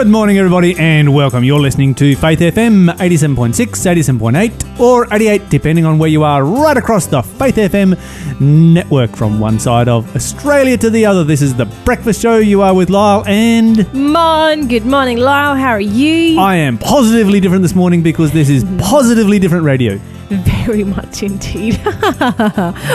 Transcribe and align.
Good 0.00 0.08
morning, 0.08 0.38
everybody, 0.38 0.74
and 0.78 1.12
welcome. 1.12 1.44
You're 1.44 1.60
listening 1.60 1.94
to 1.96 2.16
Faith 2.16 2.38
FM 2.38 2.88
87.6, 2.88 3.52
87.8, 3.58 4.80
or 4.80 5.06
88, 5.12 5.50
depending 5.50 5.84
on 5.84 5.98
where 5.98 6.08
you 6.08 6.22
are, 6.22 6.42
right 6.42 6.74
across 6.74 7.04
the 7.04 7.20
Faith 7.20 7.56
FM 7.56 8.00
network 8.40 9.14
from 9.14 9.38
one 9.38 9.58
side 9.58 9.88
of 9.88 10.16
Australia 10.16 10.78
to 10.78 10.88
the 10.88 11.04
other. 11.04 11.22
This 11.22 11.42
is 11.42 11.54
the 11.54 11.66
breakfast 11.84 12.22
show. 12.22 12.38
You 12.38 12.62
are 12.62 12.74
with 12.74 12.88
Lyle, 12.88 13.22
and 13.26 13.92
Mon, 13.92 14.68
good 14.68 14.86
morning, 14.86 15.18
Lyle. 15.18 15.54
How 15.54 15.72
are 15.72 15.80
you? 15.82 16.40
I 16.40 16.56
am 16.56 16.78
positively 16.78 17.38
different 17.38 17.60
this 17.60 17.74
morning 17.74 18.02
because 18.02 18.32
this 18.32 18.48
is 18.48 18.64
positively 18.78 19.38
different 19.38 19.64
radio. 19.64 20.00
Very 20.66 20.84
much 20.84 21.24
indeed. 21.24 21.74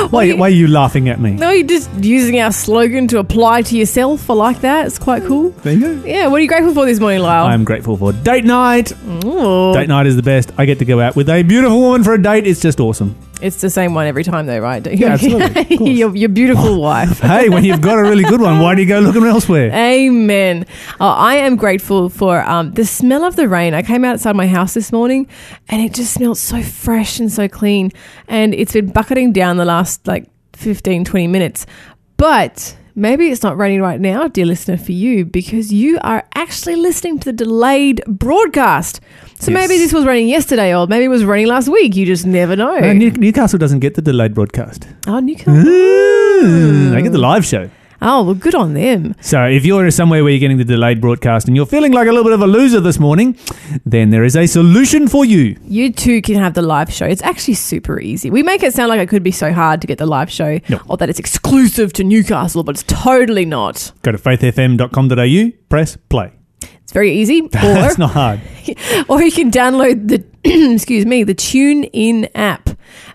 Why, 0.09 0.32
why 0.32 0.48
are 0.48 0.50
you 0.50 0.68
laughing 0.68 1.09
at 1.09 1.20
me? 1.20 1.32
no, 1.32 1.50
you're 1.52 1.68
just 1.68 1.92
using 2.02 2.40
our 2.40 2.54
slogan 2.54 3.09
to 3.09 3.20
apply 3.20 3.64
to 3.64 3.78
yourself. 3.78 4.30
I 4.30 4.34
like 4.36 4.62
that. 4.62 4.86
It's 4.88 4.98
quite 4.98 5.23
mm, 5.23 5.28
cool. 5.28 5.50
There 5.50 5.73
you 5.73 5.82
go. 5.82 6.06
Yeah, 6.08 6.28
what 6.28 6.38
are 6.38 6.44
you 6.44 6.48
grateful 6.48 6.73
for 6.73 6.86
this 6.86 7.02
morning, 7.02 7.20
Lyle? 7.20 7.45
I'm 7.48 7.66
grateful 7.66 7.98
for 7.98 8.14
date 8.14 8.45
night. 8.45 8.94
Ooh. 9.26 9.73
Date 9.73 9.90
night 9.90 10.08
is 10.08 10.16
the 10.16 10.23
best. 10.23 10.52
I 10.58 10.66
get 10.66 10.80
to 10.80 10.86
go 10.86 11.02
out 11.02 11.18
with 11.18 11.28
a 11.28 11.44
beautiful 11.44 11.82
woman 11.82 12.06
for 12.06 12.14
a 12.14 12.22
date. 12.22 12.48
It's 12.48 12.62
just 12.62 12.80
awesome. 12.80 13.18
It's 13.41 13.57
the 13.62 13.70
same 13.70 13.94
one 13.94 14.07
every 14.07 14.23
time, 14.23 14.45
though, 14.45 14.59
right? 14.59 14.85
Yeah, 14.95 15.09
absolutely. 15.13 15.91
Your, 15.94 16.16
your 16.16 16.30
beautiful 16.30 16.80
wife. 16.81 17.20
Hey, 17.20 17.49
when 17.49 17.66
you've 17.66 17.81
got 17.81 17.99
a 17.99 18.02
really 18.02 18.23
good 18.23 18.39
one, 18.39 18.59
why 18.59 18.75
do 18.75 18.81
you 18.81 18.88
go 18.88 18.99
looking 18.99 19.23
elsewhere? 19.25 19.71
Amen. 19.73 20.66
Oh, 21.02 21.08
I 21.08 21.35
am 21.35 21.58
grateful 21.58 22.08
for 22.09 22.41
um, 22.44 22.71
the 22.73 22.85
smell 22.85 23.25
of 23.25 23.35
the 23.35 23.48
rain. 23.49 23.73
I 23.73 23.81
came 23.81 24.05
outside 24.05 24.35
my 24.35 24.48
house 24.48 24.73
this 24.73 24.91
morning 24.91 25.27
and 25.67 25.81
it 25.81 25.94
just 25.94 26.13
smelled 26.13 26.38
so 26.38 26.61
fresh 26.63 27.20
and 27.20 27.31
so 27.31 27.48
clean. 27.49 27.91
And 28.27 28.53
it's 28.53 28.71
been 28.73 28.88
bucketing 28.91 29.34
down 29.34 29.58
the 29.58 29.66
last 29.66 30.08
like 30.08 30.27
15, 30.53 31.03
20 31.03 31.27
minutes. 31.27 31.66
But 32.17 32.77
maybe 32.95 33.27
it's 33.30 33.44
not 33.44 33.58
raining 33.58 33.81
right 33.81 33.99
now, 33.99 34.30
dear 34.30 34.45
listener, 34.45 34.77
for 34.77 34.94
you 34.94 35.25
because 35.25 35.73
you 35.73 35.99
are 36.02 36.23
actually 36.36 36.77
listening 36.77 37.20
to 37.20 37.25
the 37.25 37.33
delayed 37.33 38.02
broadcast. 38.08 39.02
So 39.39 39.52
Yes. 39.52 39.67
maybe 39.67 39.78
this 39.78 39.91
was 39.94 40.05
running 40.05 40.28
yesterday 40.28 40.73
or 40.75 40.88
maybe 40.88 41.05
it 41.05 41.09
was 41.09 41.25
running 41.25 41.47
last 41.47 41.67
week. 41.67 41.95
You 41.95 42.05
just 42.05 42.25
never 42.25 42.55
know. 42.55 42.80
New- 42.94 43.11
Newcastle 43.11 43.59
doesn't 43.59 43.80
get 43.80 43.95
the 43.95 44.02
delayed 44.02 44.33
broadcast. 44.33 44.88
oh, 45.08 45.19
Newcastle. 45.19 45.67
Ooh, 45.67 46.89
they 46.92 47.02
get 47.02 47.11
the 47.11 47.17
live 47.17 47.45
show. 47.45 47.69
Oh, 48.02 48.23
well, 48.23 48.33
good 48.36 48.53
on 48.55 48.73
them. 48.73 49.16
So 49.22 49.44
if 49.45 49.66
you're 49.66 49.89
somewhere 49.89 50.22
where 50.23 50.31
you're 50.31 50.39
getting 50.39 50.58
the 50.58 50.66
delayed 50.66 51.00
broadcast 51.02 51.47
and 51.47 51.55
you're 51.55 51.66
feeling 51.66 51.92
like 51.94 52.08
a 52.08 52.11
little 52.11 52.25
bit 52.25 52.33
of 52.33 52.42
a 52.42 52.45
loser 52.47 52.80
this 52.81 53.00
morning, 53.00 53.38
then 53.86 54.09
there 54.09 54.23
is 54.23 54.36
a 54.36 54.45
solution 54.47 55.08
for 55.08 55.25
you. 55.25 55.58
You 55.67 55.92
too 55.92 56.22
can 56.22 56.36
have 56.36 56.53
the 56.53 56.61
live 56.61 56.92
show. 56.92 57.05
It's 57.05 57.23
actually 57.23 57.53
super 57.55 57.99
easy. 57.99 58.30
We 58.30 58.44
make 58.44 58.64
it 58.64 58.73
sound 58.73 58.89
like 58.89 58.99
it 58.99 59.08
could 59.09 59.23
be 59.23 59.31
so 59.31 59.52
hard 59.53 59.81
to 59.81 59.88
get 59.88 59.97
the 59.97 60.05
live 60.05 60.30
show 60.30 60.59
No. 60.70 60.80
or 60.88 60.97
that 60.97 61.09
it's 61.09 61.20
exclusive 61.20 61.94
to 61.94 62.03
Newcastle, 62.03 62.64
but 62.64 62.75
it's 62.75 62.83
totally 62.83 63.45
not. 63.45 63.92
Go 64.03 64.11
to 64.11 64.17
faithfm.com.au, 64.17 65.52
press 65.70 65.97
play. 66.09 66.31
It's 66.86 66.94
very 66.94 67.14
easy. 67.14 67.41
Or, 67.45 67.50
That's 67.50 67.97
not 67.97 68.11
hard. 68.11 68.41
or 69.09 69.19
you 69.23 69.31
can 69.31 69.50
download 69.50 70.08
the, 70.08 70.23
excuse 70.73 71.03
me, 71.03 71.23
the 71.23 71.33
Tune 71.33 71.86
In 71.86 72.30
app, 72.36 72.69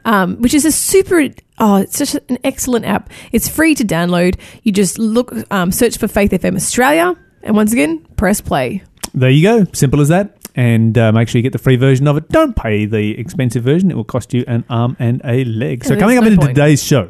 um, 0.05 0.43
which 0.43 0.55
is 0.55 0.65
a 0.65 0.73
super, 0.73 1.29
oh, 1.59 1.77
it's 1.77 1.97
such 1.97 2.17
an 2.29 2.39
excellent 2.43 2.85
app. 2.85 3.11
It's 3.31 3.49
free 3.49 3.77
to 3.77 3.85
download. 3.85 4.41
You 4.65 4.73
just 4.73 4.99
look, 4.99 5.33
um, 5.53 5.71
search 5.71 5.99
for 5.99 6.09
Faith 6.09 6.33
FM 6.33 6.57
Australia, 6.57 7.15
and 7.45 7.55
once 7.55 7.73
again, 7.73 8.01
press 8.17 8.41
play. 8.41 8.83
There 9.15 9.31
you 9.31 9.43
go. 9.45 9.67
Simple 9.73 10.01
as 10.01 10.09
that. 10.09 10.37
And 10.57 10.99
uh, 10.99 11.13
make 11.13 11.29
sure 11.29 11.39
you 11.39 11.45
get 11.45 11.53
the 11.53 11.59
free 11.59 11.77
version 11.77 12.09
of 12.09 12.17
it. 12.17 12.29
Don't 12.29 12.57
pay 12.57 12.87
the 12.87 13.17
expensive 13.19 13.63
version. 13.63 13.89
It 13.89 13.95
will 13.95 14.03
cost 14.03 14.35
you 14.35 14.45
an 14.49 14.65
arm 14.69 14.97
and 14.99 15.21
a 15.25 15.45
leg. 15.45 15.85
So 15.85 15.97
coming 15.97 16.19
up 16.19 16.25
point. 16.25 16.41
today's 16.41 16.83
show, 16.83 17.09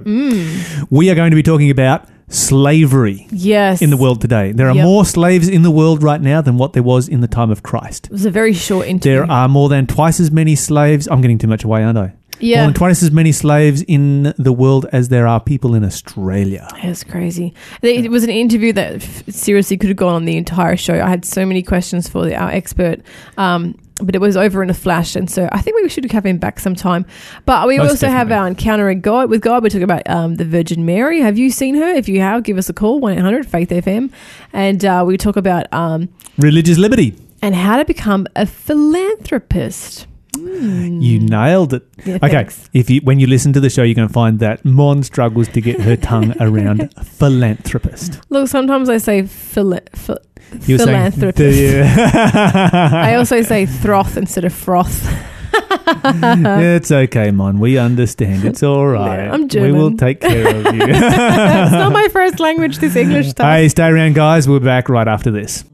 we 0.90 1.10
are 1.10 1.14
going 1.14 1.30
to 1.30 1.36
be 1.36 1.42
talking 1.42 1.70
about 1.70 2.06
slavery 2.30 3.26
Yes. 3.30 3.82
in 3.82 3.90
the 3.90 3.96
world 3.96 4.20
today. 4.20 4.52
There 4.52 4.68
are 4.68 4.74
Yep. 4.74 4.84
more 4.84 5.04
slaves 5.04 5.48
in 5.48 5.62
the 5.62 5.70
world 5.70 6.02
right 6.02 6.20
now 6.22 6.40
than 6.40 6.56
what 6.56 6.72
there 6.72 6.82
was 6.82 7.08
in 7.08 7.20
the 7.20 7.28
time 7.28 7.50
of 7.50 7.62
Christ. 7.62 8.06
It 8.06 8.12
was 8.12 8.24
a 8.24 8.30
very 8.30 8.52
short 8.54 8.86
interview. 8.86 9.18
There 9.18 9.30
are 9.30 9.48
more 9.48 9.68
than 9.68 9.86
twice 9.86 10.20
as 10.20 10.30
many 10.30 10.54
slaves. 10.56 11.06
I'm 11.10 11.20
getting 11.20 11.38
too 11.38 11.48
much 11.48 11.64
away, 11.64 11.82
aren't 11.84 11.98
I? 11.98 12.12
Yeah. 12.42 12.60
More 12.62 12.66
than 12.68 12.74
twice 12.74 13.02
as 13.02 13.10
many 13.10 13.32
slaves 13.32 13.82
in 13.82 14.32
the 14.38 14.52
world 14.52 14.86
as 14.92 15.08
there 15.10 15.26
are 15.26 15.40
people 15.40 15.74
in 15.74 15.84
Australia. 15.84 16.66
It's 16.82 17.04
crazy. 17.04 17.52
It 17.82 18.10
was 18.10 18.24
an 18.24 18.30
interview 18.30 18.72
that 18.72 19.02
seriously 19.28 19.76
could 19.76 19.90
have 19.90 19.98
gone 19.98 20.14
on 20.14 20.24
the 20.24 20.38
entire 20.38 20.76
show. 20.78 20.94
I 20.94 21.10
had 21.10 21.26
so 21.26 21.44
many 21.44 21.62
questions 21.62 22.08
for 22.08 22.24
the, 22.24 22.34
our 22.34 22.50
expert, 22.50 23.00
um, 23.36 23.74
but 24.02 24.14
it 24.14 24.20
was 24.20 24.36
over 24.36 24.62
in 24.62 24.70
a 24.70 24.74
flash, 24.74 25.16
and 25.16 25.30
so 25.30 25.48
I 25.52 25.60
think 25.60 25.80
we 25.80 25.88
should 25.88 26.10
have 26.10 26.26
him 26.26 26.38
back 26.38 26.60
sometime. 26.60 27.04
But 27.46 27.66
we 27.68 27.78
Most 27.78 27.90
also 27.90 28.08
have 28.08 28.30
our 28.32 28.46
encounter 28.46 28.86
with 28.88 29.02
God. 29.02 29.30
With 29.30 29.40
God, 29.42 29.62
we 29.62 29.70
talk 29.70 29.82
about 29.82 30.08
um, 30.08 30.36
the 30.36 30.44
Virgin 30.44 30.84
Mary. 30.84 31.20
Have 31.20 31.38
you 31.38 31.50
seen 31.50 31.74
her? 31.76 31.88
If 31.88 32.08
you 32.08 32.20
have, 32.20 32.42
give 32.42 32.58
us 32.58 32.68
a 32.68 32.72
call 32.72 33.00
one 33.00 33.12
eight 33.12 33.20
hundred 33.20 33.46
Faith 33.46 33.70
FM, 33.70 34.10
and 34.52 34.84
uh, 34.84 35.04
we 35.06 35.16
talk 35.16 35.36
about 35.36 35.72
um, 35.72 36.08
Religious 36.38 36.78
liberty. 36.78 37.14
and 37.42 37.54
how 37.54 37.76
to 37.76 37.84
become 37.84 38.26
a 38.36 38.46
philanthropist. 38.46 40.06
Mm. 40.40 41.02
You 41.02 41.20
nailed 41.20 41.74
it. 41.74 41.86
Yeah, 42.04 42.16
Okay, 42.16 42.28
thanks. 42.28 42.68
if 42.72 42.88
you 42.90 43.00
when 43.02 43.18
you 43.20 43.26
listen 43.26 43.52
to 43.52 43.60
the 43.60 43.68
show, 43.70 43.82
you're 43.82 43.94
going 43.94 44.08
to 44.08 44.12
find 44.14 44.38
that 44.40 44.64
Mon 44.64 45.02
struggles 45.02 45.48
to 45.48 45.60
get 45.60 45.80
her 45.80 45.96
tongue 45.96 46.34
around 46.40 46.92
philanthropist. 47.04 48.20
Look, 48.30 48.48
sometimes 48.48 48.88
I 48.88 48.98
say 48.98 49.22
phila- 49.26 49.82
ph- 49.92 50.18
philanthropist. 50.62 51.36
the- 51.36 51.82
I 53.10 53.14
also 53.16 53.42
say 53.42 53.66
froth 53.82 54.16
instead 54.16 54.44
of 54.44 54.52
froth. 54.52 55.06
it's 55.52 56.90
okay, 56.90 57.30
Mon. 57.30 57.58
We 57.58 57.76
understand. 57.78 58.44
It's 58.44 58.62
all 58.62 58.86
right. 58.86 59.28
I'm 59.28 59.48
German. 59.48 59.72
We 59.72 59.78
will 59.78 59.96
take 59.96 60.20
care 60.20 60.46
of 60.56 60.74
you. 60.74 60.80
it's 60.82 61.72
not 61.72 61.92
my 61.92 62.08
first 62.08 62.40
language, 62.40 62.78
this 62.78 62.96
English 62.96 63.30
stuff. 63.30 63.46
hey, 63.46 63.68
stay 63.68 63.86
around, 63.88 64.14
guys. 64.14 64.48
We're 64.48 64.60
back 64.60 64.88
right 64.88 65.08
after 65.08 65.30
this. 65.30 65.64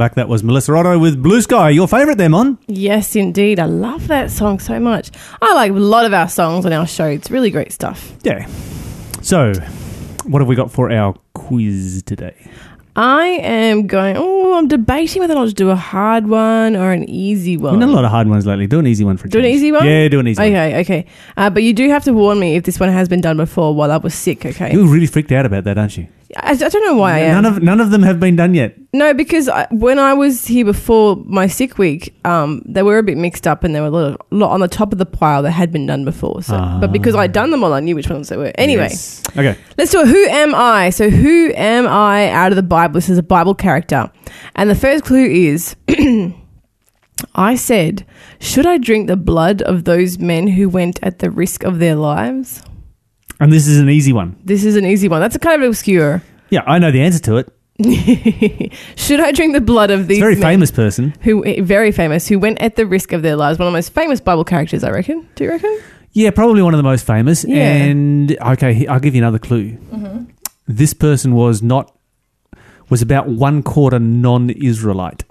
Back. 0.00 0.14
That 0.14 0.28
was 0.28 0.42
Melissa 0.42 0.74
Otto 0.74 0.98
with 0.98 1.22
Blue 1.22 1.42
Sky. 1.42 1.68
Your 1.70 1.86
favourite 1.86 2.16
there, 2.16 2.30
Mon? 2.30 2.56
Yes, 2.66 3.14
indeed. 3.14 3.60
I 3.60 3.66
love 3.66 4.08
that 4.08 4.30
song 4.30 4.58
so 4.58 4.80
much. 4.80 5.10
I 5.42 5.54
like 5.54 5.70
a 5.72 5.74
lot 5.74 6.06
of 6.06 6.14
our 6.14 6.26
songs 6.28 6.64
on 6.64 6.72
our 6.72 6.86
show. 6.86 7.04
It's 7.06 7.30
really 7.30 7.50
great 7.50 7.70
stuff. 7.70 8.12
Yeah. 8.22 8.46
So, 9.20 9.52
what 10.24 10.40
have 10.40 10.48
we 10.48 10.56
got 10.56 10.70
for 10.72 10.90
our 10.90 11.14
quiz 11.34 12.02
today? 12.06 12.34
I 12.96 13.26
am 13.42 13.86
going, 13.86 14.16
oh, 14.18 14.54
I'm 14.56 14.68
debating 14.68 15.20
whether 15.20 15.34
or 15.34 15.40
not 15.40 15.48
to 15.48 15.54
do 15.54 15.68
a 15.68 15.76
hard 15.76 16.26
one 16.26 16.74
or 16.76 16.92
an 16.92 17.08
easy 17.08 17.56
one. 17.58 17.72
We've 17.74 17.80
done 17.80 17.90
a 17.90 17.92
lot 17.92 18.04
of 18.06 18.10
hard 18.10 18.26
ones 18.26 18.46
lately. 18.46 18.66
Do 18.66 18.78
an 18.78 18.86
easy 18.86 19.04
one 19.04 19.16
for 19.18 19.26
a 19.26 19.30
Do 19.30 19.38
an 19.38 19.44
change. 19.44 19.56
easy 19.56 19.70
one? 19.72 19.86
Yeah, 19.86 20.08
do 20.08 20.18
an 20.18 20.26
easy 20.28 20.40
one. 20.42 20.50
Okay, 20.50 20.80
okay. 20.80 21.06
Uh, 21.36 21.50
but 21.50 21.62
you 21.62 21.72
do 21.74 21.88
have 21.90 22.04
to 22.04 22.12
warn 22.14 22.40
me 22.40 22.56
if 22.56 22.64
this 22.64 22.80
one 22.80 22.88
has 22.88 23.06
been 23.08 23.20
done 23.20 23.36
before 23.36 23.74
while 23.74 23.92
I 23.92 23.98
was 23.98 24.14
sick, 24.14 24.44
okay? 24.46 24.72
You 24.72 24.84
were 24.86 24.90
really 24.92 25.06
freaked 25.06 25.30
out 25.30 25.44
about 25.46 25.64
that, 25.64 25.76
aren't 25.78 25.98
you? 25.98 26.08
I, 26.36 26.50
I 26.50 26.54
don't 26.54 26.84
know 26.86 26.94
why 26.94 27.14
I 27.14 27.18
am. 27.20 27.42
None 27.42 27.52
of 27.56 27.62
none 27.62 27.80
of 27.80 27.90
them 27.90 28.02
have 28.02 28.20
been 28.20 28.36
done 28.36 28.54
yet. 28.54 28.76
No, 28.92 29.12
because 29.14 29.48
I, 29.48 29.66
when 29.70 29.98
I 29.98 30.14
was 30.14 30.46
here 30.46 30.64
before 30.64 31.16
my 31.26 31.46
sick 31.46 31.76
week, 31.78 32.14
um, 32.24 32.62
they 32.64 32.82
were 32.82 32.98
a 32.98 33.02
bit 33.02 33.16
mixed 33.16 33.46
up 33.46 33.64
and 33.64 33.74
there 33.74 33.82
were 33.82 33.88
a 33.88 33.90
lot, 33.90 34.12
of, 34.12 34.16
lot 34.30 34.50
on 34.52 34.60
the 34.60 34.68
top 34.68 34.92
of 34.92 34.98
the 34.98 35.06
pile 35.06 35.42
that 35.42 35.50
had 35.52 35.72
been 35.72 35.86
done 35.86 36.04
before. 36.04 36.42
So, 36.42 36.56
but 36.80 36.92
because 36.92 37.14
I'd 37.14 37.32
done 37.32 37.50
them 37.50 37.64
all, 37.64 37.72
I 37.72 37.80
knew 37.80 37.94
which 37.96 38.08
ones 38.08 38.28
they 38.28 38.36
were. 38.36 38.52
Anyway, 38.56 38.84
Ah. 38.84 38.90
Yes. 38.90 39.22
Okay. 39.36 39.56
let's 39.78 39.90
do 39.92 40.00
it. 40.00 40.08
Who 40.08 40.24
am 40.26 40.54
I? 40.54 40.90
So, 40.90 41.10
who 41.10 41.52
am 41.54 41.86
I 41.88 42.30
out 42.30 42.52
of 42.52 42.56
the 42.56 42.62
Bible? 42.62 42.94
This 42.94 43.08
is 43.08 43.18
a 43.18 43.22
Bible 43.24 43.54
character, 43.54 44.10
and 44.54 44.70
the 44.70 44.74
first 44.76 45.04
clue 45.04 45.24
is. 45.26 45.74
I 47.34 47.54
said, 47.54 48.06
should 48.38 48.64
I 48.64 48.78
drink 48.78 49.06
the 49.06 49.16
blood 49.16 49.60
of 49.62 49.84
those 49.84 50.18
men 50.18 50.46
who 50.46 50.70
went 50.70 50.98
at 51.02 51.18
the 51.18 51.30
risk 51.30 51.64
of 51.64 51.78
their 51.78 51.94
lives? 51.94 52.62
And 53.40 53.52
this 53.52 53.66
is 53.66 53.78
an 53.78 53.88
easy 53.88 54.12
one. 54.12 54.36
This 54.44 54.64
is 54.64 54.76
an 54.76 54.84
easy 54.84 55.08
one. 55.08 55.20
That's 55.20 55.34
a 55.34 55.38
kind 55.38 55.62
of 55.62 55.68
obscure. 55.70 56.22
Yeah, 56.50 56.62
I 56.66 56.78
know 56.78 56.90
the 56.90 57.00
answer 57.00 57.18
to 57.20 57.36
it. 57.38 57.48
should 58.96 59.20
I 59.20 59.32
drink 59.32 59.54
the 59.54 59.60
blood 59.62 59.90
of 59.90 60.06
these 60.06 60.18
It's 60.18 60.22
a 60.22 60.24
very 60.26 60.34
men? 60.34 60.42
famous 60.42 60.70
person. 60.70 61.14
who 61.22 61.44
eh, 61.46 61.62
very 61.62 61.92
famous, 61.92 62.28
who 62.28 62.38
went 62.38 62.60
at 62.60 62.76
the 62.76 62.84
risk 62.86 63.12
of 63.12 63.22
their 63.22 63.36
lives. 63.36 63.58
One 63.58 63.66
of 63.68 63.72
the 63.72 63.76
most 63.78 63.94
famous 63.94 64.20
Bible 64.20 64.44
characters, 64.44 64.84
I 64.84 64.90
reckon. 64.90 65.26
Do 65.34 65.44
you 65.44 65.50
reckon? 65.50 65.80
Yeah, 66.12 66.30
probably 66.30 66.60
one 66.62 66.74
of 66.74 66.78
the 66.78 66.82
most 66.84 67.06
famous. 67.06 67.44
Yeah. 67.44 67.72
And 67.72 68.36
okay, 68.38 68.74
he- 68.74 68.88
I'll 68.88 69.00
give 69.00 69.14
you 69.14 69.22
another 69.22 69.38
clue. 69.38 69.70
Mm-hmm. 69.72 70.24
This 70.68 70.92
person 70.92 71.34
was 71.34 71.62
not 71.62 71.96
was 72.90 73.00
about 73.00 73.28
one 73.28 73.62
quarter 73.62 73.98
non-Israelite. 73.98 75.24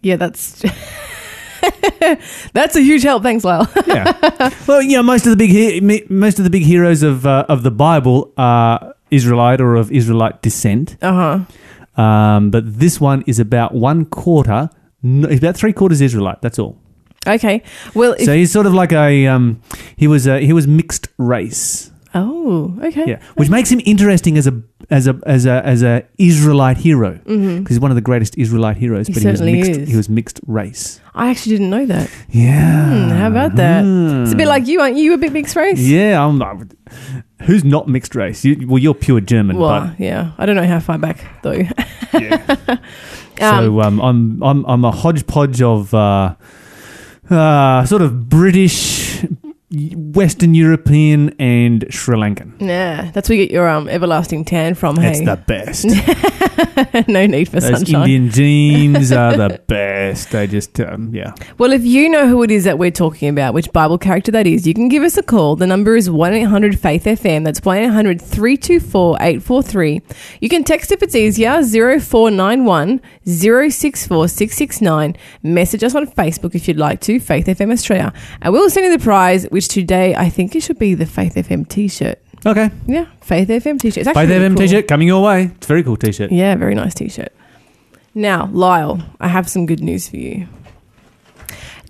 Yeah, 0.00 0.16
that's 0.16 0.64
that's 2.52 2.76
a 2.76 2.80
huge 2.80 3.02
help. 3.02 3.22
Thanks, 3.22 3.44
Lyle. 3.44 3.68
Yeah. 3.86 4.50
well, 4.66 4.82
yeah, 4.82 5.00
most 5.02 5.26
of 5.26 5.30
the 5.30 5.36
big 5.36 5.50
he- 5.50 6.04
most 6.08 6.38
of 6.38 6.44
the 6.44 6.50
big 6.50 6.62
heroes 6.62 7.02
of 7.02 7.26
uh, 7.26 7.44
of 7.48 7.62
the 7.62 7.70
Bible 7.70 8.32
are 8.36 8.94
Israelite 9.10 9.60
or 9.60 9.76
of 9.76 9.92
Israelite 9.92 10.42
descent. 10.42 10.96
Uh 11.02 11.44
huh. 11.96 12.02
Um, 12.02 12.50
but 12.50 12.78
this 12.78 13.00
one 13.00 13.22
is 13.26 13.38
about 13.38 13.74
one 13.74 14.04
quarter. 14.06 14.70
No, 15.02 15.28
he's 15.28 15.38
about 15.38 15.56
three 15.56 15.72
quarters 15.72 16.00
Israelite. 16.00 16.40
That's 16.42 16.58
all. 16.58 16.78
Okay. 17.26 17.62
Well, 17.94 18.14
if, 18.14 18.24
So 18.24 18.34
he's 18.34 18.50
sort 18.50 18.66
of 18.66 18.74
like 18.74 18.92
a 18.92 19.26
um, 19.26 19.60
he 19.96 20.08
was 20.08 20.26
a, 20.26 20.40
he 20.40 20.52
was 20.52 20.66
mixed 20.66 21.08
race. 21.18 21.91
Oh, 22.14 22.78
okay. 22.82 23.04
Yeah, 23.06 23.20
which 23.36 23.48
makes 23.50 23.70
him 23.70 23.80
interesting 23.84 24.36
as 24.38 24.46
a 24.46 24.62
as 24.90 25.06
a 25.06 25.18
as 25.26 25.46
a 25.46 25.64
as 25.66 25.82
a 25.82 26.04
Israelite 26.18 26.76
hero 26.78 27.12
because 27.12 27.36
hmm 27.36 27.64
he's 27.66 27.80
one 27.80 27.90
of 27.90 27.94
the 27.94 28.00
greatest 28.02 28.36
Israelite 28.36 28.76
heroes. 28.76 29.06
He 29.06 29.12
but 29.14 29.22
he 29.22 29.28
was 29.28 29.40
mixed. 29.42 29.70
is. 29.70 29.88
He 29.88 29.96
was 29.96 30.08
mixed 30.08 30.40
race. 30.46 31.00
I 31.14 31.30
actually 31.30 31.52
didn't 31.56 31.70
know 31.70 31.86
that. 31.86 32.10
Yeah. 32.30 32.88
Hmm, 32.88 33.08
how 33.10 33.28
about 33.28 33.54
that? 33.56 33.82
Hmm. 33.84 34.22
It's 34.24 34.32
a 34.32 34.36
bit 34.36 34.48
like 34.48 34.66
you, 34.66 34.80
aren't 34.80 34.96
you? 34.96 35.12
A 35.14 35.18
bit 35.18 35.32
mixed 35.32 35.56
race. 35.56 35.78
Yeah, 35.80 36.24
I'm. 36.24 36.42
I'm- 36.42 36.70
who's 37.42 37.64
not 37.64 37.88
mixed 37.88 38.14
race? 38.14 38.44
You, 38.44 38.66
well, 38.68 38.78
you're 38.78 38.94
pure 38.94 39.20
German, 39.20 39.56
Well, 39.58 39.92
yeah. 39.98 40.32
I 40.38 40.46
don't 40.46 40.54
know 40.56 40.66
how 40.66 40.78
far 40.78 40.96
back 40.98 41.24
though. 41.42 41.62
yeah. 42.14 42.76
Um, 43.40 43.64
so 43.64 43.80
um, 43.80 43.98
I'm 44.00 44.42
I'm 44.42 44.64
I'm 44.66 44.84
a 44.84 44.92
hodgepodge 44.92 45.62
of 45.62 45.92
uh, 45.94 46.34
uh, 47.30 47.84
sort 47.86 48.02
of 48.02 48.28
British, 48.28 49.24
Western 49.72 50.54
European, 50.54 51.34
and 51.38 51.84
Sri 51.90 52.16
Lankan. 52.16 52.52
yeah, 52.60 53.10
that's 53.12 53.28
where 53.28 53.38
you 53.38 53.44
get 53.46 53.52
your 53.52 53.68
um 53.68 53.88
everlasting 53.88 54.44
tan 54.44 54.74
from. 54.74 54.98
It's 54.98 55.18
Hey, 55.20 55.24
the 55.24 55.36
best. 55.46 55.86
no 57.08 57.26
need 57.26 57.48
for 57.48 57.60
Those 57.60 57.78
sunshine. 57.78 58.02
Indian 58.02 58.30
jeans 58.32 59.12
are 59.12 59.36
the 59.36 59.60
best. 59.66 60.30
They 60.30 60.46
just 60.46 60.78
um, 60.80 61.14
yeah. 61.14 61.34
Well, 61.58 61.72
if 61.72 61.84
you 61.84 62.08
know 62.08 62.28
who 62.28 62.42
it 62.42 62.50
is 62.50 62.64
that 62.64 62.78
we're 62.78 62.90
talking 62.90 63.28
about, 63.28 63.54
which 63.54 63.72
Bible 63.72 63.98
character 63.98 64.30
that 64.32 64.46
is, 64.46 64.66
you 64.66 64.74
can 64.74 64.88
give 64.88 65.02
us 65.02 65.16
a 65.16 65.22
call. 65.22 65.56
The 65.56 65.66
number 65.66 65.96
is 65.96 66.10
1 66.10 66.32
800 66.32 66.78
Faith 66.78 67.04
FM. 67.04 67.44
That's 67.44 67.60
1 67.64 67.76
800 67.76 68.20
324 68.20 69.16
843. 69.16 70.02
You 70.40 70.48
can 70.48 70.64
text 70.64 70.92
if 70.92 71.02
it's 71.02 71.14
easier 71.14 71.62
0491 71.62 73.00
064 73.26 74.28
669. 74.28 75.16
Message 75.42 75.84
us 75.84 75.94
on 75.94 76.06
Facebook 76.06 76.54
if 76.54 76.68
you'd 76.68 76.76
like 76.76 77.00
to, 77.02 77.20
Faith 77.20 77.46
FM 77.46 77.72
Australia. 77.72 78.12
And 78.40 78.52
we'll 78.52 78.70
send 78.70 78.86
you 78.86 78.96
the 78.96 79.02
prize, 79.02 79.44
which 79.46 79.68
today 79.68 80.14
I 80.14 80.28
think 80.28 80.54
it 80.54 80.62
should 80.62 80.78
be 80.78 80.94
the 80.94 81.06
Faith 81.06 81.34
FM 81.34 81.68
t 81.68 81.88
shirt. 81.88 82.21
Okay. 82.44 82.70
Yeah, 82.86 83.06
Faith 83.20 83.48
FM 83.48 83.78
t 83.80 83.90
shirt. 83.90 84.04
Faith 84.04 84.16
really 84.16 84.32
FM 84.32 84.56
cool. 84.56 84.66
t-shirt 84.66 84.88
coming 84.88 85.06
your 85.06 85.22
way. 85.22 85.44
It's 85.56 85.66
a 85.66 85.68
very 85.68 85.82
cool 85.84 85.96
t-shirt. 85.96 86.32
Yeah, 86.32 86.54
very 86.56 86.74
nice 86.74 86.94
t 86.94 87.08
shirt. 87.08 87.32
Now, 88.14 88.48
Lyle, 88.52 89.00
I 89.20 89.28
have 89.28 89.48
some 89.48 89.64
good 89.66 89.80
news 89.80 90.08
for 90.08 90.16
you. 90.16 90.46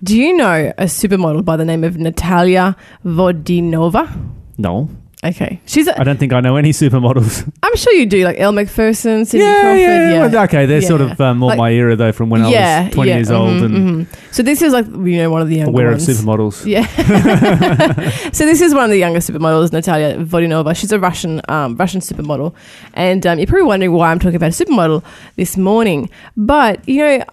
Do 0.05 0.17
you 0.17 0.37
know 0.37 0.73
a 0.77 0.85
supermodel 0.85 1.45
by 1.45 1.57
the 1.57 1.65
name 1.65 1.85
of 1.85 1.97
Natalia 1.97 2.77
Vodianova? 3.05 4.11
No, 4.59 4.89
Okay, 5.25 5.61
she's. 5.67 5.87
A, 5.87 6.01
I 6.01 6.03
don't 6.03 6.19
think 6.19 6.33
I 6.33 6.41
know 6.41 6.57
any 6.57 6.71
supermodels. 6.73 7.49
I'm 7.63 7.77
sure 7.77 7.93
you 7.93 8.07
do, 8.07 8.25
like 8.25 8.41
Elle 8.41 8.51
Macpherson, 8.51 9.25
Cindy 9.25 9.45
yeah, 9.45 9.61
Crawford. 9.61 9.79
yeah, 9.81 10.27
well, 10.27 10.45
okay, 10.47 10.67
they're 10.67 10.83
sort 10.83 11.01
Yeah. 11.01 11.13
of 11.13 11.21
um, 11.21 11.39
more 11.39 11.51
Like- 11.51 11.59
my 11.59 11.71
era 11.71 11.95
though, 11.95 12.11
from 12.11 12.29
when 12.29 12.43
I 12.43 12.47
was 12.87 12.93
20 12.95 13.09
yeah, 13.09 13.17
years 13.17 13.31
old 13.31 13.51
mhm, 13.61 13.65
and 13.65 14.07
mhm. 14.09 14.17
So 14.35 14.43
this 14.43 14.63
is 14.63 14.73
like 14.73 14.87
you 14.87 15.19
know 15.19 15.31
one 15.31 15.41
of 15.41 15.47
the 15.49 15.57
younger 15.59 15.71
aware 15.71 15.91
ones. 15.91 16.09
of 16.09 16.17
supermodels. 16.17 16.67
Yeah. 16.67 16.85
so 18.33 18.45
this 18.45 18.61
is 18.61 18.75
one 18.75 18.83
of 18.85 18.91
the 18.91 18.99
younger 18.99 19.21
supermodels, 19.21 19.73
Natalia 19.73 20.17
Vodianova. 20.19 20.75
She's 20.75 20.91
a 20.91 20.99
Russian 20.99 21.41
um, 21.49 21.77
Russian 21.77 22.01
supermodel, 22.01 22.53
and 22.95 23.25
um, 23.25 23.39
you're 23.39 23.47
probably 23.47 23.63
wondering 23.67 23.93
why 23.93 24.11
I'm 24.11 24.19
talking 24.19 24.35
about 24.37 24.51
a 24.59 24.65
supermodel 24.65 25.05
this 25.37 25.57
morning. 25.57 26.11
But 26.37 26.89
you 26.89 26.99
know, 26.99 27.25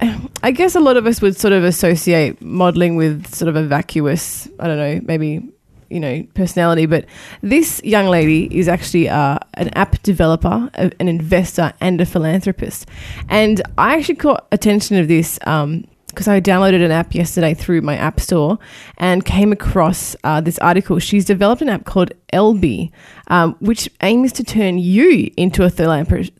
I, 0.00 0.20
I 0.42 0.50
guess 0.50 0.74
a 0.74 0.80
lot 0.80 0.96
of 0.96 1.06
us 1.06 1.20
would 1.22 1.36
sort 1.36 1.52
of 1.52 1.62
associate 1.62 2.42
modeling 2.42 2.96
with 2.96 3.32
sort 3.32 3.48
of 3.48 3.54
a 3.54 3.62
vacuous, 3.62 4.48
I 4.58 4.66
don't 4.66 4.76
know, 4.78 5.00
maybe 5.04 5.48
you 5.90 6.00
know 6.00 6.22
personality. 6.34 6.86
But 6.86 7.04
this 7.42 7.80
young 7.84 8.06
lady 8.06 8.44
is 8.56 8.68
actually 8.68 9.08
uh, 9.08 9.38
an 9.54 9.68
app 9.74 10.02
developer, 10.02 10.70
a- 10.74 10.92
an 11.00 11.08
investor, 11.08 11.72
and 11.80 12.00
a 12.00 12.06
philanthropist. 12.06 12.86
And 13.28 13.62
I 13.76 13.96
actually 13.96 14.16
caught 14.16 14.46
attention 14.52 14.96
of 14.98 15.08
this. 15.08 15.38
Um, 15.46 15.84
because 16.08 16.26
I 16.26 16.40
downloaded 16.40 16.84
an 16.84 16.90
app 16.90 17.14
yesterday 17.14 17.54
through 17.54 17.82
my 17.82 17.94
app 17.96 18.18
store 18.18 18.58
and 18.96 19.24
came 19.24 19.52
across 19.52 20.16
uh, 20.24 20.40
this 20.40 20.58
article. 20.58 20.98
She's 20.98 21.24
developed 21.24 21.62
an 21.62 21.68
app 21.68 21.84
called 21.84 22.10
Elbi, 22.32 22.90
um, 23.28 23.54
which 23.60 23.88
aims 24.02 24.32
to 24.32 24.42
turn 24.42 24.78
you 24.78 25.30
into 25.36 25.62
a 25.64 25.68
philanthrop- 25.70 26.32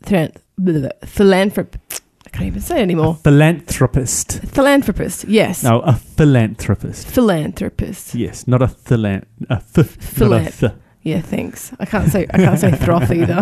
philanthrop. 0.57 1.73
I 2.31 2.37
can't 2.37 2.45
even 2.47 2.61
say 2.61 2.79
anymore. 2.81 3.15
Philanthropist. 3.23 4.41
Philanthropist, 4.45 5.25
yes. 5.25 5.63
No, 5.63 5.79
a 5.79 5.93
philanthropist. 5.93 7.07
Philanthropist. 7.07 8.13
Yes, 8.13 8.47
not 8.47 8.61
a 8.61 8.67
philan. 8.67 9.25
A 9.49 9.53
f- 9.55 9.75
not 9.75 9.85
a 9.85 9.89
Philan- 9.89 10.59
th- 10.59 10.71
Yeah, 11.09 11.21
thanks. 11.21 11.71
I 11.79 11.85
can't 11.85 12.11
say 12.11 12.27
I 12.29 12.37
can't 12.37 12.59
say 12.59 12.71
throth 12.71 13.11
either. 13.11 13.33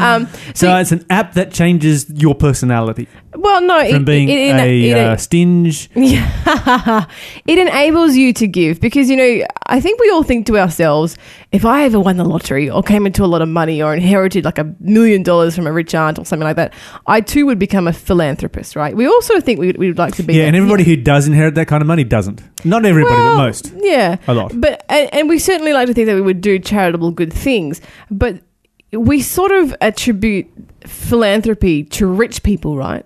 um, 0.00 0.28
So 0.54 0.74
it's 0.76 0.92
an 0.92 1.04
app 1.10 1.34
that 1.34 1.52
changes 1.52 2.08
your 2.10 2.34
personality 2.34 3.08
well, 3.36 3.62
no, 3.62 3.78
from 3.88 4.02
it, 4.02 4.04
being 4.04 4.28
it, 4.28 4.38
it, 4.38 4.56
a 4.56 4.90
it, 4.90 4.96
uh, 4.96 5.16
stinge. 5.16 5.88
Yeah. 5.94 7.06
it 7.46 7.58
enables 7.58 8.16
you 8.16 8.32
to 8.34 8.46
give 8.46 8.80
because, 8.80 9.08
you 9.08 9.16
know, 9.16 9.46
I 9.66 9.80
think 9.80 10.00
we 10.00 10.10
all 10.10 10.24
think 10.24 10.46
to 10.46 10.58
ourselves, 10.58 11.16
if 11.52 11.64
I 11.64 11.84
ever 11.84 12.00
won 12.00 12.16
the 12.16 12.24
lottery 12.24 12.68
or 12.68 12.82
came 12.82 13.06
into 13.06 13.24
a 13.24 13.26
lot 13.26 13.40
of 13.40 13.48
money 13.48 13.80
or 13.80 13.94
inherited 13.94 14.44
like 14.44 14.58
a 14.58 14.74
million 14.80 15.22
dollars 15.22 15.54
from 15.54 15.66
a 15.66 15.72
rich 15.72 15.94
aunt 15.94 16.18
or 16.18 16.24
something 16.24 16.44
like 16.44 16.56
that, 16.56 16.74
I 17.06 17.20
too 17.20 17.46
would 17.46 17.58
become 17.58 17.86
a 17.86 17.92
philanthropist, 17.92 18.74
right? 18.74 18.96
We 18.96 19.06
also 19.06 19.40
think 19.40 19.60
we 19.60 19.72
we 19.72 19.88
would 19.88 19.98
like 19.98 20.16
to 20.16 20.22
be. 20.22 20.34
Yeah, 20.34 20.42
that. 20.42 20.48
and 20.48 20.56
everybody 20.56 20.84
who 20.84 20.96
does 20.96 21.28
inherit 21.28 21.54
that 21.54 21.68
kind 21.68 21.82
of 21.82 21.86
money 21.86 22.04
doesn't. 22.04 22.42
Not 22.64 22.84
everybody, 22.84 23.14
Well, 23.14 23.36
but 23.36 23.44
most. 23.44 23.72
Yeah. 23.76 24.16
A 24.26 24.34
lot. 24.34 24.52
But 24.54 24.69
and, 24.88 25.14
and 25.14 25.28
we 25.28 25.38
certainly 25.38 25.72
like 25.72 25.86
to 25.88 25.94
think 25.94 26.06
that 26.06 26.14
we 26.14 26.20
would 26.20 26.40
do 26.40 26.58
charitable 26.58 27.10
good 27.10 27.32
things, 27.32 27.80
but 28.10 28.40
we 28.92 29.22
sort 29.22 29.52
of 29.52 29.74
attribute 29.80 30.46
philanthropy 30.86 31.84
to 31.84 32.06
rich 32.06 32.42
people, 32.42 32.76
right? 32.76 33.04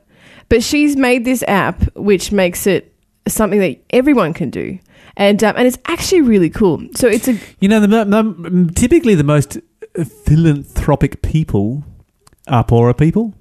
But 0.49 0.62
she's 0.62 0.97
made 0.97 1.25
this 1.25 1.42
app 1.49 1.83
which 1.97 2.33
makes 2.33 2.66
it 2.66 2.94
something 3.26 3.59
that 3.61 3.78
everyone 3.90 4.35
can 4.35 4.50
do, 4.50 4.78
and 5.16 5.42
um, 5.42 5.56
and 5.56 5.66
it's 5.66 5.78
actually 5.87 6.21
really 6.23 6.50
cool. 6.50 6.83
So 6.94 7.09
it's 7.09 7.28
a 7.28 7.38
You 7.61 7.68
know, 7.68 7.80
the, 7.80 8.04
mo- 8.04 8.66
typically 8.75 9.14
the 9.14 9.25
most 9.25 9.59
philanthropic 10.26 11.23
people 11.23 11.85
are 12.49 12.64
poorer 12.64 12.94
people. 12.94 13.33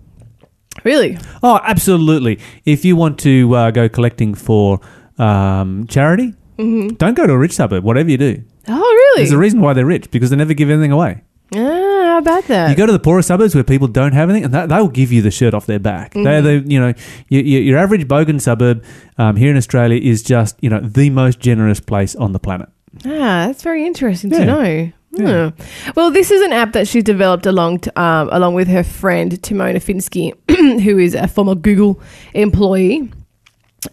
really 0.84 1.18
Oh, 1.42 1.60
absolutely. 1.64 2.40
If 2.66 2.86
you 2.86 2.96
want 2.96 3.20
to 3.20 3.54
uh, 3.56 3.72
go 3.72 3.90
collecting 3.90 4.34
for 4.34 4.80
um, 5.18 5.86
charity, 5.88 6.34
hmm 6.58 6.88
don't 6.90 7.16
go 7.16 7.26
to 7.28 7.34
a 7.34 7.38
rich 7.38 7.54
suburb, 7.54 7.84
whatever 7.84 8.10
you 8.10 8.18
do. 8.18 8.44
oh 8.68 8.74
really 8.80 9.22
There's 9.22 9.32
a 9.32 9.38
reason 9.38 9.62
why 9.62 9.74
they're 9.74 9.86
rich 9.86 10.10
because 10.12 10.30
they 10.30 10.36
never 10.36 10.54
give 10.54 10.70
anything 10.70 10.92
away. 10.92 11.22
Ah, 11.56 11.60
how 11.60 12.18
about 12.18 12.46
that? 12.46 12.70
You 12.72 12.76
go 12.76 12.86
to 12.88 12.92
the 12.92 13.00
poorer 13.00 13.22
suburbs 13.22 13.54
where 13.54 13.64
people 13.64 13.88
don't 13.88 14.14
have 14.14 14.30
anything, 14.30 14.46
and 14.46 14.54
that, 14.54 14.70
they 14.70 14.78
will 14.78 14.88
give 14.88 15.12
you 15.12 15.22
the 15.22 15.30
shirt 15.30 15.54
off 15.54 15.66
their 15.68 15.80
back. 15.80 16.14
They're 16.14 16.42
Mm-hmm. 16.42 16.66
the 16.68 16.74
you 16.74 16.80
know 16.80 16.94
your, 17.30 17.42
your, 17.44 17.78
average 17.78 18.08
bogan 18.08 18.42
suburb 18.42 18.84
um, 19.18 19.36
here 19.36 19.52
in 19.52 19.58
Australia 19.58 20.00
is 20.02 20.24
just 20.24 20.56
you 20.62 20.70
know 20.70 20.80
the 20.80 21.10
most 21.12 21.40
generous 21.40 21.80
place 21.80 22.16
on 22.16 22.32
the 22.32 22.40
planet. 22.40 22.70
Ah, 23.06 23.46
that's 23.48 23.62
very 23.64 23.86
interesting 23.86 24.32
Yeah. 24.32 24.38
to 24.40 24.46
know. 24.46 24.92
Yeah. 25.16 25.50
Hmm. 25.52 25.92
Well, 25.96 26.10
this 26.10 26.32
is 26.32 26.42
an 26.42 26.54
app 26.54 26.74
that 26.74 26.88
she's 26.88 27.04
developed 27.04 27.46
along 27.46 27.80
t 27.82 27.92
um, 27.96 28.30
along 28.32 28.56
with 28.56 28.68
her 28.68 28.84
friend 28.84 29.30
Timon 29.44 29.76
Afinsky, 29.76 30.34
who 30.82 30.98
is 30.98 31.14
a 31.14 31.28
former 31.28 31.54
Google 31.54 32.02
employee. 32.34 33.12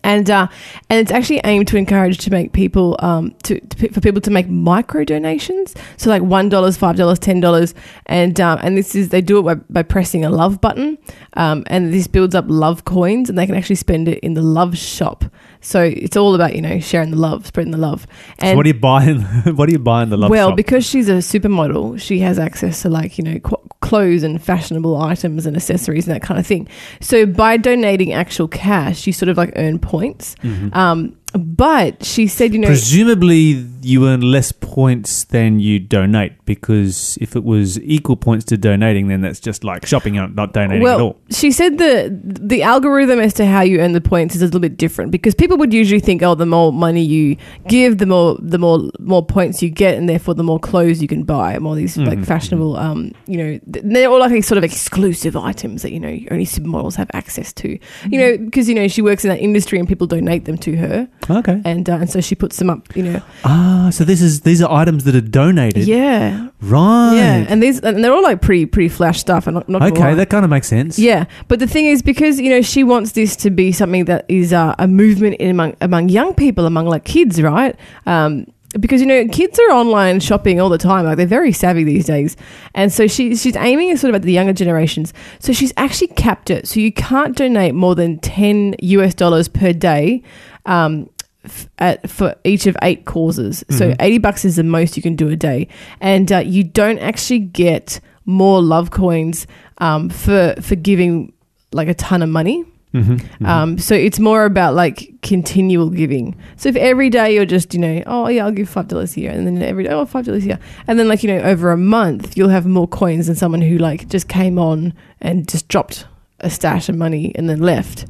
And 0.03 0.31
uh, 0.31 0.49
and 0.89 1.01
it's 1.01 1.11
actually 1.11 1.41
aimed 1.45 1.69
to 1.69 1.77
encourage 1.77 2.19
to 2.19 2.31
make 2.31 2.53
people 2.53 2.97
um 3.01 3.35
to, 3.43 3.61
to 3.61 3.89
for 3.93 4.01
people 4.01 4.21
to 4.21 4.31
make 4.31 4.49
micro 4.49 5.05
donations. 5.05 5.75
So 5.97 6.11
like 6.11 6.23
one 6.23 6.49
dollars, 6.49 6.77
five 6.77 6.97
dollars, 6.97 7.19
ten 7.19 7.41
dollars, 7.41 7.75
and 8.07 8.41
um, 8.41 8.59
and 8.63 8.77
this 8.77 8.95
is 8.95 9.09
they 9.09 9.21
do 9.21 9.39
it 9.39 9.43
by, 9.43 9.55
by 9.55 9.83
pressing 9.83 10.25
a 10.25 10.31
love 10.31 10.61
button, 10.61 10.99
um, 11.35 11.65
and 11.67 11.93
this 11.93 12.07
builds 12.07 12.35
up 12.35 12.45
love 12.49 12.85
coins, 12.85 13.29
and 13.29 13.39
they 13.39 13.47
can 13.47 13.55
actually 13.55 13.77
spend 13.77 14.09
it 14.09 14.19
in 14.21 14.35
the 14.35 14.43
love 14.43 14.77
shop. 14.77 15.25
So 15.61 15.83
it's 15.83 16.17
all 16.17 16.35
about 16.35 16.55
you 16.55 16.63
know 16.63 16.81
sharing 16.81 17.11
the 17.11 17.17
love, 17.17 17.47
spreading 17.47 17.73
the 17.73 17.79
love. 17.79 18.07
And 18.39 18.53
so 18.53 18.57
what 18.57 18.63
do 18.65 18.71
you 18.71 18.75
buy? 18.75 19.05
In, 19.05 19.21
what 19.57 19.67
do 19.67 19.73
you 19.73 19.79
buy 19.79 20.03
in 20.03 20.11
the 20.11 20.17
love 20.17 20.31
well, 20.31 20.51
shop? 20.51 20.57
because 20.57 20.87
she's 20.87 21.09
a 21.09 21.15
supermodel, 21.19 22.01
she 22.01 22.21
has 22.21 22.39
access 22.39 22.83
to 22.83 22.89
like 22.89 23.19
you 23.19 23.25
know 23.25 23.39
qu- 23.41 23.69
clothes 23.81 24.23
and 24.23 24.43
fashionable 24.43 24.97
items 24.97 25.47
and 25.47 25.57
accessories 25.57 26.07
and 26.07 26.15
that 26.15 26.23
kind 26.23 26.39
of 26.39 26.47
thing. 26.47 26.69
So 27.01 27.27
by 27.27 27.57
donating 27.57 28.13
actual 28.13 28.49
cash, 28.49 29.07
you 29.07 29.13
sort 29.13 29.29
of 29.29 29.37
like 29.37 29.53
earn 29.57 29.79
points. 29.79 30.35
Mhm. 30.43 30.75
Um, 30.75 31.17
but 31.35 32.05
she 32.05 32.27
said, 32.27 32.53
you 32.53 32.59
know, 32.59 32.67
Presumably, 32.69 33.65
you 33.83 34.07
earn 34.09 34.21
less 34.21 34.53
points 34.53 35.25
than 35.25 35.59
you 35.61 35.79
donate 35.79 36.33
because 36.45 37.17
if 37.21 37.37
it 37.37 37.45
was 37.45 37.79
equal 37.81 38.17
points 38.17 38.45
to 38.47 38.57
donating, 38.59 39.09
then 39.09 39.21
that's 39.21 39.41
just 39.41 39.63
like 39.65 39.87
shopping 39.87 40.19
and 40.19 40.35
not 40.35 40.53
donating 40.53 40.87
at 40.87 41.01
all. 41.01 41.09
well, 41.11 41.17
she 41.31 41.51
said 41.53 41.79
the 41.79 42.11
the 42.23 42.63
algorithm 42.63 43.21
as 43.21 43.33
to 43.35 43.47
how 43.47 43.61
you 43.63 43.79
earn 43.81 43.93
the 43.93 44.01
points 44.01 44.35
is 44.35 44.43
a 44.43 44.45
little 44.47 44.61
bit 44.61 44.77
different 44.77 45.13
because 45.13 45.35
people 45.35 45.57
would 45.57 45.73
usually 45.73 46.01
think, 46.01 46.23
oh, 46.23 46.35
the 46.35 46.47
more 46.47 46.73
money 46.73 47.03
you 47.03 47.37
give, 47.69 47.99
the 47.99 48.07
more 48.07 48.37
the 48.41 48.59
more 48.59 48.91
more 48.99 49.25
points 49.25 49.63
you 49.63 49.71
get, 49.71 49.97
and 49.97 50.09
therefore 50.09 50.35
the 50.35 50.43
more 50.43 50.59
clothes 50.59 51.01
you 51.01 51.09
can 51.09 51.23
buy, 51.23 51.59
more 51.59 51.75
these 51.77 51.97
like 51.97 52.19
Mhm. 52.19 52.27
fashionable, 52.27 52.77
um, 52.77 53.13
you 53.27 53.37
know, 53.39 53.61
they're 53.67 54.09
all 54.11 54.19
like 54.19 54.33
these 54.33 54.47
sort 54.47 54.59
of 54.59 54.65
exclusive 54.65 55.37
items 55.37 55.83
that 55.83 55.93
you 55.93 56.01
know 56.01 56.19
only 56.31 56.45
supermodels 56.47 56.97
have 56.97 57.11
access 57.15 57.53
to, 57.55 57.79
you 58.11 58.19
know, 58.19 58.37
because 58.37 58.69
you 58.69 58.75
know 58.75 58.89
she 58.89 59.01
works 59.01 59.25
in 59.25 59.29
that 59.31 59.39
industry 59.41 59.79
and 59.79 59.87
people 59.89 60.07
donate 60.07 60.45
them 60.45 60.59
to 60.59 60.77
her, 60.77 61.09
Okay. 61.29 61.61
and 61.65 61.89
uh, 61.89 61.95
and 61.95 62.11
so 62.11 62.21
she 62.21 62.35
puts 62.35 62.57
them 62.57 62.71
up, 62.71 62.97
you 62.97 63.03
know, 63.03 63.21
Ah, 63.45 63.91
so 63.93 64.05
this 64.05 64.21
is 64.23 64.41
these 64.41 64.63
are 64.63 64.71
items 64.73 65.05
that 65.05 65.15
are 65.15 65.21
donated, 65.21 65.87
yeah, 65.87 66.49
right? 66.61 67.15
yeah, 67.15 67.47
and 67.49 67.63
these 67.63 67.79
and 67.81 68.03
they're 68.03 68.13
all 68.13 68.23
like 68.23 68.41
pretty 68.41 68.67
pretty 68.67 68.89
flash 68.89 69.21
stuff, 69.21 69.47
and 69.47 69.55
not, 69.55 69.69
not 69.69 69.83
okay, 69.83 70.15
that 70.15 70.31
kind 70.31 70.45
of 70.45 70.51
makes 70.51 70.67
sense. 70.69 70.99
Yeah, 70.99 71.27
but 71.49 71.59
the 71.59 71.67
thing 71.67 71.87
is, 71.87 72.03
because 72.03 72.41
you 72.41 72.51
know 72.51 72.63
she 72.63 72.83
wants 72.85 73.13
this 73.13 73.37
to 73.37 73.51
be 73.51 73.71
something 73.73 74.07
that 74.07 74.25
is 74.29 74.53
uh, 74.53 74.75
a 74.79 74.89
movement 74.89 75.37
in 75.37 75.51
among 75.51 75.77
among 75.81 76.09
young 76.09 76.35
people, 76.35 76.67
among 76.67 76.87
like 76.87 77.05
kids, 77.05 77.41
right? 77.43 77.77
Um, 78.07 78.47
because 78.79 79.01
you 79.01 79.07
know 79.07 79.27
kids 79.29 79.59
are 79.59 79.73
online 79.73 80.21
shopping 80.21 80.61
all 80.61 80.69
the 80.69 80.79
time, 80.79 81.05
like 81.05 81.17
they're 81.17 81.27
very 81.27 81.53
savvy 81.53 81.83
these 81.85 82.07
days, 82.07 82.37
and 82.75 82.93
so 82.93 83.07
she 83.09 83.35
she's 83.37 83.57
aiming 83.57 83.97
sort 83.97 84.11
of 84.11 84.15
at 84.15 84.23
the 84.23 84.33
younger 84.33 84.53
generations. 84.53 85.13
So 85.41 85.53
she's 85.53 85.73
actually 85.77 86.09
capped 86.09 86.51
it, 86.51 86.69
so 86.69 86.79
you 86.81 86.93
can't 86.93 87.37
donate 87.37 87.75
more 87.75 87.95
than 87.95 88.19
ten 88.21 88.75
US 88.81 89.13
dollars 89.15 89.49
per 89.49 89.73
day. 89.73 90.23
Um, 90.67 91.09
f- 91.45 91.69
at, 91.79 92.09
for 92.11 92.35
each 92.45 92.67
of 92.67 92.77
eight 92.83 93.05
causes. 93.07 93.65
So 93.71 93.91
Mhm. 93.91 93.97
80 94.01 94.19
bucks 94.19 94.45
is 94.45 94.57
the 94.57 94.63
most 94.65 94.97
you 94.97 95.03
can 95.03 95.17
do 95.17 95.29
a 95.29 95.37
day. 95.37 95.69
And 96.01 96.31
uh, 96.31 96.39
you 96.39 96.65
don't 96.65 96.99
actually 96.99 97.39
get 97.41 98.01
more 98.27 98.61
love 98.63 98.91
coins 98.91 99.47
um, 99.79 100.11
for, 100.11 100.55
for 100.61 100.77
giving 100.77 101.33
like 101.73 101.89
a 101.89 101.95
ton 101.95 102.23
of 102.23 102.29
money. 102.29 102.65
Mm-hmm, 102.93 103.47
Um, 103.47 103.79
so 103.79 103.95
it's 103.95 104.19
more 104.19 104.45
about 104.45 104.75
like 104.75 105.15
continual 105.23 105.91
giving. 105.91 106.35
So 106.57 106.69
if 106.69 106.75
every 106.77 107.09
day 107.09 107.33
you're 107.35 107.47
just, 107.47 107.73
you 107.73 107.79
know, 107.81 108.03
oh 108.07 108.27
yeah, 108.29 108.45
I'll 108.45 108.51
give 108.51 108.69
five 108.69 108.89
dollars 108.89 109.13
here, 109.15 109.31
and 109.31 109.47
then 109.47 109.63
every 109.63 109.85
day, 109.85 109.91
oh 109.91 110.05
five 110.05 110.25
dollars 110.27 110.43
here, 110.43 110.59
and 110.89 110.99
then 110.99 111.07
like 111.07 111.23
you 111.23 111.29
know, 111.33 111.41
over 111.43 111.71
a 111.71 111.77
month 111.77 112.37
you'll 112.37 112.49
have 112.49 112.67
more 112.67 112.89
coins 112.89 113.29
than 113.29 113.37
someone 113.37 113.63
who 113.63 113.79
like 113.79 114.09
just 114.09 114.27
came 114.29 114.59
on 114.59 114.93
and 115.21 115.49
just 115.49 115.69
dropped 115.69 116.05
a 116.41 116.51
stash 116.51 116.89
of 116.89 116.97
money 116.97 117.31
and 117.37 117.49
then 117.49 117.61
left. 117.61 118.07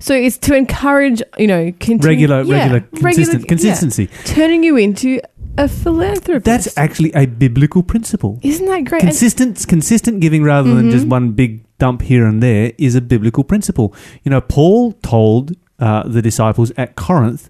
So 0.00 0.14
it's 0.14 0.38
to 0.38 0.54
encourage, 0.54 1.22
you 1.38 1.46
know, 1.46 1.72
continu- 1.72 2.04
regular, 2.04 2.42
yeah, 2.42 2.58
regular, 2.58 2.80
consistent, 2.80 3.42
yeah, 3.42 3.48
consistency. 3.48 4.08
turning 4.24 4.62
you 4.64 4.76
into 4.76 5.20
a 5.56 5.66
philanthropist. 5.68 6.44
That's 6.44 6.78
actually 6.78 7.12
a 7.14 7.26
biblical 7.26 7.82
principle. 7.82 8.38
isn't 8.42 8.66
that 8.66 8.84
great? 8.84 9.02
And- 9.02 9.10
Consistent, 9.10 9.66
consistent 9.68 10.20
giving 10.20 10.42
rather 10.44 10.72
than 10.74 10.90
just 10.90 11.06
Mhm. 11.06 11.10
one 11.10 11.30
big 11.32 11.64
dump 11.78 12.02
here 12.02 12.26
and 12.26 12.42
there 12.42 12.72
is 12.78 12.94
a 12.94 13.00
biblical 13.00 13.44
principle. 13.44 13.92
You 14.24 14.30
know, 14.30 14.40
Paul 14.40 14.92
told 15.02 15.52
uh, 15.80 16.02
the 16.08 16.20
disciples 16.20 16.72
at 16.76 16.96
Corinth, 16.96 17.48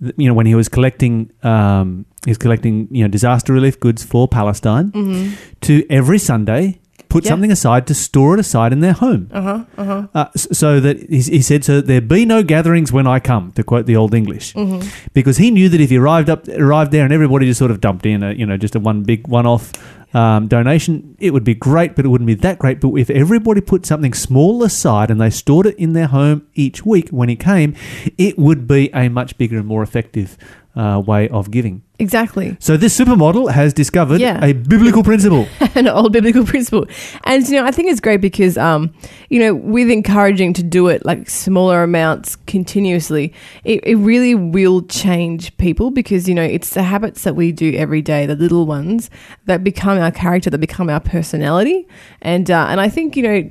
that, 0.00 0.18
you 0.18 0.26
know, 0.26 0.34
when 0.34 0.44
he 0.46 0.56
was 0.56 0.68
collecting, 0.68 1.30
um, 1.44 2.04
he 2.24 2.30
was 2.32 2.36
collecting, 2.38 2.88
you 2.90 3.02
know, 3.04 3.08
disaster 3.08 3.52
relief 3.52 3.78
goods 3.78 4.02
for 4.02 4.26
Palestine, 4.26 4.90
Mhm. 4.90 5.30
to 5.60 5.84
every 5.88 6.18
Sunday 6.18 6.80
put 7.14 7.24
Yeah. 7.24 7.30
something 7.30 7.52
aside 7.52 7.86
to 7.86 7.94
store 7.94 8.34
it 8.34 8.40
aside 8.40 8.72
in 8.76 8.80
their 8.80 8.92
home. 9.04 9.28
Uh-huh, 9.32 9.64
uh-huh. 9.78 10.06
Uh, 10.14 10.26
so 10.34 10.80
that 10.80 10.96
he, 11.08 11.20
he 11.36 11.42
said, 11.42 11.64
so 11.64 11.80
there 11.80 12.00
be 12.00 12.24
no 12.26 12.42
gatherings 12.42 12.90
when 12.92 13.06
I 13.06 13.18
come, 13.20 13.52
to 13.56 13.62
quote 13.62 13.86
the 13.86 13.96
old 13.96 14.12
English, 14.14 14.52
Mhm. 14.54 14.82
because 15.12 15.36
he 15.38 15.50
knew 15.50 15.68
that 15.68 15.80
if 15.80 15.90
he 15.90 15.96
arrived 15.98 16.28
up, 16.28 16.46
arrived 16.48 16.90
there, 16.92 17.04
and 17.04 17.12
everybody 17.12 17.46
just 17.46 17.58
sort 17.58 17.70
of 17.70 17.80
dumped 17.80 18.04
in 18.06 18.22
a, 18.22 18.32
you 18.32 18.46
know, 18.46 18.56
just 18.56 18.74
a 18.74 18.80
one 18.80 19.02
big 19.04 19.26
one-off 19.28 19.70
um, 20.12 20.46
donation, 20.48 21.16
it 21.18 21.32
would 21.32 21.42
be 21.44 21.54
great, 21.54 21.94
but 21.96 22.04
it 22.04 22.08
wouldn't 22.08 22.26
be 22.28 22.34
that 22.34 22.58
great. 22.58 22.80
But 22.80 22.92
if 22.94 23.10
everybody 23.10 23.60
put 23.60 23.84
something 23.86 24.14
small 24.14 24.62
aside 24.62 25.10
and 25.10 25.20
they 25.20 25.30
stored 25.30 25.66
it 25.66 25.76
in 25.76 25.92
their 25.92 26.06
home 26.08 26.42
each 26.54 26.84
week 26.86 27.08
when 27.10 27.28
he 27.28 27.36
came, 27.36 27.74
it 28.18 28.38
would 28.38 28.66
be 28.68 28.90
a 28.94 29.08
much 29.08 29.36
bigger 29.38 29.58
and 29.58 29.66
more 29.66 29.82
effective 29.82 30.36
uh, 30.76 31.00
way 31.04 31.28
of 31.28 31.50
giving. 31.50 31.82
Exactly. 32.00 32.56
So 32.58 32.76
this 32.76 32.98
supermodel 32.98 33.52
has 33.52 33.72
discovered 33.72 34.20
Yeah. 34.20 34.44
a 34.44 34.52
biblical 34.52 35.02
principle. 35.10 35.46
an 35.76 35.86
old 35.86 36.12
biblical 36.12 36.44
principle. 36.44 36.86
And 37.22 37.46
you 37.48 37.54
know, 37.60 37.64
I 37.64 37.70
think 37.70 37.88
it's 37.88 38.00
great 38.00 38.20
because 38.20 38.58
um, 38.58 38.92
you 39.30 39.38
know, 39.38 39.54
with 39.54 39.88
encouraging 39.90 40.54
to 40.54 40.62
do 40.64 40.88
it 40.88 41.04
like 41.06 41.30
smaller 41.30 41.84
amounts 41.84 42.34
continuously, 42.46 43.32
it, 43.62 43.80
it 43.84 43.94
really 43.94 44.34
will 44.34 44.82
change 44.82 45.56
people 45.58 45.92
because 45.92 46.28
you 46.28 46.34
know 46.34 46.42
it's 46.42 46.70
the 46.70 46.82
habits 46.82 47.22
that 47.22 47.36
we 47.36 47.52
do 47.52 47.72
every 47.76 48.02
day, 48.02 48.26
the 48.26 48.34
little 48.34 48.66
ones 48.66 49.08
that 49.46 49.62
become 49.62 49.96
our 49.98 50.10
character, 50.10 50.50
that 50.50 50.58
become 50.58 50.90
our 50.90 51.00
personality, 51.00 51.86
and 52.22 52.50
uh, 52.50 52.66
and 52.70 52.80
I 52.80 52.88
think 52.88 53.16
you 53.16 53.22
know. 53.22 53.50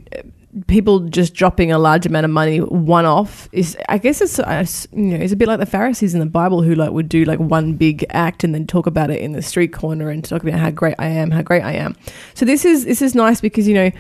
People 0.68 1.00
just 1.00 1.34
dropping 1.34 1.72
a 1.72 1.80
large 1.80 2.06
amount 2.06 2.26
of 2.26 2.32
money 2.32 2.60
one 2.60 3.06
off 3.06 3.50
is, 3.52 3.76
I 3.90 3.98
guess, 3.98 4.22
it's 4.22 4.38
uh, 4.38 4.66
you 4.92 5.18
know, 5.18 5.24
it's 5.24 5.34
a 5.34 5.36
bit 5.36 5.48
like 5.48 5.60
the 5.60 5.66
Pharisees 5.66 6.14
in 6.14 6.20
the 6.20 6.28
Bible 6.28 6.62
who 6.62 6.76
like 6.76 6.92
would 6.92 7.10
do 7.10 7.26
like 7.26 7.40
one 7.40 7.74
big 7.74 8.06
act 8.12 8.44
and 8.44 8.54
then 8.54 8.68
talk 8.68 8.86
about 8.86 9.10
it 9.10 9.20
in 9.20 9.32
the 9.32 9.42
street 9.42 9.74
corner 9.74 10.10
and 10.10 10.24
talk 10.24 10.44
about 10.44 10.60
how 10.60 10.70
great 10.70 10.96
I 11.00 11.08
am, 11.08 11.32
how 11.32 11.42
great 11.42 11.64
I 11.64 11.74
am. 11.74 11.96
So 12.36 12.46
this 12.46 12.66
is 12.66 12.86
this 12.86 13.02
is 13.02 13.16
nice 13.16 13.42
because 13.42 13.68
you 13.68 13.74
know, 13.74 13.92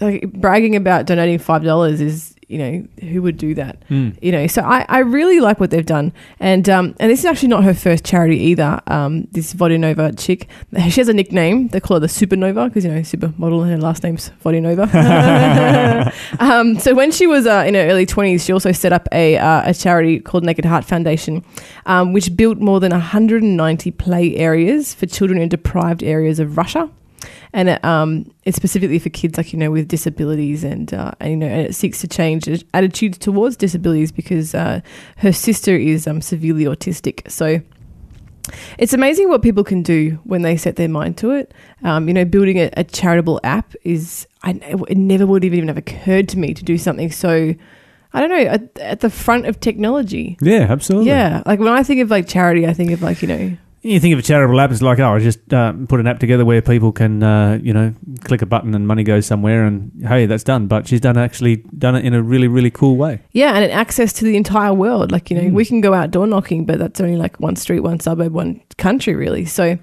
like 0.00 0.30
bragging 0.32 0.76
about 0.76 1.06
donating 1.06 1.38
five 1.38 1.64
dollars 1.64 2.00
is 2.00 2.35
you 2.48 2.58
know 2.58 2.86
who 3.00 3.22
would 3.22 3.36
do 3.36 3.54
that? 3.54 3.82
Mm. 3.88 4.16
you 4.22 4.32
know 4.32 4.46
so 4.46 4.62
I, 4.62 4.86
I 4.88 4.98
really 5.00 5.40
like 5.40 5.58
what 5.60 5.70
they've 5.70 5.84
done. 5.84 6.12
And 6.40 6.68
um 6.68 6.94
and 7.00 7.10
this 7.10 7.20
is 7.20 7.24
actually 7.24 7.48
not 7.48 7.64
her 7.64 7.74
first 7.74 8.04
charity 8.04 8.38
either 8.38 8.80
um 8.86 9.26
this 9.32 9.52
Vodianova 9.54 10.18
chick. 10.18 10.48
She 10.88 11.00
has 11.00 11.08
a 11.08 11.12
nickname 11.12 11.68
they 11.68 11.80
call 11.80 11.96
her 11.96 12.00
the 12.00 12.06
supernova 12.06 12.68
because 12.68 12.84
you 12.84 12.92
know 12.92 13.00
supermodel 13.00 13.62
and 13.62 13.70
her 13.72 13.78
last 13.78 14.02
name's 14.02 14.30
Vodianova 14.44 14.86
um 16.40 16.78
so 16.78 16.94
when 16.94 17.10
she 17.10 17.26
was 17.26 17.46
uh, 17.46 17.64
in 17.66 17.74
her 17.74 17.80
early 17.80 18.06
20s 18.06 18.44
she 18.44 18.52
also 18.52 18.72
set 18.72 18.92
up 18.92 19.08
a 19.12 19.36
uh, 19.38 19.70
a 19.70 19.74
charity 19.74 20.20
called 20.20 20.44
Naked 20.44 20.64
Heart 20.64 20.84
Foundation 20.84 21.44
um, 21.86 22.12
which 22.12 22.36
built 22.36 22.58
more 22.58 22.80
than 22.80 22.92
190 22.92 23.90
play 23.92 24.36
areas 24.36 24.94
for 24.94 25.06
children 25.06 25.40
in 25.40 25.48
deprived 25.48 26.02
areas 26.02 26.38
of 26.38 26.56
Russia 26.56 26.90
and 27.52 27.70
it, 27.70 27.84
um, 27.84 28.30
it's 28.44 28.56
specifically 28.56 28.98
for 28.98 29.10
kids 29.10 29.36
like 29.36 29.52
you 29.52 29.58
know 29.58 29.70
with 29.70 29.88
disabilities 29.88 30.64
and, 30.64 30.92
uh, 30.92 31.12
and 31.20 31.30
you 31.30 31.36
know 31.36 31.46
and 31.46 31.66
it 31.66 31.74
seeks 31.74 32.00
to 32.00 32.08
change 32.08 32.48
attitudes 32.74 33.18
towards 33.18 33.56
disabilities 33.56 34.12
because 34.12 34.54
uh, 34.54 34.80
her 35.18 35.32
sister 35.32 35.74
is 35.76 36.06
um, 36.06 36.20
severely 36.20 36.64
autistic. 36.64 37.30
So 37.30 37.60
it's 38.78 38.92
amazing 38.92 39.28
what 39.28 39.42
people 39.42 39.64
can 39.64 39.82
do 39.82 40.18
when 40.24 40.42
they 40.42 40.56
set 40.56 40.76
their 40.76 40.88
mind 40.88 41.16
to 41.18 41.30
it. 41.30 41.52
Um, 41.82 42.08
you 42.08 42.14
know 42.14 42.24
building 42.24 42.58
a, 42.58 42.70
a 42.76 42.84
charitable 42.84 43.40
app 43.44 43.74
is 43.82 44.26
I, 44.42 44.60
it 44.88 44.96
never 44.96 45.26
would 45.26 45.44
even 45.44 45.68
have 45.68 45.78
occurred 45.78 46.28
to 46.30 46.38
me 46.38 46.54
to 46.54 46.64
do 46.64 46.78
something 46.78 47.10
so 47.10 47.54
I 48.12 48.20
don't 48.20 48.30
know 48.30 48.36
at, 48.36 48.78
at 48.78 49.00
the 49.00 49.10
front 49.10 49.46
of 49.46 49.60
technology. 49.60 50.38
Yeah, 50.40 50.66
absolutely. 50.70 51.08
yeah 51.08 51.42
like 51.46 51.58
when 51.58 51.72
I 51.72 51.82
think 51.82 52.00
of 52.00 52.10
like 52.10 52.28
charity 52.28 52.66
I 52.66 52.72
think 52.72 52.92
of 52.92 53.02
like 53.02 53.22
you 53.22 53.28
know 53.28 53.56
You 53.86 54.00
think 54.00 54.14
of 54.14 54.18
a 54.18 54.22
charitable 54.22 54.60
app, 54.60 54.72
it's 54.72 54.82
like, 54.82 54.98
oh, 54.98 55.14
I 55.14 55.20
just 55.20 55.52
uh, 55.54 55.72
put 55.88 56.00
an 56.00 56.08
app 56.08 56.18
together 56.18 56.44
where 56.44 56.60
people 56.60 56.90
can, 56.90 57.22
uh, 57.22 57.60
you 57.62 57.72
know, 57.72 57.94
click 58.24 58.42
a 58.42 58.46
button 58.46 58.74
and 58.74 58.84
money 58.84 59.04
goes 59.04 59.26
somewhere, 59.26 59.64
and 59.64 59.92
hey, 60.04 60.26
that's 60.26 60.42
done. 60.42 60.66
But 60.66 60.88
she's 60.88 61.00
done 61.00 61.16
actually 61.16 61.58
done 61.78 61.94
it 61.94 62.04
in 62.04 62.12
a 62.12 62.20
really, 62.20 62.48
really 62.48 62.70
cool 62.70 62.96
way. 62.96 63.22
Yeah, 63.30 63.54
and 63.54 63.64
an 63.64 63.70
access 63.70 64.12
to 64.14 64.24
the 64.24 64.36
entire 64.36 64.74
world. 64.74 65.12
Like, 65.12 65.30
you 65.30 65.40
know, 65.40 65.54
we 65.54 65.64
can 65.64 65.80
go 65.80 65.94
out 65.94 66.10
door 66.10 66.26
knocking, 66.26 66.64
but 66.64 66.80
that's 66.80 67.00
only 67.00 67.14
like 67.14 67.38
one 67.38 67.54
street, 67.54 67.78
one 67.80 68.00
suburb, 68.00 68.32
one 68.32 68.60
country, 68.76 69.14
really. 69.14 69.44
So, 69.44 69.78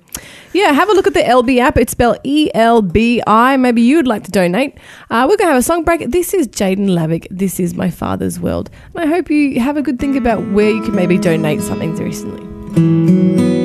yeah, 0.51 0.73
have 0.73 0.89
a 0.89 0.93
look 0.93 1.07
at 1.07 1.13
the 1.13 1.21
Elbi 1.21 1.59
app. 1.59 1.77
It's 1.77 1.93
spelled 1.93 2.17
E 2.25 2.51
L 2.53 2.81
B 2.81 3.23
I. 3.25 3.55
Maybe 3.55 3.83
you'd 3.83 4.05
like 4.05 4.25
to 4.25 4.31
donate. 4.31 4.77
Uh, 5.09 5.25
we're 5.29 5.37
going 5.37 5.47
to 5.47 5.53
have 5.53 5.59
a 5.59 5.63
song 5.63 5.85
break. 5.85 6.11
This 6.11 6.33
is 6.33 6.49
Jadon 6.49 6.89
Lavik. 6.89 7.25
This 7.31 7.57
is 7.57 7.73
My 7.73 7.89
Father's 7.89 8.37
World. 8.37 8.69
And 8.93 9.05
I 9.05 9.07
hope 9.07 9.29
you 9.29 9.61
have 9.61 9.77
a 9.77 9.81
good 9.81 9.97
think 9.97 10.17
about 10.17 10.45
where 10.51 10.71
you 10.71 10.81
can 10.81 10.93
maybe 10.93 11.17
donate 11.17 11.61
something 11.61 11.95
recently. 11.95 13.62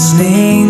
Listening 0.00 0.69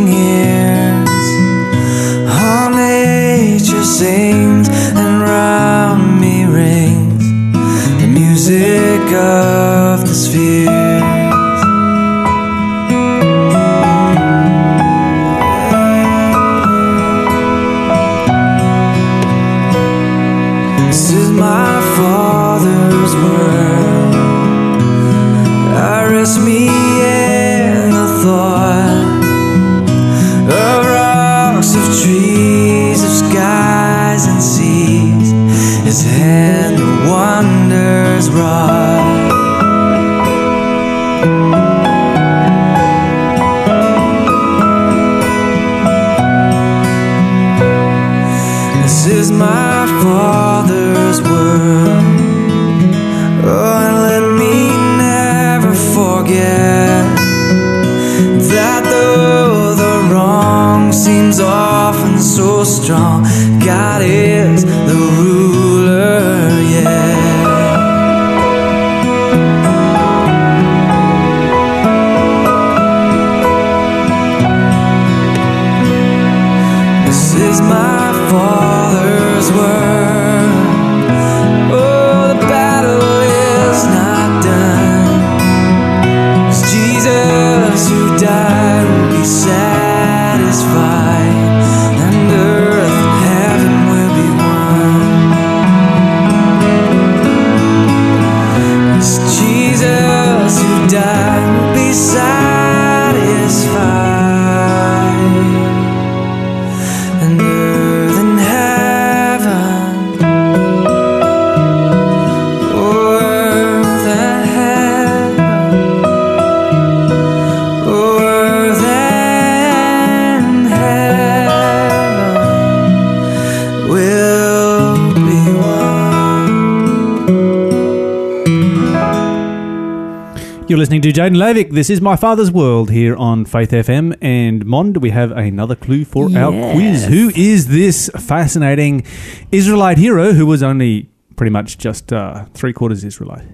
Jadon 131.21 131.37
Lavik. 131.37 131.73
This 131.73 131.91
is 131.91 132.01
My 132.01 132.17
Father's 132.17 132.51
World 132.51 132.89
here 132.91 133.15
on 133.15 133.45
Faith 133.45 133.73
FM. 133.73 134.17
And 134.23 134.65
Mon, 134.65 134.95
we 134.95 135.11
have 135.11 135.33
another 135.33 135.77
clue 135.77 136.07
for 136.07 136.35
our 136.35 136.73
quiz. 136.73 137.05
Who 137.05 137.31
is 137.37 137.69
this 137.69 138.09
fascinating 138.17 139.05
Israelite 139.53 139.99
hero 139.99 140.33
who 140.33 140.47
was 140.47 140.63
only 140.63 141.11
pretty 141.37 141.51
much 141.51 141.77
just 141.77 142.11
uh, 142.11 142.47
three 142.55 142.73
quarters 142.73 143.05
Israelite? 143.05 143.45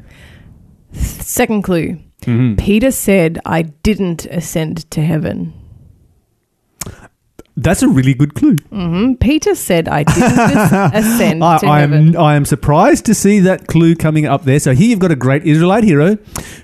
Second 0.93 1.63
clue 1.63 1.99
Mhm. 2.21 2.57
Peter 2.57 2.93
said, 2.93 3.41
I 3.45 3.63
didn't 3.63 4.27
ascend 4.27 4.89
to 4.93 5.01
heaven. 5.03 5.53
That's 7.67 7.83
a 7.83 7.89
really 7.89 8.15
good 8.15 8.35
clue. 8.35 8.55
hmm 8.71 9.15
Peter 9.15 9.55
said, 9.57 9.89
I 9.89 10.05
didn't 10.05 10.23
ascend 10.95 11.43
I, 11.43 11.59
to 11.59 11.67
I 11.67 11.81
heaven. 11.81 12.15
am 12.15 12.23
I 12.23 12.37
am 12.37 12.45
surprised 12.45 13.05
to 13.07 13.15
see 13.15 13.41
that 13.41 13.67
clue 13.67 13.97
coming 13.97 14.25
up 14.25 14.45
there. 14.45 14.61
So 14.61 14.73
here 14.73 14.89
you've 14.91 15.01
got 15.01 15.11
a 15.11 15.17
great 15.17 15.43
Israelite 15.45 15.83
hero 15.85 16.17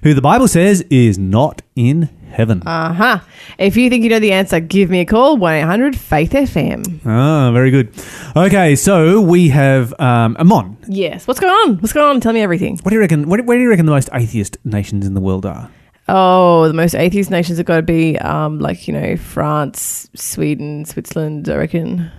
who 0.04 0.14
the 0.14 0.22
Bible 0.22 0.46
says 0.48 0.82
is 0.90 1.18
not 1.18 1.60
in 1.74 2.08
heaven. 2.30 2.62
Uh 2.64 2.92
huh. 2.94 3.18
If 3.58 3.76
you 3.76 3.90
think 3.90 4.04
you 4.04 4.10
know 4.10 4.20
the 4.20 4.32
answer, 4.32 4.60
give 4.60 4.90
me 4.90 5.00
a 5.00 5.04
call 5.04 5.36
1 5.36 5.54
800 5.54 5.96
Faith 5.96 6.30
FM. 6.32 7.00
Ah, 7.04 7.50
very 7.52 7.70
good. 7.72 7.92
Okay, 8.36 8.76
so 8.76 9.20
we 9.20 9.48
have 9.50 9.92
um, 10.00 10.36
Amon. 10.38 10.76
Yes. 10.86 11.26
What's 11.26 11.40
going 11.40 11.52
on? 11.52 11.78
What's 11.78 11.92
going 11.92 12.06
on? 12.08 12.20
Tell 12.20 12.32
me 12.32 12.40
everything. 12.42 12.78
What 12.82 12.90
do 12.90 12.94
you 12.94 13.00
reckon? 13.00 13.28
What, 13.28 13.44
where 13.44 13.58
do 13.58 13.62
you 13.62 13.68
reckon 13.70 13.86
the 13.86 13.92
most 13.92 14.08
atheist 14.14 14.56
nations 14.64 15.06
in 15.06 15.14
the 15.14 15.20
world 15.20 15.44
are? 15.44 15.68
Oh, 16.08 16.66
the 16.68 16.74
most 16.74 16.94
atheist 16.94 17.30
nations 17.30 17.58
have 17.58 17.66
got 17.66 17.76
to 17.76 17.82
be 17.82 18.18
um, 18.18 18.58
like, 18.58 18.86
you 18.88 18.92
know, 18.94 19.16
France, 19.16 20.10
Sweden, 20.14 20.84
Switzerland, 20.84 21.48
I 21.48 21.56
reckon. 21.56 22.10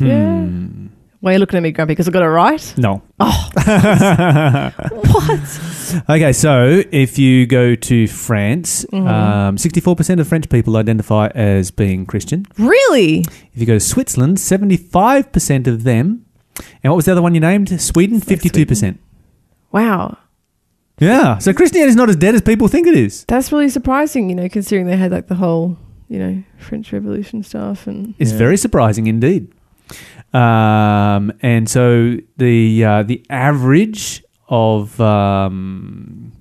Yeah. 0.00 0.44
Hmm. 0.46 0.86
Why 1.20 1.30
are 1.30 1.32
you 1.34 1.38
looking 1.38 1.56
at 1.56 1.62
me, 1.62 1.70
Grumpy? 1.70 1.92
Because 1.92 2.08
I 2.08 2.10
got 2.10 2.22
it 2.24 2.26
right? 2.26 2.74
No. 2.76 3.00
What? 5.02 5.60
Okay, 6.10 6.32
so 6.32 6.82
if 6.90 7.18
you 7.18 7.46
go 7.46 7.74
to 7.74 8.06
France, 8.08 8.84
Mm-hmm. 8.92 9.06
um, 9.06 9.56
64% 9.56 10.18
of 10.20 10.26
French 10.26 10.48
people 10.48 10.76
identify 10.76 11.28
as 11.28 11.70
being 11.70 12.06
Christian. 12.06 12.46
Really? 12.58 13.20
If 13.20 13.50
you 13.60 13.66
go 13.66 13.74
to 13.74 13.80
Switzerland, 13.80 14.38
75% 14.38 15.66
of 15.66 15.84
them. 15.84 16.24
And 16.82 16.90
what 16.92 16.96
was 16.96 17.04
the 17.04 17.12
other 17.12 17.22
one 17.22 17.34
you 17.34 17.40
named? 17.40 17.80
Sweden, 17.80 18.20
52%. 18.20 18.98
Wow. 19.70 20.18
Yeah, 21.00 21.38
so 21.38 21.52
Christianity 21.52 21.90
is 21.90 21.96
not 21.96 22.08
as 22.08 22.16
dead 22.16 22.34
as 22.34 22.42
people 22.42 22.68
think 22.68 22.86
it 22.86 22.94
is. 22.94 23.24
That's 23.26 23.50
really 23.50 23.68
surprising, 23.70 24.28
you 24.28 24.36
know, 24.36 24.48
considering 24.48 24.86
they 24.86 24.96
had 24.96 25.10
like 25.10 25.26
the 25.26 25.34
whole, 25.34 25.76
you 26.08 26.18
know, 26.18 26.42
French 26.58 26.92
Revolution 26.92 27.42
stuff 27.42 27.86
and 27.86 28.14
It's 28.18 28.30
Yeah. 28.32 28.38
very 28.38 28.56
surprising 28.56 29.06
indeed. 29.06 29.48
Um, 30.32 31.32
and 31.42 31.68
so 31.68 32.16
the 32.36 32.84
uh, 32.84 33.02
the 33.02 33.22
average 33.28 34.22
of 34.48 34.98
um, 35.00 36.32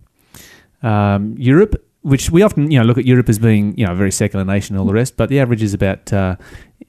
um, 0.84 1.36
Europe, 1.38 1.76
which 2.02 2.30
we 2.32 2.42
often 2.44 2.72
you 2.72 2.80
know 2.80 2.86
look 2.86 2.98
at 2.98 3.06
Europe 3.06 3.28
as 3.30 3.40
being 3.40 3.78
you 3.78 3.86
know 3.86 3.92
a 3.92 3.96
very 3.96 4.12
secular 4.12 4.46
nation 4.46 4.76
and 4.76 4.80
all 4.80 4.88
the 4.88 4.94
rest, 4.94 5.18
but 5.18 5.28
the 5.30 5.40
average 5.40 5.62
is 5.64 5.74
about 5.74 6.14
uh, 6.14 6.36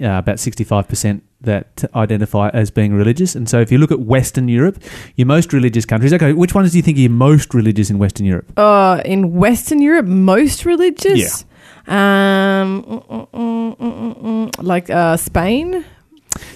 uh, 0.00 0.18
about 0.18 0.38
sixty 0.38 0.62
five 0.64 0.86
percent 0.88 1.24
that 1.42 1.84
identify 1.94 2.48
as 2.50 2.70
being 2.70 2.94
religious. 2.94 3.34
And 3.34 3.48
so 3.48 3.60
if 3.60 3.70
you 3.72 3.78
look 3.78 3.90
at 3.92 4.00
Western 4.00 4.48
Europe, 4.48 4.82
your 5.16 5.26
most 5.26 5.52
religious 5.52 5.84
countries. 5.84 6.12
Okay, 6.12 6.32
which 6.32 6.54
ones 6.54 6.70
do 6.72 6.76
you 6.78 6.82
think 6.82 6.98
are 6.98 7.08
most 7.08 7.54
religious 7.54 7.90
in 7.90 7.98
Western 7.98 8.26
Europe? 8.26 8.46
uh 8.56 9.00
in 9.04 9.34
Western 9.34 9.80
Europe, 9.82 10.06
most 10.06 10.64
religious. 10.64 11.44
Yeah. 11.88 12.62
Um 12.62 12.82
mm, 12.82 13.76
mm, 13.78 14.22
mm, 14.22 14.62
like 14.62 14.90
uh 14.90 15.16
Spain. 15.16 15.84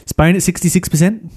Spain 0.06 0.36
at 0.36 0.42
sixty 0.42 0.68
six 0.68 0.88
percent. 0.88 1.30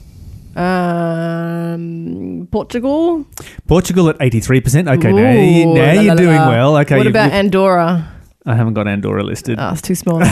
Um, 0.56 2.48
Portugal. 2.52 3.26
Portugal 3.68 4.10
at 4.10 4.18
83%. 4.20 4.90
Okay, 4.98 5.12
now, 5.14 5.32
you, 5.32 5.70
Ooh, 5.70 5.74
now 5.74 5.94
la, 5.94 6.02
you're 6.02 6.16
la, 6.16 6.16
doing 6.16 6.36
la. 6.36 6.50
well. 6.50 6.78
Okay, 6.78 6.98
What 6.98 7.08
about 7.08 7.32
Andorra? 7.32 8.18
I 8.45 8.56
haven't 8.56 8.73
got 8.73 8.88
Andorra 8.88 9.21
listed. 9.23 9.60
Oh, 9.60 9.71
it's 9.73 9.82
too 9.82 9.95
small. 9.95 10.19
Not 10.19 10.28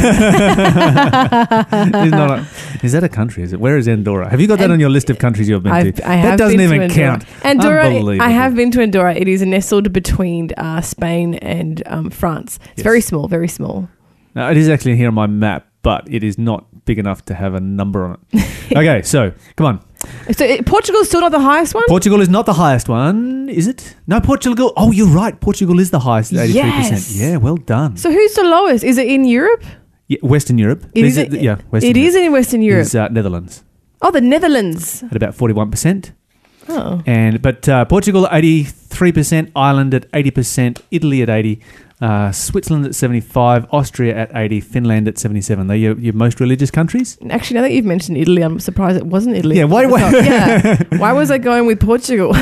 a- 2.39 2.45
is 2.83 2.91
that 2.93 3.03
a 3.03 3.09
country? 3.09 3.43
Is 3.43 3.53
it? 3.53 3.59
Where 3.59 3.77
is 3.77 3.87
Andorra? 3.87 4.29
Have 4.29 4.39
you 4.41 4.47
got 4.47 4.59
that 4.59 4.65
And- 4.65 4.73
on 4.73 4.79
your 4.79 4.89
list 4.89 5.09
of 5.09 5.19
countries 5.19 5.49
you've 5.49 5.63
been 5.63 5.71
I've, 5.73 5.95
to? 5.95 6.09
I 6.09 6.15
have 6.15 6.31
that 6.31 6.37
doesn't 6.45 6.57
been 6.57 6.69
to 6.69 6.75
even 6.75 6.89
Andorra. 6.91 7.19
count. 7.19 7.45
Andorra, 7.45 8.19
I 8.23 8.29
have 8.29 8.55
been 8.55 8.71
to 8.71 8.81
Andorra. 8.81 9.13
It 9.13 9.27
is 9.27 9.41
nestled 9.41 9.91
between 9.93 10.51
uh, 10.57 10.81
Spain 10.81 11.35
and 11.35 11.83
um, 11.87 12.09
France. 12.09 12.59
It's 12.71 12.77
Yes. 12.77 12.83
very 12.83 13.01
small, 13.01 13.27
very 13.27 13.47
small. 13.49 13.89
No, 14.35 14.49
it 14.49 14.57
is 14.57 14.69
actually 14.69 14.95
here 14.95 15.07
on 15.09 15.13
my 15.13 15.27
map, 15.27 15.67
but 15.81 16.07
it 16.09 16.23
is 16.23 16.37
not 16.37 16.85
big 16.85 16.99
enough 16.99 17.25
to 17.25 17.33
have 17.33 17.53
a 17.55 17.59
number 17.59 18.05
on 18.05 18.17
it. 18.31 18.71
okay, 18.77 19.01
so 19.01 19.31
come 19.57 19.65
on. 19.67 19.83
So 20.31 20.43
it, 20.45 20.65
Portugal's 20.65 21.07
still 21.07 21.21
not 21.21 21.31
the 21.31 21.39
highest 21.39 21.73
one. 21.73 21.83
Portugal 21.87 22.21
is 22.21 22.29
not 22.29 22.45
the 22.45 22.53
highest 22.53 22.89
one, 22.89 23.49
is 23.49 23.67
it? 23.67 23.95
No, 24.07 24.19
Portugal. 24.19 24.73
Oh, 24.75 24.91
you're 24.91 25.07
right. 25.07 25.39
Portugal 25.39 25.79
is 25.79 25.89
the 25.91 25.99
highest 25.99 26.33
83%. 26.33 26.53
Yes. 26.53 27.15
Yeah, 27.15 27.37
well 27.37 27.57
done. 27.57 27.95
so 27.97 28.11
who's 28.11 28.33
the 28.33 28.43
lowest? 28.43 28.83
Is 28.83 28.97
it 28.97 29.07
in 29.07 29.25
Europe? 29.25 29.63
Yeah, 30.07 30.19
Western 30.21 30.57
Europe. 30.57 30.85
It 30.93 31.05
is- 31.05 31.17
a- 31.17 31.27
yeah, 31.27 31.57
Western 31.71 31.89
it 31.91 31.97
is 31.97 32.13
Europe 32.13 32.25
in 32.27 32.31
Western 32.33 32.61
Europe. 32.61 32.85
is 32.85 32.95
uh, 32.95 33.07
Netherlands 33.09 33.63
oh, 34.01 34.11
the 34.11 34.21
Netherlands. 34.21 35.03
at 35.03 35.15
about 35.15 35.35
41%. 35.35 36.11
Oh, 36.69 37.01
And 37.05 37.41
but 37.41 37.67
uh, 37.69 37.85
Portugal 37.85 38.27
83%, 38.31 39.51
Ireland 39.55 39.93
at 39.93 40.11
80%, 40.11 40.81
Italy 40.91 41.21
at 41.21 41.29
80, 41.29 41.59
uh, 42.01 42.31
Switzerland 42.31 42.85
at 42.85 42.93
75, 42.95 43.65
Austria 43.71 44.15
at 44.15 44.31
80, 44.35 44.61
Finland 44.61 45.07
at 45.07 45.17
77. 45.17 45.67
They're 45.67 45.77
your, 45.77 45.97
your 45.99 46.13
most 46.13 46.39
religious 46.39 46.69
countries? 46.71 47.17
actually, 47.29 47.55
now 47.55 47.61
that 47.63 47.71
you've 47.71 47.85
mentioned 47.85 48.17
Italy, 48.17 48.41
I'm 48.43 48.59
surprised 48.59 48.97
it 48.97 49.05
wasn't 49.07 49.35
Italy. 49.35 49.57
Yeah, 49.57 49.63
why- 49.65 49.85
why- 49.87 50.11
yeah. 50.11 50.83
Why 50.97 51.13
was 51.13 51.31
I 51.31 51.37
going 51.39 51.65
with 51.65 51.79
Portugal? 51.79 52.31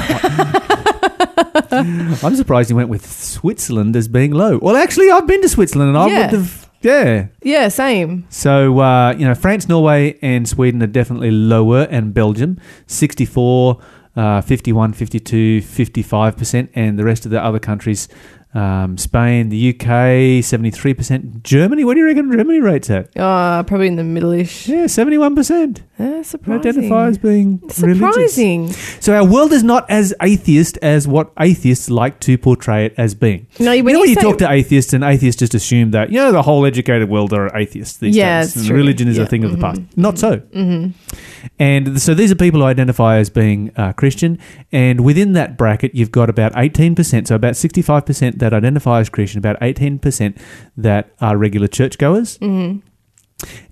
I'm 1.71 2.35
surprised 2.35 2.69
you 2.69 2.75
went 2.75 2.89
with 2.89 3.05
Switzerland 3.09 3.95
as 3.95 4.07
being 4.07 4.31
low. 4.31 4.57
Well, 4.61 4.75
actually, 4.75 5.09
I've 5.11 5.27
been 5.27 5.41
to 5.41 5.49
Switzerland 5.49 5.89
and 5.89 5.97
I 5.97 6.07
Yeah. 6.07 6.21
would 6.31 6.33
have, 6.39 6.69
yeah. 6.81 7.27
yeah, 7.43 7.67
same. 7.69 8.25
So, 8.29 8.79
uh, 8.79 9.13
you 9.17 9.25
know, 9.25 9.35
France, 9.35 9.67
Norway, 9.67 10.17
and 10.21 10.47
Sweden 10.47 10.81
are 10.83 10.87
definitely 10.87 11.31
lower, 11.31 11.83
and 11.89 12.13
Belgium, 12.13 12.59
64, 12.87 13.79
uh, 14.15 14.41
51, 14.41 14.93
52, 14.93 15.61
55%, 15.61 16.69
and 16.75 16.97
the 16.99 17.03
rest 17.03 17.25
of 17.25 17.31
the 17.31 17.43
other 17.43 17.59
countries, 17.59 18.07
um, 18.55 18.97
Spain, 18.97 19.49
the 19.49 19.69
UK, 19.69 20.41
73%. 20.43 21.43
Germany, 21.43 21.83
what 21.83 21.93
do 21.95 21.99
you 21.99 22.05
reckon 22.05 22.31
Germany 22.31 22.61
rates 22.61 22.89
at? 22.89 23.15
Uh, 23.17 23.63
probably 23.63 23.87
in 23.87 23.97
the 23.97 24.03
middle-ish. 24.03 24.67
Yeah, 24.67 24.85
71%. 24.85 25.81
Uh, 25.97 26.21
surprising. 26.23 26.59
Identify 26.59 27.07
as 27.07 27.17
being 27.17 27.59
religious. 27.79 28.33
Surprising. 28.35 28.71
So 28.99 29.15
our 29.15 29.25
world 29.25 29.53
is 29.53 29.63
not 29.63 29.89
as 29.89 30.13
atheist 30.21 30.77
as 30.81 31.07
what 31.07 31.31
atheists 31.39 31.89
like 31.89 32.19
to 32.21 32.37
portray 32.37 32.87
it 32.87 32.95
as 32.97 33.15
being. 33.15 33.47
No, 33.59 33.67
when 33.67 33.77
you 33.77 33.83
know, 33.83 33.89
you 33.91 33.99
when 34.01 34.09
you 34.09 34.15
talk 34.15 34.37
to 34.39 34.51
atheists, 34.51 34.91
and 34.91 35.05
atheists 35.05 35.39
just 35.39 35.53
assume 35.53 35.91
that 35.91 36.09
you 36.09 36.17
know 36.17 36.33
the 36.33 36.41
whole 36.41 36.65
educated 36.65 37.07
world 37.07 37.31
are 37.31 37.55
atheists 37.55 37.97
these 37.97 38.15
Yeah, 38.15 38.41
days, 38.41 38.69
religion 38.69 39.07
is 39.07 39.17
a 39.17 39.21
Yeah, 39.21 39.27
thing 39.27 39.43
of 39.45 39.51
the 39.51 39.57
past. 39.57 39.81
mhm. 39.81 39.97
Not 39.97 40.19
so. 40.19 40.37
hmm 40.51 40.87
And 41.59 42.01
so 42.01 42.13
these 42.13 42.29
are 42.31 42.35
people 42.35 42.59
who 42.59 42.65
identify 42.65 43.17
as 43.17 43.29
being 43.29 43.71
uh, 43.77 43.93
Christian, 43.93 44.37
and 44.73 45.01
within 45.01 45.31
that 45.33 45.57
bracket, 45.57 45.95
you've 45.95 46.11
got 46.11 46.29
about 46.29 46.51
eighteen 46.57 46.95
percent, 46.95 47.29
so 47.29 47.35
about 47.35 47.55
sixty-five 47.55 48.05
percent 48.05 48.39
that 48.39 48.53
identify 48.53 48.99
as 48.99 49.07
Christian, 49.09 49.37
about 49.39 49.55
eighteen 49.61 49.99
percent 49.99 50.37
that 50.75 51.11
are 51.21 51.37
regular 51.37 51.67
churchgoers, 51.67 52.35
hmm 52.37 52.77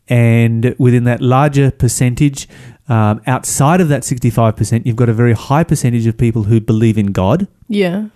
and 0.10 0.76
within 0.78 1.04
that 1.06 1.22
larger 1.22 1.72
percentage. 1.72 2.48
Um, 2.90 3.22
outside 3.28 3.80
of 3.80 3.88
that 3.88 4.02
65%, 4.02 4.86
you've 4.86 4.98
got 4.98 5.08
a 5.08 5.14
very 5.14 5.32
high 5.34 5.64
percentage 5.64 6.06
of 6.06 6.18
people 6.18 6.44
who 6.44 6.60
believe 6.60 6.98
in 6.98 7.08
God. 7.14 7.48
Yeah. 7.70 8.08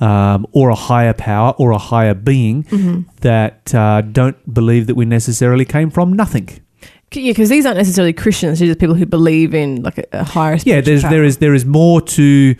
um, 0.00 0.46
or 0.52 0.70
a 0.70 0.74
higher 0.74 1.12
power 1.12 1.52
or 1.58 1.70
a 1.70 1.78
higher 1.78 2.14
being 2.14 2.62
hmm 2.64 3.02
that 3.20 3.72
uh, 3.74 4.00
don't 4.00 4.36
believe 4.52 4.86
that 4.88 4.94
we 4.96 5.04
necessarily 5.04 5.64
came 5.64 5.88
from 5.90 6.12
nothing. 6.12 6.48
Yeah, 7.12 7.30
because 7.30 7.48
these 7.48 7.64
aren't 7.64 7.78
necessarily 7.78 8.12
Christians. 8.12 8.58
These 8.58 8.70
are 8.70 8.74
people 8.74 8.96
who 8.96 9.06
believe 9.06 9.54
in 9.54 9.82
like 9.82 9.98
a, 9.98 10.04
a 10.12 10.24
higher. 10.24 10.58
Yeah, 10.64 10.80
there's 10.80 11.00
spiritual 11.00 11.10
there 11.10 11.24
is 11.24 11.36
there 11.38 11.54
is 11.54 11.64
more 11.64 12.00
to 12.00 12.56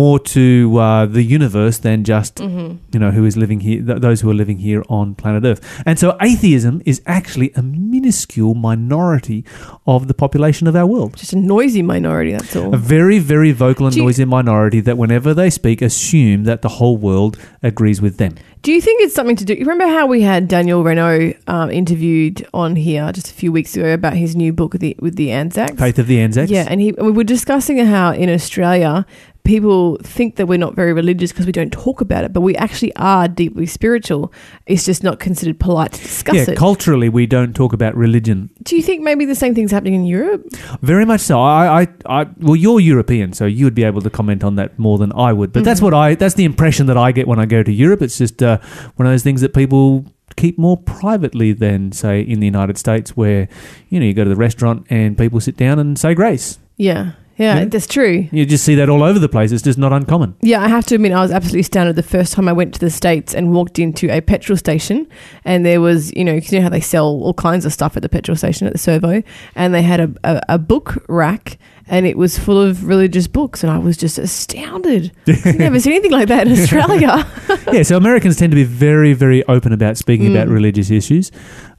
more 0.00 0.18
to 0.18 0.78
uh, 0.78 1.04
the 1.06 1.22
universe 1.22 1.76
than 1.86 2.02
just 2.02 2.38
hmm 2.38 2.70
you 2.94 2.98
know 3.02 3.10
who 3.16 3.24
is 3.30 3.36
living 3.36 3.60
here 3.60 3.80
th- 3.88 4.00
those 4.06 4.18
who 4.22 4.28
are 4.32 4.38
living 4.42 4.58
here 4.58 4.82
on 4.88 5.14
planet 5.14 5.44
Earth. 5.44 5.60
And 5.86 5.98
so 5.98 6.16
atheism 6.20 6.80
is 6.92 7.02
actually 7.06 7.52
a 7.54 7.62
minuscule 7.62 8.54
minority 8.54 9.44
of 9.86 10.08
the 10.08 10.14
population 10.14 10.66
of 10.66 10.74
our 10.76 10.86
world. 10.86 11.16
Just 11.16 11.32
a 11.32 11.38
noisy 11.38 11.82
minority. 11.82 12.32
That's 12.32 12.56
all. 12.56 12.74
A 12.74 12.78
very, 12.78 13.18
very 13.18 13.52
vocal 13.52 13.86
and 13.86 13.94
you- 13.96 14.02
noisy 14.04 14.24
minority 14.24 14.80
that 14.80 14.96
whenever 14.98 15.34
they 15.34 15.50
speak 15.50 15.82
assume 15.82 16.44
that 16.44 16.62
the 16.62 16.68
whole 16.78 16.96
world 16.96 17.36
agrees 17.62 18.00
with 18.00 18.16
them. 18.16 18.34
Do 18.62 18.70
you 18.72 18.80
think 18.80 19.02
it's 19.02 19.14
something 19.14 19.36
to 19.36 19.44
do? 19.44 19.54
You 19.54 19.64
remember 19.66 19.88
how 19.98 20.06
we 20.06 20.22
had 20.22 20.46
Daniel 20.46 20.84
Reynaud 20.84 21.34
um, 21.48 21.68
interviewed 21.70 22.46
on 22.54 22.76
here 22.76 23.10
just 23.12 23.28
a 23.28 23.34
few 23.34 23.50
weeks 23.50 23.76
ago 23.76 23.92
about 23.92 24.14
his 24.14 24.36
new 24.36 24.52
book 24.52 24.72
with 24.72 24.80
the 24.80 24.94
with 25.00 25.16
the 25.16 25.32
Anzacs? 25.32 25.76
Faith 25.78 25.98
of 25.98 26.06
the 26.06 26.20
Anzacs. 26.20 26.48
Yeah, 26.50 26.66
and 26.70 26.80
he 26.80 26.92
we 26.92 27.10
were 27.10 27.24
discussing 27.36 27.78
how 27.84 28.12
in 28.12 28.28
Australia 28.30 29.04
people 29.44 29.98
think 30.02 30.36
that 30.36 30.46
we're 30.46 30.58
not 30.58 30.74
very 30.74 30.92
religious 30.92 31.32
because 31.32 31.46
we 31.46 31.52
don't 31.52 31.72
talk 31.72 32.00
about 32.00 32.24
it, 32.24 32.32
but 32.32 32.40
we 32.42 32.54
actually 32.56 32.94
are 32.96 33.26
deeply 33.26 33.66
spiritual. 33.66 34.32
It's 34.66 34.84
just 34.84 35.02
not 35.02 35.18
considered 35.18 35.58
polite 35.58 35.92
to 35.92 36.00
discuss 36.02 36.34
Yeah, 36.36 36.50
it. 36.50 36.56
culturally, 36.56 37.08
we 37.08 37.26
don't 37.26 37.54
talk 37.54 37.72
about 37.72 37.96
religion 37.96 38.50
do 38.62 38.76
you 38.76 38.82
think 38.82 39.02
maybe 39.02 39.24
the 39.24 39.34
same 39.34 39.54
thing's 39.54 39.70
happening 39.72 39.94
in 39.94 40.04
Europe? 40.04 40.46
Very 40.82 41.04
much 41.04 41.20
so. 41.20 41.40
I, 41.40 41.82
I, 41.82 41.88
I, 42.06 42.26
well, 42.38 42.54
you're 42.56 42.78
European, 42.80 43.32
so 43.32 43.44
you 43.44 43.64
would 43.66 43.74
be 43.74 43.82
able 43.84 44.00
to 44.02 44.10
comment 44.10 44.44
on 44.44 44.54
that 44.56 44.78
more 44.78 44.98
than 44.98 45.12
I 45.12 45.32
would. 45.32 45.52
But 45.52 45.64
that's 45.64 45.80
Mhm. 45.80 45.84
what 45.84 45.94
I, 45.94 46.14
that's 46.14 46.34
the 46.34 46.44
impression 46.44 46.86
that 46.86 46.96
I 46.96 47.10
get 47.12 47.26
when 47.26 47.38
I 47.40 47.46
go 47.46 47.62
to 47.62 47.72
Europe. 47.72 48.02
It's 48.02 48.18
just 48.18 48.42
uh, 48.42 48.58
one 48.96 49.06
of 49.06 49.12
those 49.12 49.22
things 49.24 49.40
that 49.40 49.52
people 49.52 50.04
keep 50.36 50.58
more 50.58 50.76
privately 50.76 51.52
than, 51.52 51.92
say, 51.92 52.20
in 52.22 52.40
the 52.40 52.46
United 52.46 52.78
States, 52.78 53.16
where 53.16 53.48
you 53.88 53.98
know 53.98 54.06
you 54.06 54.14
go 54.14 54.22
to 54.24 54.30
the 54.30 54.36
restaurant 54.36 54.86
and 54.88 55.18
people 55.18 55.40
sit 55.40 55.56
down 55.56 55.78
and 55.78 55.98
say 55.98 56.14
grace. 56.14 56.58
Yeah, 56.76 57.12
yeah, 57.42 57.58
Yeah. 57.58 57.64
that's 57.66 57.86
true. 57.86 58.28
You 58.32 58.46
just 58.46 58.64
see 58.64 58.74
that 58.76 58.88
all 58.88 59.02
over 59.02 59.18
the 59.18 59.28
place. 59.28 59.52
It's 59.52 59.62
just 59.62 59.78
not 59.78 59.92
uncommon. 59.92 60.34
Yeah, 60.40 60.62
I 60.62 60.68
have 60.68 60.86
to 60.86 60.94
admit, 60.96 61.12
I 61.12 61.20
was 61.22 61.30
absolutely 61.30 61.60
astounded 61.60 61.96
the 61.96 62.02
first 62.02 62.32
time 62.34 62.48
I 62.48 62.52
went 62.52 62.74
to 62.74 62.80
the 62.80 62.90
States 62.90 63.34
and 63.34 63.52
walked 63.52 63.78
into 63.78 64.10
a 64.10 64.20
petrol 64.20 64.56
station. 64.56 65.06
And 65.44 65.64
there 65.66 65.80
was, 65.80 66.12
you 66.14 66.24
know, 66.24 66.38
'cause 66.38 66.52
you 66.52 66.58
know 66.58 66.64
how 66.64 66.68
they 66.70 66.80
sell 66.80 67.06
all 67.06 67.34
kinds 67.34 67.64
of 67.66 67.72
stuff 67.72 67.96
at 67.96 68.02
the 68.02 68.08
petrol 68.08 68.36
station 68.36 68.66
at 68.66 68.72
the 68.72 68.78
servo. 68.78 69.22
And 69.56 69.74
they 69.74 69.82
had 69.82 70.00
a, 70.00 70.10
a, 70.24 70.40
a 70.50 70.58
book 70.58 71.04
rack 71.08 71.58
and 71.92 72.06
it 72.06 72.16
was 72.16 72.38
full 72.38 72.58
of 72.60 72.86
religious 72.86 73.26
books. 73.28 73.62
And 73.62 73.70
I 73.70 73.78
was 73.78 73.96
just 73.96 74.18
astounded. 74.18 75.12
I've 75.28 75.56
never 75.58 75.78
seen 75.78 75.92
anything 75.92 76.10
like 76.10 76.28
that 76.28 76.46
in 76.46 76.52
Australia. 76.54 77.26
yeah, 77.72 77.82
so 77.84 77.96
Americans 77.96 78.36
tend 78.36 78.50
to 78.50 78.56
be 78.56 78.64
very, 78.64 79.12
very 79.12 79.44
open 79.46 79.72
about 79.72 79.96
speaking 79.98 80.26
Mm. 80.28 80.34
about 80.34 80.48
religious 80.48 80.90
issues, 80.90 81.30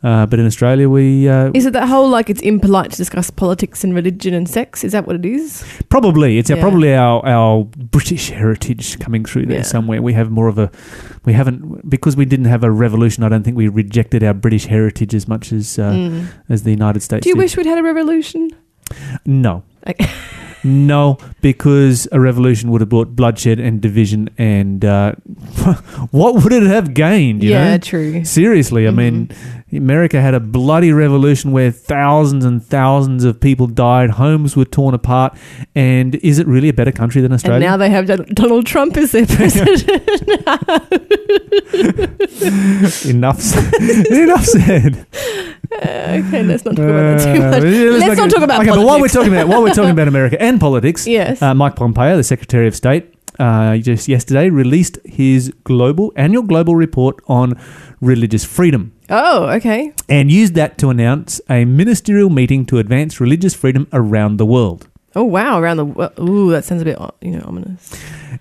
uh, 0.03 0.25
but 0.27 0.37
in 0.39 0.45
Australia, 0.45 0.87
we 0.89 1.27
uh, 1.29 1.49
is 1.53 1.65
it 1.65 1.73
that 1.73 1.87
whole 1.89 2.09
like 2.09 2.29
it's 2.29 2.41
impolite 2.41 2.91
to 2.91 2.97
discuss 2.97 3.29
politics 3.31 3.83
and 3.83 3.95
religion 3.95 4.33
and 4.33 4.47
sex? 4.47 4.83
Is 4.83 4.91
that 4.91 5.07
what 5.07 5.15
it 5.15 5.25
is? 5.25 5.63
Probably, 5.89 6.37
it's 6.37 6.51
our 6.51 6.57
probably 6.57 6.93
our, 6.93 7.25
our 7.25 7.63
British 7.97 8.29
heritage 8.29 8.99
coming 8.99 9.25
through 9.25 9.45
there 9.47 9.57
Yeah. 9.57 9.63
somewhere. 9.75 10.01
We 10.01 10.13
have 10.13 10.29
more 10.29 10.47
of 10.47 10.57
a, 10.59 10.69
we 11.25 11.33
haven't 11.33 11.89
because 11.89 12.15
we 12.15 12.25
didn't 12.25 12.45
have 12.53 12.63
a 12.63 12.69
revolution. 12.69 13.23
I 13.23 13.29
don't 13.29 13.43
think 13.43 13.57
we 13.57 13.67
rejected 13.67 14.23
our 14.23 14.33
British 14.35 14.65
heritage 14.65 15.15
as 15.15 15.27
much 15.27 15.51
as 15.51 15.79
uh, 15.79 15.91
Mm. 15.93 16.27
as 16.49 16.63
the 16.63 16.71
United 16.71 17.01
States. 17.01 17.23
Do 17.23 17.29
you 17.29 17.35
did. 17.35 17.41
wish 17.43 17.57
we'd 17.57 17.65
had 17.65 17.79
a 17.79 17.83
revolution? 17.83 18.49
No, 19.25 19.63
Okay. 19.87 20.09
no, 20.63 21.17
because 21.41 22.07
a 22.11 22.19
revolution 22.19 22.71
would 22.71 22.81
have 22.81 22.89
brought 22.89 23.15
bloodshed 23.15 23.59
and 23.59 23.81
division, 23.81 24.29
and 24.37 24.83
uh, 24.85 25.13
what 26.11 26.43
would 26.43 26.53
it 26.53 26.63
have 26.63 26.93
gained? 26.93 27.43
You 27.43 27.51
yeah, 27.51 27.71
know? 27.71 27.77
true. 27.79 28.23
Seriously, 28.25 28.87
I 28.87 28.91
mean, 28.91 29.27
Mm-hmm. 29.27 29.59
America 29.77 30.21
had 30.21 30.33
a 30.33 30.39
bloody 30.39 30.91
revolution 30.91 31.51
where 31.51 31.71
thousands 31.71 32.45
and 32.45 32.63
thousands 32.63 33.23
of 33.23 33.39
people 33.39 33.67
died, 33.67 34.11
homes 34.11 34.55
were 34.55 34.65
torn 34.65 34.93
apart, 34.93 35.35
and 35.75 36.15
is 36.15 36.39
it 36.39 36.47
really 36.47 36.69
a 36.69 36.73
better 36.73 36.91
country 36.91 37.21
than 37.21 37.31
Australia? 37.33 37.55
And 37.57 37.71
now 37.71 37.77
they 37.77 37.89
have 37.89 38.05
Donald 38.35 38.65
Trump 38.65 38.95
as 38.97 39.11
their 39.11 39.25
president. 39.35 39.83
enough, 43.05 43.39
said. 43.41 43.73
enough 44.11 44.45
said. 44.45 45.05
okay, 45.73 46.43
let's 46.43 46.65
not 46.65 46.75
talk 46.75 46.85
about 46.85 47.17
that 47.17 47.35
too 47.35 47.41
Uh, 47.43 47.49
much. 47.51 47.63
yeah, 47.63 48.07
Let's 48.07 48.19
not 48.19 48.29
talk 48.29 48.41
about 48.43 48.61
okay, 48.61 48.69
but 48.69 48.77
while 48.85 48.99
we're 48.99 49.07
politics. 49.09 49.13
talking 49.13 49.33
about 49.33 49.47
while 49.47 49.63
we're 49.63 49.73
talking 49.73 49.91
about 49.91 50.07
America 50.07 50.41
and 50.41 50.59
politics, 50.59 51.07
Yes. 51.07 51.41
uh, 51.41 51.53
Mike 51.53 51.75
Pompeo, 51.75 52.15
the 52.17 52.23
Secretary 52.23 52.67
of 52.67 52.75
State, 52.75 53.13
uh, 53.39 53.77
just 53.77 54.07
yesterday 54.07 54.49
released 54.49 54.99
his 55.05 55.51
global 55.63 56.13
annual 56.15 56.43
global 56.43 56.75
report 56.75 57.19
on 57.27 57.59
religious 58.01 58.45
freedom. 58.45 58.92
Oh, 59.09 59.45
okay. 59.51 59.91
and 60.09 60.31
used 60.31 60.55
that 60.55 60.77
to 60.79 60.89
announce 60.89 61.39
a 61.49 61.65
ministerial 61.65 62.29
meeting 62.29 62.65
to 62.67 62.77
advance 62.79 63.19
religious 63.19 63.53
freedom 63.55 63.87
around 63.93 64.37
the 64.37 64.45
world. 64.45 64.87
Oh 65.15 65.23
wow, 65.23 65.59
around 65.59 65.77
the 65.77 65.85
wo- 65.85 66.11
ooh, 66.19 66.49
that 66.51 66.65
sounds 66.65 66.81
a 66.81 66.85
bit 66.85 66.97
you 67.21 67.31
know 67.31 67.43
ominous. 67.45 67.93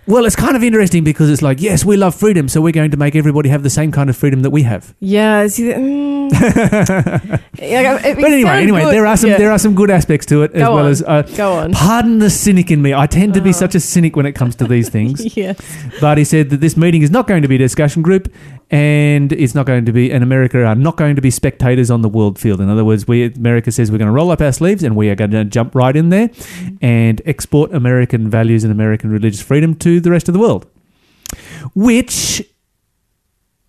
Well, 0.07 0.25
it's 0.25 0.35
kind 0.35 0.57
of 0.57 0.63
interesting 0.65 1.05
because 1.05 1.29
it's 1.31 1.43
like, 1.43 1.61
yes, 1.61 1.85
we 1.85 1.97
love 1.99 2.15
freedom, 2.15 2.49
so 2.49 2.61
we're 2.63 2.73
going 2.73 2.91
to 2.93 2.97
make 2.97 3.15
everybody 3.15 3.51
have 3.51 3.63
the 3.63 3.69
same 3.71 3.93
kind 3.93 4.09
of 4.09 4.17
freedom 4.17 4.41
that 4.43 4.51
we 4.51 4.63
have. 4.63 4.95
Yeah, 4.99 5.47
see, 5.49 5.65
mm, 5.65 6.31
Yeah, 7.59 7.99
it- 7.99 8.05
it 8.07 8.17
But 8.17 8.33
anyway, 8.33 8.63
anyway, 8.63 8.83
good. 8.85 8.95
there 8.95 9.07
are 9.07 9.17
some 9.19 9.31
Yeah. 9.31 9.39
there 9.39 9.53
are 9.53 9.59
some 9.59 9.75
good 9.75 9.91
aspects 9.91 10.27
to 10.27 10.43
it 10.45 10.53
as 10.55 10.63
Go 10.63 10.75
well 10.75 10.85
on. 10.87 10.91
as. 10.91 11.03
Uh, 11.03 11.23
Go 11.37 11.53
on. 11.53 11.73
Pardon 11.73 12.19
the 12.21 12.31
cynic 12.31 12.71
in 12.71 12.81
me. 12.83 12.95
I 12.95 13.07
tend 13.07 13.35
to 13.35 13.41
be 13.43 13.51
Oh. 13.51 13.53
such 13.53 13.75
a 13.75 13.81
cynic 13.81 14.17
when 14.17 14.25
it 14.27 14.33
comes 14.33 14.57
to 14.57 14.65
these 14.67 14.89
things. 14.97 15.37
Yes. 15.37 15.59
But 16.01 16.17
he 16.19 16.25
said 16.25 16.51
that 16.51 16.61
this 16.61 16.77
meeting 16.77 17.03
is 17.03 17.11
not 17.11 17.27
going 17.27 17.43
to 17.43 17.49
be 17.49 17.57
a 17.57 17.59
discussion 17.59 18.01
group, 18.03 18.33
and 18.73 19.35
it's 19.35 19.55
not 19.55 19.67
going 19.67 19.85
to 19.85 19.93
be. 19.93 20.11
And 20.11 20.25
America 20.25 20.65
are 20.65 20.75
not 20.75 20.97
going 20.97 21.15
to 21.15 21.23
be 21.23 21.31
spectators 21.31 21.91
on 21.91 22.01
the 22.01 22.09
world 22.09 22.39
field. 22.39 22.61
In 22.61 22.71
other 22.71 22.85
words, 22.85 23.07
we 23.07 23.33
America 23.35 23.71
says 23.71 23.93
we're 23.93 23.99
going 23.99 24.09
to 24.09 24.13
roll 24.13 24.31
up 24.31 24.41
our 24.41 24.53
sleeves 24.53 24.83
and 24.83 24.97
we 24.97 25.11
are 25.11 25.15
going 25.15 25.31
to 25.31 25.45
jump 25.45 25.75
right 25.75 25.95
in 25.95 26.09
there 26.09 26.31
and 26.81 27.21
export 27.27 27.73
American 27.75 28.31
values 28.31 28.65
and 28.65 28.73
American 28.73 29.11
religious 29.11 29.43
freedom 29.43 29.75
to 29.77 30.01
the 30.01 30.11
rest 30.11 30.27
of 30.29 30.33
the 30.33 30.41
world, 30.41 30.67
which 31.75 32.43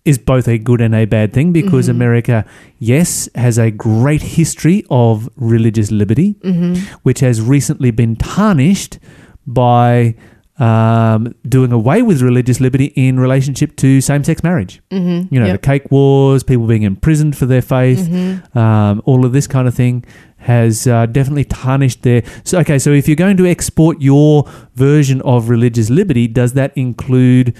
is 0.06 0.18
both 0.18 0.48
a 0.48 0.58
good 0.58 0.80
and 0.80 0.94
a 0.94 1.04
bad 1.04 1.32
thing 1.32 1.52
because 1.52 1.86
mm-hmm. 1.86 1.96
America, 1.96 2.44
yes, 2.78 3.28
has 3.34 3.58
a 3.58 3.70
great 3.70 4.22
history 4.22 4.84
of 4.90 5.28
religious 5.36 5.90
liberty, 5.90 6.34
mm-hmm. 6.34 6.74
which 7.02 7.20
has 7.20 7.40
recently 7.40 7.90
been 7.90 8.16
tarnished 8.16 8.98
by 9.46 10.14
um, 10.58 11.34
doing 11.48 11.72
away 11.72 12.02
with 12.02 12.22
religious 12.22 12.60
liberty 12.60 12.86
in 12.94 13.18
relationship 13.18 13.76
to 13.76 14.00
same-sex 14.00 14.42
marriage. 14.42 14.80
Mm-hmm. 14.90 15.34
You 15.34 15.40
know, 15.40 15.52
the 15.52 15.58
cake 15.58 15.90
wars, 15.90 16.42
people 16.42 16.66
being 16.66 16.82
imprisoned 16.82 17.36
for 17.36 17.46
their 17.46 17.62
faith, 17.62 18.08
Mm-hmm. 18.08 18.56
um, 18.58 19.02
all 19.04 19.24
of 19.24 19.32
this 19.32 19.46
kind 19.46 19.66
of 19.66 19.74
thing 19.74 20.04
has 20.36 20.86
uh, 20.86 21.06
definitely 21.06 21.44
tarnished 21.44 22.02
their. 22.02 22.22
So, 22.44 22.58
okay, 22.60 22.78
so 22.78 22.90
if 22.90 23.08
you're 23.08 23.16
going 23.16 23.36
to 23.38 23.46
export 23.46 24.00
your 24.00 24.44
version 24.74 25.22
of 25.22 25.48
religious 25.48 25.90
liberty, 25.90 26.28
does 26.28 26.52
that 26.52 26.76
include 26.76 27.56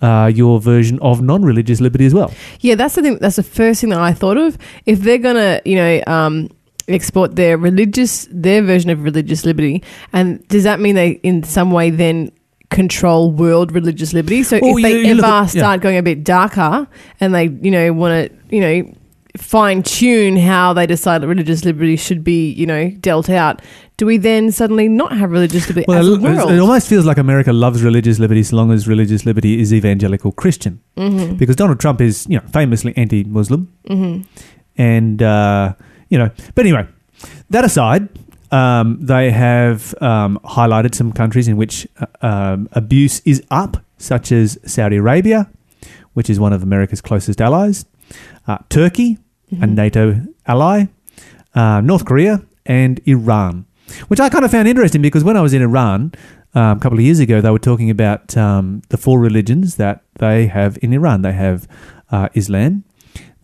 uh, 0.00 0.30
your 0.32 0.60
version 0.60 0.98
of 1.00 1.20
non-religious 1.20 1.80
liberty 1.80 2.06
as 2.06 2.14
well? 2.14 2.32
Yeah, 2.60 2.76
that's 2.76 2.94
the 2.94 3.02
thing. 3.02 3.18
That's 3.18 3.36
the 3.36 3.42
first 3.42 3.80
thing 3.80 3.90
that 3.90 4.00
I 4.00 4.12
thought 4.12 4.36
of. 4.36 4.56
If 4.86 5.00
they're 5.00 5.18
gonna, 5.18 5.60
you 5.64 5.74
know, 5.76 6.02
um, 6.06 6.48
export 6.86 7.36
their 7.36 7.58
religious, 7.58 8.28
their 8.30 8.62
version 8.62 8.88
of 8.90 9.02
religious 9.02 9.44
liberty, 9.44 9.82
and 10.12 10.46
does 10.48 10.62
that 10.62 10.78
mean 10.80 10.94
they, 10.94 11.10
in 11.22 11.42
some 11.42 11.72
way, 11.72 11.90
then 11.90 12.30
control 12.70 13.30
world 13.32 13.72
religious 13.72 14.12
liberty? 14.12 14.42
So 14.42 14.58
Well, 14.60 14.76
if 14.76 14.82
they 14.82 15.02
you- 15.02 15.10
ever 15.18 15.24
at- 15.26 15.54
yeah. 15.54 15.60
start 15.62 15.80
going 15.80 15.96
a 15.96 16.02
bit 16.02 16.24
darker, 16.24 16.86
and 17.20 17.34
they, 17.34 17.44
you 17.62 17.70
know, 17.70 17.92
want 17.92 18.30
to, 18.30 18.54
you 18.56 18.60
know. 18.60 18.94
Fine 19.36 19.84
tune 19.84 20.36
how 20.36 20.72
they 20.72 20.84
decide 20.84 21.20
that 21.22 21.28
religious 21.28 21.64
liberty 21.64 21.94
should 21.94 22.24
be, 22.24 22.50
you 22.50 22.66
know, 22.66 22.90
dealt 22.90 23.30
out. 23.30 23.62
Do 23.96 24.04
we 24.06 24.16
then 24.16 24.50
suddenly 24.50 24.88
not 24.88 25.16
have 25.16 25.30
religious 25.30 25.68
liberty 25.68 25.86
as 25.92 26.08
a 26.08 26.14
it, 26.14 26.20
world? 26.20 26.50
it 26.50 26.58
almost 26.58 26.88
feels 26.88 27.04
like 27.06 27.18
America 27.18 27.52
loves 27.52 27.84
religious 27.84 28.18
liberty 28.18 28.42
so 28.42 28.56
long 28.56 28.72
as 28.72 28.88
religious 28.88 29.24
liberty 29.26 29.60
is 29.60 29.72
evangelical 29.72 30.32
Christian. 30.32 30.80
mm-hmm. 30.96 31.36
Because 31.36 31.54
Donald 31.54 31.78
Trump 31.78 32.00
is, 32.00 32.26
you 32.28 32.38
know, 32.38 32.44
famously 32.52 32.96
anti-Muslim, 32.96 33.70
Mm-hmm. 33.88 34.22
and 34.76 35.22
uh, 35.22 35.74
you 36.08 36.18
know. 36.18 36.30
But 36.56 36.66
anyway, 36.66 36.88
that 37.50 37.64
aside, 37.64 38.08
um, 38.50 38.98
they 39.00 39.30
have 39.30 39.94
um, 40.00 40.38
highlighted 40.44 40.94
some 40.94 41.12
countries 41.12 41.48
in 41.48 41.56
which 41.56 41.86
uh, 42.00 42.06
um, 42.26 42.68
abuse 42.72 43.20
is 43.24 43.42
up, 43.50 43.78
such 43.98 44.32
as 44.32 44.58
Saudi 44.64 44.96
Arabia, 44.96 45.50
which 46.14 46.30
is 46.30 46.40
one 46.40 46.52
of 46.52 46.62
America's 46.62 47.00
closest 47.00 47.40
allies, 47.40 47.84
uh, 48.46 48.58
Turkey, 48.68 49.18
a 49.60 49.66
NATO 49.66 50.20
ally, 50.46 50.86
uh, 51.54 51.80
North 51.80 52.04
Korea, 52.04 52.42
and 52.66 53.00
Iran. 53.06 53.66
Which 54.08 54.20
I 54.20 54.28
kind 54.28 54.44
of 54.44 54.50
found 54.50 54.68
interesting 54.68 55.00
because 55.00 55.24
when 55.24 55.36
I 55.36 55.40
was 55.40 55.54
in 55.54 55.62
Iran 55.62 56.12
um, 56.54 56.76
a 56.76 56.80
couple 56.80 56.98
of 56.98 57.04
years 57.04 57.20
ago, 57.20 57.40
they 57.40 57.50
were 57.50 57.58
talking 57.58 57.90
about 57.90 58.36
um, 58.36 58.82
the 58.90 58.96
four 58.96 59.18
religions 59.18 59.76
that 59.76 60.02
they 60.18 60.46
have 60.46 60.78
in 60.82 60.92
Iran. 60.92 61.22
They 61.22 61.32
have 61.32 61.66
uh, 62.10 62.28
Islam, 62.34 62.84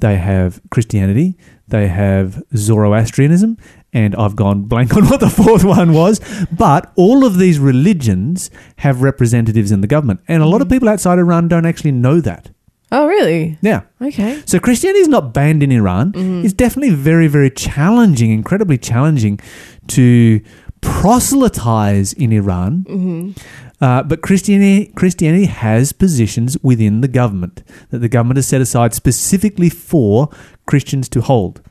they 0.01 0.17
have 0.17 0.61
Christianity, 0.71 1.37
they 1.67 1.88
have 1.88 2.43
Zoroastrianism, 2.55 3.57
and 3.95 4.15
I've 4.17 4.37
gone 4.37 4.65
blank 4.65 4.95
on 4.97 5.07
what 5.07 5.21
the 5.21 5.31
fourth 5.31 5.65
one 5.65 5.95
was. 5.95 6.21
But 6.53 6.93
all 6.97 7.25
of 7.25 7.39
these 7.39 7.59
religions 7.59 8.51
have 8.79 9.01
representatives 9.01 9.73
in 9.73 9.81
the 9.81 9.87
government, 9.87 10.21
and 10.29 10.43
a 10.43 10.47
lot 10.47 10.61
of 10.61 10.69
people 10.69 10.89
outside 10.89 11.19
Iran 11.19 11.49
don't 11.49 11.65
actually 11.65 11.93
know 11.93 12.21
that. 12.21 12.51
Oh, 12.93 13.07
really? 13.09 13.59
Yeah. 13.61 13.83
Okay. 14.01 14.43
So 14.47 14.61
Christianity 14.61 15.01
is 15.01 15.09
not 15.09 15.33
banned 15.33 15.63
in 15.63 15.73
Iran. 15.73 16.13
It's 16.45 16.53
definitely 16.53 16.95
very, 16.95 17.27
very 17.27 17.51
challenging, 17.51 18.31
incredibly 18.31 18.79
challenging 18.79 19.41
to 19.89 20.41
proselytize 20.81 22.13
in 22.13 22.31
Iran. 22.33 23.35
Uh, 23.81 24.03
but 24.05 24.23
Christianity, 24.23 24.93
Christianity 24.95 25.47
has 25.47 25.93
positions 25.93 26.57
within 26.63 27.01
the 27.01 27.09
government 27.09 27.65
that 27.91 27.99
the 27.99 28.09
government 28.09 28.37
has 28.37 28.47
set 28.47 28.61
aside 28.61 28.95
specifically 28.95 29.71
for 29.71 30.29
Christians 30.67 31.09
to 31.09 31.21
hold. 31.21 31.63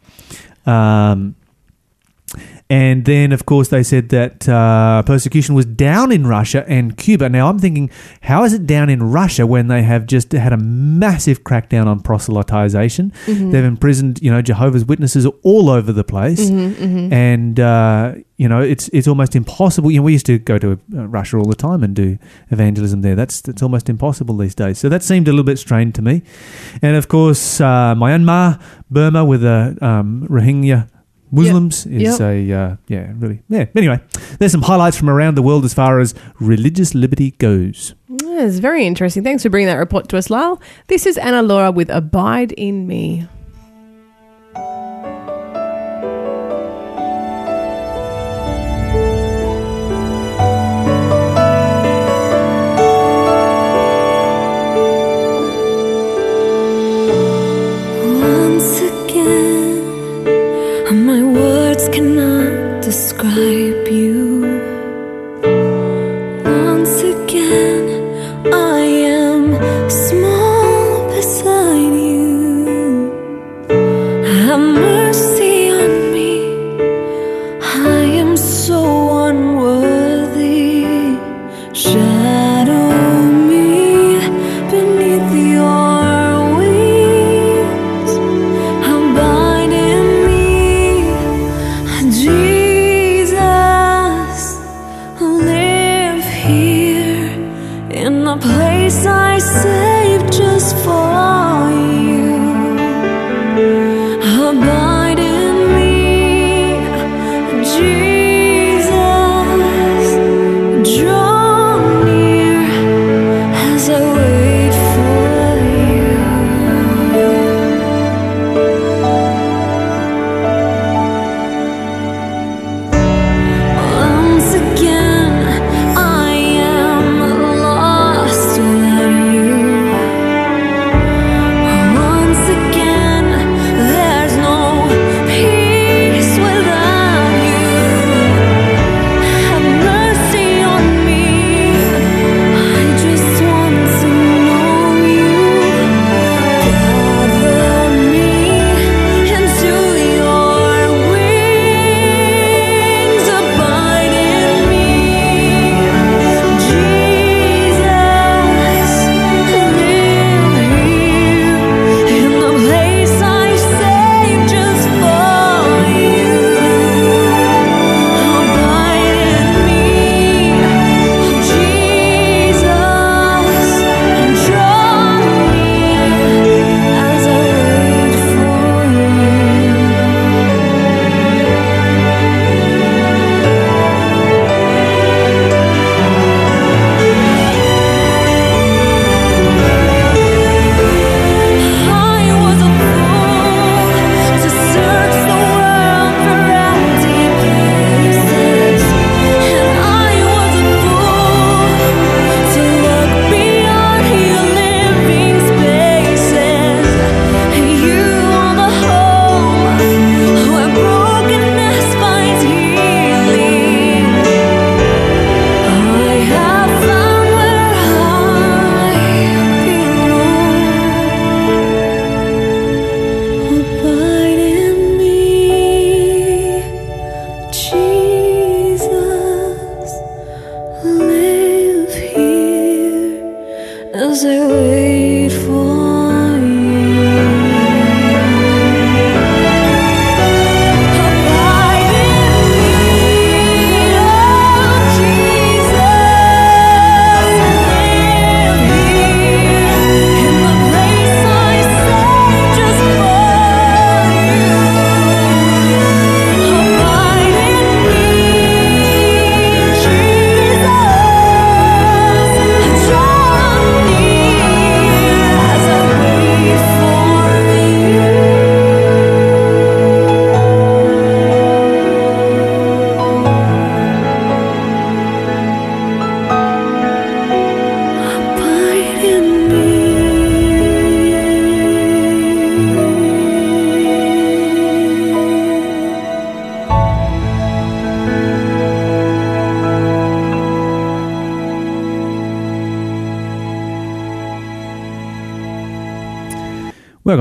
Um, 0.66 1.36
and 2.70 3.06
then, 3.06 3.32
of 3.32 3.46
course, 3.46 3.68
they 3.68 3.84
said 3.84 4.10
that 4.10 4.50
uh, 4.50 5.04
persecution 5.04 5.54
was 5.54 5.66
down 5.66 6.12
in 6.12 6.26
Russia 6.26 6.66
and 6.68 6.98
Cuba. 6.98 7.30
Now, 7.30 7.50
I'm 7.50 7.60
thinking, 7.60 7.92
how 8.22 8.46
is 8.46 8.54
it 8.54 8.66
down 8.66 8.90
in 8.90 9.04
Russia 9.12 9.46
when 9.46 9.68
they 9.68 9.84
have 9.84 10.06
just 10.08 10.32
had 10.32 10.54
a 10.54 10.58
massive 10.58 11.44
crackdown 11.44 11.86
on 11.88 12.00
proselytization? 12.00 13.12
They've 13.52 13.64
imprisoned, 13.64 14.22
you 14.22 14.32
know, 14.32 14.42
Jehovah's 14.42 14.86
Witnesses 14.86 15.28
all 15.44 15.70
over 15.70 15.92
the 15.92 16.04
place, 16.04 16.50
and 17.14 17.60
uh, 17.60 18.16
you 18.38 18.50
know, 18.50 18.62
it's 18.62 18.90
it's 18.90 19.08
almost 19.08 19.36
impossible. 19.36 19.92
You 19.92 20.00
know, 20.00 20.04
we 20.04 20.14
used 20.14 20.26
to 20.26 20.40
go 20.40 20.58
to 20.58 20.80
uh, 20.96 21.08
Russia 21.08 21.38
all 21.38 21.46
the 21.46 21.56
time 21.56 21.84
and 21.84 21.96
do 21.96 22.18
evangelism 22.50 23.02
there. 23.02 23.16
That's 23.16 23.42
that's 23.42 23.62
almost 23.62 23.90
impossible 23.90 24.36
these 24.38 24.56
days. 24.56 24.80
So 24.80 24.90
that 24.90 25.04
seemed 25.04 25.28
a 25.28 25.32
little 25.32 25.44
bit 25.44 25.60
strange 25.60 25.94
to 25.96 26.02
me. 26.02 26.24
And 26.82 26.96
of 26.96 27.08
course, 27.08 27.62
uh, 27.62 27.94
Myanmar, 27.96 28.60
Burma, 28.90 29.24
with 29.26 29.42
the 29.42 29.78
um, 29.82 30.28
Rohingya. 30.30 30.90
Muslims 31.34 31.86
is 31.88 32.20
Yep. 32.20 32.22
a 32.22 32.54
uh, 32.54 32.76
yeah 32.88 33.12
really 33.18 33.42
yeah 33.50 33.66
anyway 33.76 34.00
there's 34.40 34.52
some 34.52 34.62
highlights 34.62 34.96
from 34.98 35.10
around 35.10 35.36
the 35.36 35.42
world 35.42 35.66
as 35.66 35.74
far 35.74 36.00
as 36.00 36.14
religious 36.40 36.94
liberty 36.96 37.32
goes 37.32 37.96
Yeah, 38.08 38.46
it's 38.48 38.60
very 38.60 38.86
interesting. 38.86 39.24
Thanks 39.24 39.42
for 39.44 39.50
bringing 39.50 39.68
that 39.68 39.80
report 39.82 40.08
to 40.10 40.18
us, 40.18 40.30
Lyle. 40.30 40.62
This 40.88 41.06
is 41.06 41.18
Anna 41.18 41.42
Laura 41.42 41.72
with 41.72 41.90
Abide 41.90 42.52
in 42.54 42.86
Me. 42.88 43.28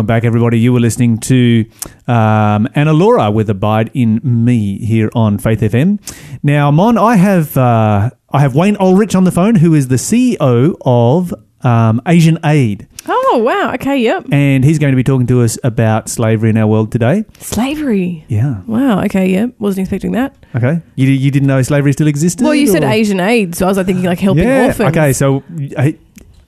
Welcome 0.03 0.17
back, 0.17 0.25
everybody. 0.25 0.59
You 0.59 0.73
were 0.73 0.81
listening 0.81 1.19
to 1.19 1.65
um, 2.09 2.69
Anna 2.75 2.93
Laura 2.93 3.31
with 3.31 3.49
"Abide 3.49 3.89
in 3.95 4.21
Me" 4.25 4.85
here 4.85 5.09
on 5.15 5.39
Faith 5.39 5.61
FM. 5.61 6.01
Now, 6.43 6.73
Mon, 6.73 6.99
I 6.99 7.15
have 7.15 7.57
uh, 7.57 8.11
I 8.31 8.41
have 8.41 8.57
Wayne 8.57 8.77
Ulrich 8.81 9.15
on 9.15 9.23
the 9.23 9.31
phone, 9.31 9.55
who 9.55 9.75
is 9.75 9.87
the 9.87 9.95
CEO 9.95 10.75
of 10.85 11.33
um, 11.65 12.03
Asian 12.05 12.37
Aid, 12.45 12.89
Oh 13.07 13.39
wow. 13.39 13.73
Okay. 13.75 13.99
Yep. 13.99 14.27
and 14.31 14.65
he's 14.65 14.79
going 14.79 14.93
to 14.93 14.97
be 14.97 15.03
talking 15.03 15.27
to 15.29 15.43
us 15.43 15.59
about 15.65 16.09
slavery 16.09 16.51
in 16.51 16.57
our 16.57 16.67
world 16.67 16.93
today. 16.93 17.25
Slavery. 17.39 18.25
Yeah. 18.29 18.61
Wow. 18.67 19.03
Okay. 19.05 19.31
Yep. 19.31 19.55
Wasn't 19.59 19.85
expecting 19.85 20.13
that. 20.13 20.35
Okay. 20.55 20.81
You 20.97 21.09
you 21.09 21.31
didn't 21.31 21.49
know 21.49 21.63
slavery 21.63 21.93
still 21.93 22.09
existed? 22.09 22.45
Well, 22.45 22.55
you 22.55 22.67
said 22.67 22.85
Asian 22.85 23.21
aid, 23.21 23.55
so 23.55 23.67
I 23.67 23.69
was 23.69 23.79
like 23.79 23.87
thinking 23.87 24.05
like 24.05 24.19
helping 24.21 24.45
yeah. 24.45 24.67
orphans. 24.67 24.91
Okay. 24.91 25.13
So, 25.13 25.43
uh, 25.77 25.93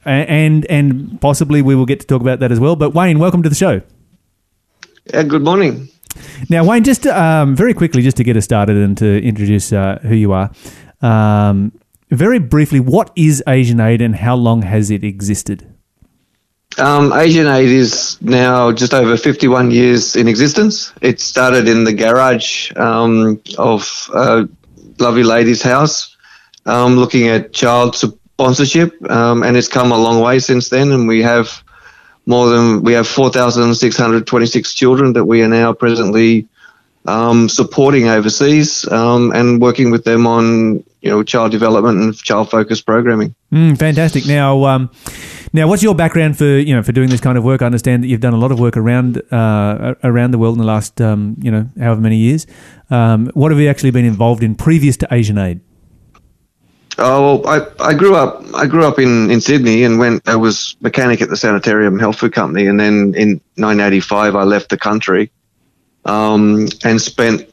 and 0.05 0.67
and 0.67 1.21
possibly 1.21 1.62
we 1.62 1.75
will 1.75 1.87
get 1.87 2.01
to 2.01 2.07
talk 2.07 2.21
about 2.21 2.40
that 2.40 2.53
as 2.53 2.61
well. 2.61 2.77
But 2.77 2.95
Wayne, 2.95 3.19
welcome 3.19 3.43
to 3.43 3.49
the 3.49 3.55
show. 3.55 3.83
Yeah, 5.12 5.23
good 5.23 5.43
morning. 5.43 5.88
Now, 6.49 6.64
Wayne, 6.64 6.85
just 6.85 7.07
um, 7.07 7.57
very 7.57 7.75
quickly, 7.75 8.03
just 8.03 8.17
to 8.19 8.25
get 8.25 8.37
us 8.37 8.45
started 8.45 8.77
and 8.77 8.97
to 8.99 9.23
introduce 9.23 9.73
uh, 9.73 9.99
who 10.03 10.14
you 10.14 10.33
are, 10.33 10.51
um, 11.03 11.73
very 12.11 12.38
briefly, 12.38 12.81
what 12.81 13.11
is 13.17 13.43
Asian 13.47 13.81
Aid 13.81 14.01
and 14.01 14.14
how 14.14 14.37
long 14.37 14.62
has 14.62 14.90
it 14.90 15.05
existed? 15.05 15.67
Um, 16.79 17.12
Asian 17.12 17.47
Aid 17.47 17.69
is 17.69 18.21
now 18.21 18.73
just 18.73 18.95
over 18.95 19.17
51 19.17 19.71
years 19.71 20.17
in 20.17 20.27
existence. 20.29 20.93
It 21.03 21.21
started 21.21 21.69
in 21.69 21.85
the 21.85 21.93
garage 21.93 22.73
um, 22.77 23.40
of 23.59 24.11
a 24.14 24.49
lovely 24.98 25.23
lady's 25.23 25.63
house, 25.63 26.17
um, 26.67 26.96
looking 26.96 27.29
at 27.29 27.52
child 27.52 27.94
sponsorship, 28.35 28.92
um, 29.10 29.42
and 29.42 29.56
it's 29.56 29.68
come 29.68 29.92
a 29.92 29.98
long 29.98 30.20
way 30.20 30.38
since 30.38 30.68
then. 30.68 30.90
And 30.92 31.06
we 31.06 31.22
have 31.22 31.62
more 32.26 32.48
than 32.48 32.82
we 32.82 32.92
have 32.92 33.06
4,626 33.06 34.74
children 34.74 35.12
that 35.12 35.24
we 35.24 35.42
are 35.42 35.48
now 35.48 35.72
presently 35.72 36.48
um, 37.06 37.48
supporting 37.48 38.08
overseas 38.08 38.88
um, 38.90 39.30
and 39.32 39.60
working 39.60 39.90
with 39.90 40.04
them 40.04 40.26
on 40.26 40.82
you 41.00 41.10
know 41.10 41.22
child 41.22 41.52
development 41.52 42.00
and 42.00 42.16
child 42.16 42.50
focused 42.50 42.87
programming. 42.87 43.35
Mm, 43.52 43.78
fantastic. 43.78 44.26
Now, 44.26 44.64
um, 44.64 44.90
now, 45.52 45.68
what's 45.68 45.85
your 45.85 45.94
background 45.94 46.37
for 46.37 46.58
you 46.58 46.74
know 46.74 46.82
for 46.82 46.92
doing 46.92 47.10
this 47.10 47.20
kind 47.20 47.38
of 47.38 47.44
work? 47.44 47.62
I 47.62 47.66
understand 47.66 48.02
that 48.02 48.08
you've 48.08 48.20
done 48.20 48.35
a 48.35 48.38
lot 48.38 48.50
of 48.50 48.58
work 48.58 48.76
around 48.76 49.22
uh, 49.32 49.94
around 50.02 50.32
the 50.32 50.38
world 50.38 50.56
in 50.56 50.60
the 50.60 50.66
last 50.66 51.00
um, 51.00 51.37
you 51.40 51.50
know 51.50 51.68
however 51.78 52.00
many 52.00 52.16
years. 52.16 52.46
Um, 52.90 53.30
what 53.35 53.52
have 53.52 53.60
you 53.60 53.68
actually 53.68 53.92
been 53.92 54.04
involved 54.04 54.42
in 54.42 54.56
previous 54.56 54.96
to 54.98 55.08
Asian 55.12 55.38
Aid? 55.38 55.60
Oh, 56.97 57.40
well, 57.42 57.49
I, 57.81 57.88
I 57.90 57.95
grew 57.95 58.15
up 58.15 58.42
I 58.55 58.67
grew 58.67 58.85
up 58.85 58.99
in, 58.99 59.31
in 59.31 59.40
Sydney 59.40 59.83
and 59.83 59.99
went 59.99 60.29
I 60.29 60.37
was 60.37 60.77
mechanic 60.81 61.21
at 61.23 61.29
the 61.29 61.37
Sanitarium 61.37 61.99
Health 61.99 62.19
Food 62.19 62.33
Company 62.33 62.67
and 62.67 62.79
then 62.79 63.15
in 63.17 63.40
1985 63.57 64.37
I 64.37 64.45
left 64.45 64.69
the 64.71 64.79
country 64.79 65.33
um, 66.05 66.69
and 66.85 67.01
spent 67.01 67.53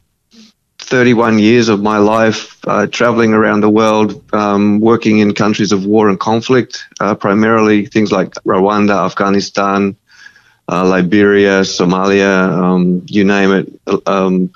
31 0.77 1.39
years 1.39 1.69
of 1.69 1.81
my 1.81 1.97
life 1.97 2.57
uh, 2.67 2.85
traveling 2.87 3.33
around 3.33 3.61
the 3.61 3.69
world 3.69 4.21
um, 4.33 4.79
working 4.79 5.19
in 5.19 5.33
countries 5.33 5.71
of 5.71 5.85
war 5.85 6.09
and 6.09 6.19
conflict 6.19 6.85
uh, 6.99 7.15
primarily 7.15 7.87
things 7.87 8.11
like 8.11 8.31
Rwanda 8.45 9.05
Afghanistan 9.05 9.95
uh, 10.69 10.85
Liberia 10.85 11.61
Somalia 11.61 12.51
um, 12.51 13.03
you 13.07 13.23
name 13.23 13.51
it 13.51 14.07
um, 14.07 14.51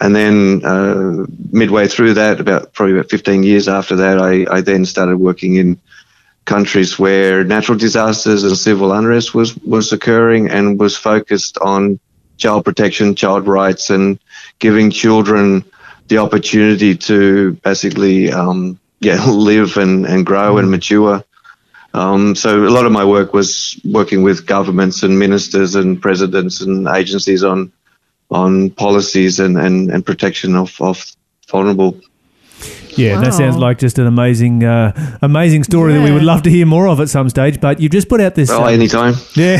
and 0.00 0.16
then 0.16 0.64
uh, 0.64 1.26
midway 1.52 1.86
through 1.86 2.14
that, 2.14 2.40
about 2.40 2.72
probably 2.72 2.94
about 2.94 3.10
15 3.10 3.42
years 3.42 3.68
after 3.68 3.96
that, 3.96 4.18
I, 4.18 4.46
I 4.50 4.60
then 4.62 4.86
started 4.86 5.18
working 5.18 5.56
in 5.56 5.78
countries 6.46 6.98
where 6.98 7.44
natural 7.44 7.76
disasters 7.76 8.42
and 8.42 8.56
civil 8.56 8.92
unrest 8.92 9.34
was, 9.34 9.56
was 9.58 9.92
occurring 9.92 10.48
and 10.48 10.80
was 10.80 10.96
focused 10.96 11.58
on 11.58 12.00
child 12.38 12.64
protection, 12.64 13.14
child 13.14 13.46
rights, 13.46 13.90
and 13.90 14.18
giving 14.58 14.90
children 14.90 15.64
the 16.08 16.16
opportunity 16.16 16.96
to 16.96 17.52
basically 17.62 18.32
um, 18.32 18.80
yeah, 19.00 19.24
live 19.30 19.76
and, 19.76 20.06
and 20.06 20.24
grow 20.24 20.56
and 20.56 20.70
mature. 20.70 21.22
Um, 21.92 22.34
so 22.34 22.64
a 22.66 22.70
lot 22.70 22.86
of 22.86 22.92
my 22.92 23.04
work 23.04 23.34
was 23.34 23.78
working 23.84 24.22
with 24.22 24.46
governments 24.46 25.02
and 25.02 25.18
ministers 25.18 25.74
and 25.74 26.00
presidents 26.00 26.62
and 26.62 26.88
agencies 26.88 27.44
on 27.44 27.72
on 28.30 28.70
policies 28.70 29.40
and, 29.40 29.58
and, 29.58 29.90
and 29.90 30.06
protection 30.06 30.54
of, 30.56 30.80
of 30.80 31.16
vulnerable. 31.48 32.00
Yeah, 32.96 33.20
that 33.20 33.34
sounds 33.34 33.56
like 33.56 33.78
just 33.78 33.98
an 33.98 34.06
amazing, 34.06 34.64
uh, 34.64 35.18
amazing 35.22 35.64
story 35.64 35.94
that 35.94 36.02
we 36.02 36.10
would 36.10 36.22
love 36.22 36.42
to 36.42 36.50
hear 36.50 36.66
more 36.66 36.88
of 36.88 37.00
at 37.00 37.08
some 37.08 37.28
stage. 37.28 37.60
But 37.60 37.80
you 37.80 37.88
just 37.88 38.08
put 38.08 38.20
out 38.20 38.34
this. 38.34 38.50
Oh, 38.50 38.64
uh, 38.64 38.68
anytime. 38.68 39.14
Yeah, 39.36 39.56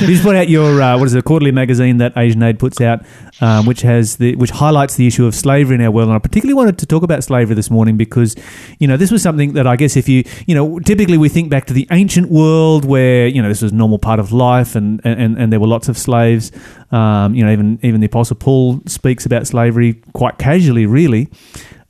you 0.00 0.06
just 0.08 0.24
put 0.24 0.34
out 0.34 0.48
your 0.48 0.80
uh, 0.80 0.98
what 0.98 1.06
is 1.06 1.14
it, 1.14 1.18
a 1.18 1.22
quarterly 1.22 1.52
magazine 1.52 1.98
that 1.98 2.16
Asian 2.16 2.42
Aid 2.42 2.58
puts 2.58 2.80
out, 2.80 3.04
um, 3.40 3.66
which 3.66 3.82
has 3.82 4.16
the 4.16 4.34
which 4.36 4.50
highlights 4.50 4.96
the 4.96 5.06
issue 5.06 5.26
of 5.26 5.34
slavery 5.34 5.76
in 5.76 5.80
our 5.82 5.90
world. 5.90 6.08
And 6.08 6.16
I 6.16 6.18
particularly 6.18 6.54
wanted 6.54 6.78
to 6.78 6.86
talk 6.86 7.02
about 7.02 7.22
slavery 7.22 7.54
this 7.54 7.70
morning 7.70 7.96
because 7.96 8.34
you 8.78 8.88
know 8.88 8.96
this 8.96 9.10
was 9.10 9.22
something 9.22 9.52
that 9.52 9.66
I 9.66 9.76
guess 9.76 9.96
if 9.96 10.08
you 10.08 10.24
you 10.46 10.54
know 10.54 10.78
typically 10.80 11.18
we 11.18 11.28
think 11.28 11.50
back 11.50 11.66
to 11.66 11.72
the 11.72 11.86
ancient 11.92 12.30
world 12.30 12.84
where 12.84 13.26
you 13.28 13.40
know 13.42 13.48
this 13.48 13.62
was 13.62 13.72
a 13.72 13.74
normal 13.74 13.98
part 13.98 14.18
of 14.18 14.32
life 14.32 14.74
and 14.74 15.00
and, 15.04 15.36
and 15.38 15.52
there 15.52 15.60
were 15.60 15.68
lots 15.68 15.88
of 15.88 15.96
slaves. 15.98 16.50
Um, 16.90 17.34
you 17.34 17.44
know 17.44 17.52
even 17.52 17.78
even 17.82 18.00
the 18.00 18.06
Apostle 18.06 18.36
Paul 18.36 18.80
speaks 18.86 19.26
about 19.26 19.46
slavery 19.46 20.02
quite 20.12 20.38
casually, 20.38 20.86
really, 20.86 21.28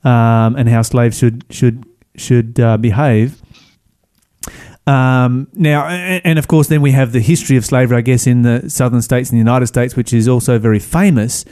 um, 0.04 0.56
and 0.56 0.68
how 0.68 0.82
slaves 0.82 1.18
should 1.18 1.44
should 1.50 1.84
should 2.16 2.58
uh, 2.60 2.76
behave. 2.76 3.40
Um, 4.84 5.46
now, 5.52 5.86
and, 5.86 6.38
of 6.38 6.48
course, 6.48 6.66
then 6.66 6.82
we 6.82 6.90
have 6.90 7.12
the 7.12 7.20
history 7.20 7.56
of 7.56 7.64
slavery, 7.64 7.98
I 7.98 8.00
guess, 8.00 8.26
in 8.26 8.42
the 8.42 8.68
southern 8.68 9.00
states 9.00 9.30
in 9.30 9.36
the 9.36 9.40
United 9.40 9.66
States, 9.66 9.94
which 9.94 10.12
is 10.12 10.26
also 10.26 10.58
very 10.58 10.80
famous. 10.80 11.44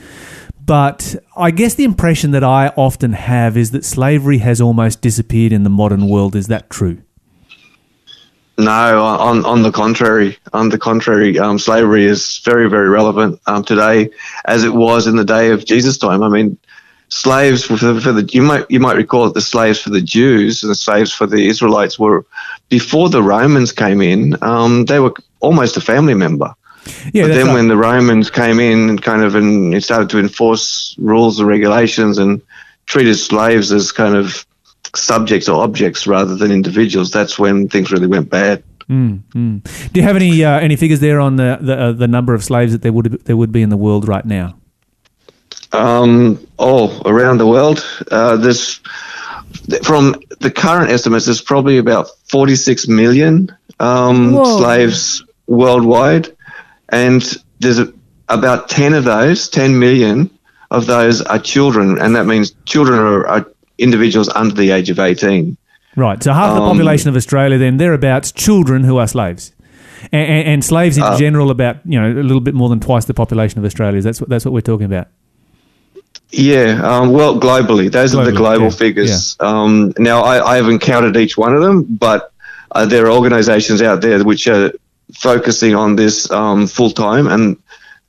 But 0.63 1.15
I 1.35 1.51
guess 1.51 1.75
the 1.75 1.85
impression 1.85 2.31
that 2.31 2.43
I 2.43 2.73
often 2.75 3.13
have 3.13 3.55
is 3.55 3.71
that 3.71 3.85
slavery 3.85 4.39
has 4.39 4.59
almost 4.59 5.01
disappeared 5.01 5.53
in 5.53 5.63
the 5.63 5.69
modern 5.69 6.07
world. 6.07 6.35
Is 6.35 6.47
that 6.47 6.69
true? 6.69 7.01
No, 8.57 9.03
on 9.03 9.43
on 9.45 9.63
the 9.63 9.71
contrary, 9.71 10.37
on 10.53 10.69
the 10.69 10.77
contrary, 10.77 11.39
um, 11.39 11.57
slavery 11.57 12.05
is 12.05 12.39
very 12.45 12.69
very 12.69 12.89
relevant 12.89 13.39
um, 13.47 13.63
today, 13.63 14.11
as 14.45 14.63
it 14.63 14.73
was 14.73 15.07
in 15.07 15.15
the 15.15 15.25
day 15.25 15.49
of 15.49 15.65
Jesus' 15.65 15.97
time. 15.97 16.21
I 16.21 16.29
mean, 16.29 16.59
slaves 17.11 17.65
for, 17.65 17.77
for 17.77 18.13
the 18.13 18.27
you 18.31 18.41
might 18.41 18.65
you 18.71 18.79
might 18.79 18.95
recall 18.95 19.25
that 19.25 19.33
the 19.33 19.41
slaves 19.41 19.79
for 19.79 19.89
the 19.89 20.01
Jews 20.01 20.63
and 20.63 20.71
the 20.71 20.75
slaves 20.75 21.13
for 21.13 21.27
the 21.27 21.47
Israelites 21.47 21.99
were 21.99 22.25
before 22.69 23.09
the 23.09 23.21
Romans 23.21 23.71
came 23.71 24.01
in. 24.01 24.41
Um, 24.41 24.85
they 24.85 24.99
were 24.99 25.13
almost 25.41 25.77
a 25.77 25.81
family 25.81 26.15
member. 26.15 26.53
Yeah, 27.13 27.27
but 27.27 27.33
then 27.33 27.47
right. 27.47 27.53
when 27.53 27.67
the 27.67 27.77
Romans 27.77 28.31
came 28.31 28.59
in 28.59 28.89
and 28.89 29.01
kind 29.01 29.21
of 29.21 29.35
and 29.35 29.83
started 29.83 30.09
to 30.11 30.19
enforce 30.19 30.95
rules 30.97 31.39
and 31.39 31.47
regulations 31.47 32.17
and 32.17 32.41
treated 32.85 33.15
slaves 33.15 33.71
as 33.71 33.91
kind 33.91 34.15
of 34.15 34.45
subjects 34.95 35.47
or 35.47 35.61
objects 35.63 36.07
rather 36.07 36.35
than 36.35 36.51
individuals, 36.51 37.11
that's 37.11 37.37
when 37.37 37.67
things 37.67 37.91
really 37.91 38.07
went 38.07 38.29
bad. 38.29 38.63
Mm, 38.89 39.21
mm. 39.35 39.91
Do 39.93 39.99
you 39.99 40.05
have 40.05 40.15
any 40.15 40.43
uh, 40.43 40.59
any 40.59 40.75
figures 40.75 41.01
there 41.01 41.19
on 41.19 41.35
the 41.35 41.59
the, 41.61 41.77
uh, 41.77 41.91
the 41.91 42.07
number 42.07 42.33
of 42.33 42.43
slaves 42.43 42.71
that 42.71 42.81
there 42.81 42.93
would 42.93 43.25
there 43.25 43.37
would 43.37 43.51
be 43.51 43.61
in 43.61 43.69
the 43.69 43.77
world 43.77 44.07
right 44.07 44.25
now? 44.25 44.55
Um, 45.73 46.45
oh, 46.59 47.01
around 47.05 47.37
the 47.37 47.47
world, 47.47 47.85
uh, 48.11 48.35
there's 48.37 48.81
from 49.83 50.15
the 50.39 50.51
current 50.51 50.89
estimates, 50.91 51.25
there's 51.25 51.41
probably 51.41 51.77
about 51.77 52.07
46 52.25 52.87
million 52.87 53.55
um, 53.79 54.33
slaves 54.57 55.23
worldwide, 55.47 56.29
and 56.89 57.21
there's 57.59 57.79
a, 57.79 57.91
about 58.29 58.69
10 58.69 58.93
of 58.93 59.03
those, 59.03 59.49
10 59.49 59.77
million 59.77 60.29
of 60.71 60.85
those 60.87 61.21
are 61.21 61.39
children, 61.39 61.99
and 61.99 62.15
that 62.15 62.25
means 62.25 62.53
children 62.65 62.97
are, 62.99 63.27
are 63.27 63.45
individuals 63.77 64.29
under 64.29 64.55
the 64.55 64.71
age 64.71 64.89
of 64.89 64.99
18. 64.99 65.57
Right. 65.97 66.23
So 66.23 66.31
half 66.31 66.55
the 66.55 66.61
Um, 66.61 66.69
population 66.69 67.09
of 67.09 67.15
Australia, 67.17 67.57
then 67.57 67.77
thereabouts, 67.77 68.31
children 68.31 68.83
who 68.85 68.97
are 68.97 69.07
slaves, 69.07 69.51
and, 70.13 70.29
and, 70.29 70.47
and 70.47 70.65
slaves 70.65 70.97
Uh, 70.97 71.11
in 71.11 71.17
general, 71.19 71.51
about 71.51 71.77
you 71.85 71.99
know 71.99 72.07
a 72.19 72.23
little 72.23 72.39
bit 72.39 72.53
more 72.53 72.69
than 72.69 72.79
twice 72.79 73.05
the 73.05 73.13
population 73.13 73.59
of 73.59 73.65
Australia. 73.65 74.01
That's 74.01 74.21
what 74.21 74.29
that's 74.29 74.45
what 74.45 74.53
we're 74.53 74.61
talking 74.61 74.85
about. 74.85 75.07
Yeah, 76.31 76.79
um, 76.83 77.11
well, 77.11 77.39
globally, 77.39 77.91
those 77.91 78.15
are 78.15 78.23
the 78.23 78.31
global 78.31 78.65
yeah, 78.65 78.69
figures. 78.71 79.35
Um, 79.39 79.93
now, 79.97 80.21
I, 80.21 80.53
I 80.53 80.55
haven't 80.55 80.79
counted 80.79 81.17
each 81.17 81.37
one 81.37 81.53
of 81.53 81.61
them, 81.61 81.83
but 81.83 82.31
uh, 82.71 82.85
there 82.85 83.05
are 83.07 83.11
organisations 83.11 83.81
out 83.81 84.01
there 84.01 84.23
which 84.23 84.47
are 84.47 84.71
focusing 85.13 85.75
on 85.75 85.95
this 85.95 86.31
um, 86.31 86.67
full 86.67 86.91
time, 86.91 87.27
and 87.27 87.57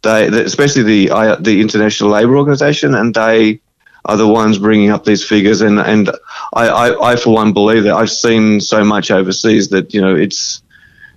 they, 0.02 0.28
especially 0.28 0.82
the 0.82 1.36
the 1.40 1.60
International 1.60 2.10
Labour 2.10 2.36
Organization, 2.36 2.94
and 2.94 3.14
they 3.14 3.60
are 4.04 4.16
the 4.16 4.26
ones 4.26 4.58
bringing 4.58 4.90
up 4.90 5.04
these 5.04 5.24
figures. 5.24 5.60
And 5.60 5.78
and 5.78 6.10
I, 6.52 6.68
I, 6.68 7.12
I 7.12 7.16
for 7.16 7.34
one 7.34 7.52
believe 7.52 7.84
that 7.84 7.94
I've 7.94 8.10
seen 8.10 8.60
so 8.60 8.84
much 8.84 9.10
overseas 9.10 9.68
that 9.70 9.92
you 9.94 10.00
know 10.00 10.14
it's. 10.14 10.62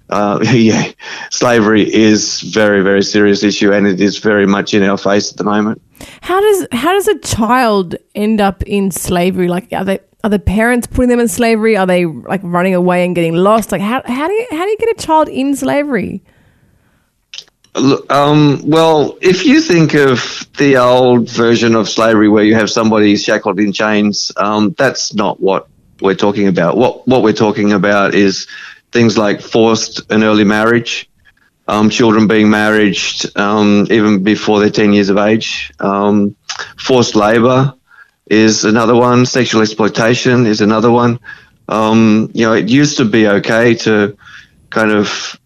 Uh, 0.10 0.39
yeah, 0.53 0.91
slavery 1.32 1.91
is 1.93 2.41
very, 2.41 2.82
very 2.82 3.03
serious 3.03 3.43
issue, 3.43 3.72
and 3.72 3.88
it 3.88 3.99
is 3.99 4.18
very 4.18 4.45
much 4.45 4.74
in 4.74 4.84
our 4.84 4.97
face 4.97 5.32
at 5.32 5.38
the 5.38 5.43
moment. 5.43 5.82
How 6.22 6.39
does 6.39 6.68
how 6.72 6.93
does 6.93 7.08
a 7.08 7.20
child 7.20 7.95
end 8.14 8.41
up 8.41 8.64
in 8.64 8.91
slavery? 8.91 9.47
Like, 9.47 9.72
are 9.74 9.86
they 9.86 9.99
are 10.24 10.30
the 10.30 10.39
parents 10.39 10.88
putting 10.88 11.10
them 11.10 11.20
in 11.20 11.28
slavery? 11.28 11.78
Are 11.78 11.86
they 11.86 12.06
like 12.06 12.41
running 12.43 12.74
away 12.74 13.06
and 13.06 13.16
getting 13.16 13.36
lost? 13.36 13.72
Like, 13.72 13.82
how 13.82 14.01
how 14.06 14.28
do 14.28 14.34
you 14.34 14.47
how 14.51 14.64
do 14.64 14.70
you 14.70 14.78
get 14.78 14.89
a 14.89 15.06
child 15.06 15.30
in 15.30 15.56
slavery? 15.56 16.24
Um, 18.10 18.62
well, 18.64 19.18
if 19.22 19.45
you 19.45 19.60
think 19.60 19.95
of 19.95 20.47
the 20.58 20.78
old 20.78 21.30
version 21.30 21.76
of 21.76 21.89
slavery 21.89 22.30
where 22.30 22.43
you 22.43 22.56
have 22.56 22.70
somebody 22.70 23.18
shackled 23.18 23.60
in 23.60 23.74
chains, 23.74 24.32
um, 24.38 24.74
that's 24.78 25.14
not 25.14 25.41
what 25.41 25.68
we're 25.99 26.16
talking 26.16 26.47
about. 26.47 26.78
What 26.78 27.08
what 27.08 27.22
we're 27.22 27.34
talking 27.34 27.74
about 27.74 28.16
is 28.16 28.47
things 28.95 29.17
like 29.17 29.41
forced 29.41 30.09
and 30.09 30.23
early 30.23 30.45
marriage, 30.45 31.09
um, 31.67 31.89
children 31.89 32.27
being 32.27 32.49
married 32.49 32.97
um, 33.35 33.85
even 33.91 34.23
before 34.23 34.61
they're 34.61 34.69
10 34.69 34.93
years 34.93 35.09
of 35.09 35.17
age, 35.17 35.73
um, 35.81 36.33
forced 36.77 37.13
labour 37.13 37.73
is 38.27 38.63
another 38.63 38.95
one, 38.95 39.25
sexual 39.25 39.61
exploitation 39.61 40.45
is 40.45 40.61
another 40.61 40.89
one. 40.89 41.19
Um, 41.67 42.31
you 42.33 42.45
know, 42.45 42.53
it 42.53 42.69
used 42.69 42.95
to 42.97 43.05
be 43.05 43.27
okay 43.27 43.75
to 43.85 44.17
kind 44.69 44.91
of 44.91 45.37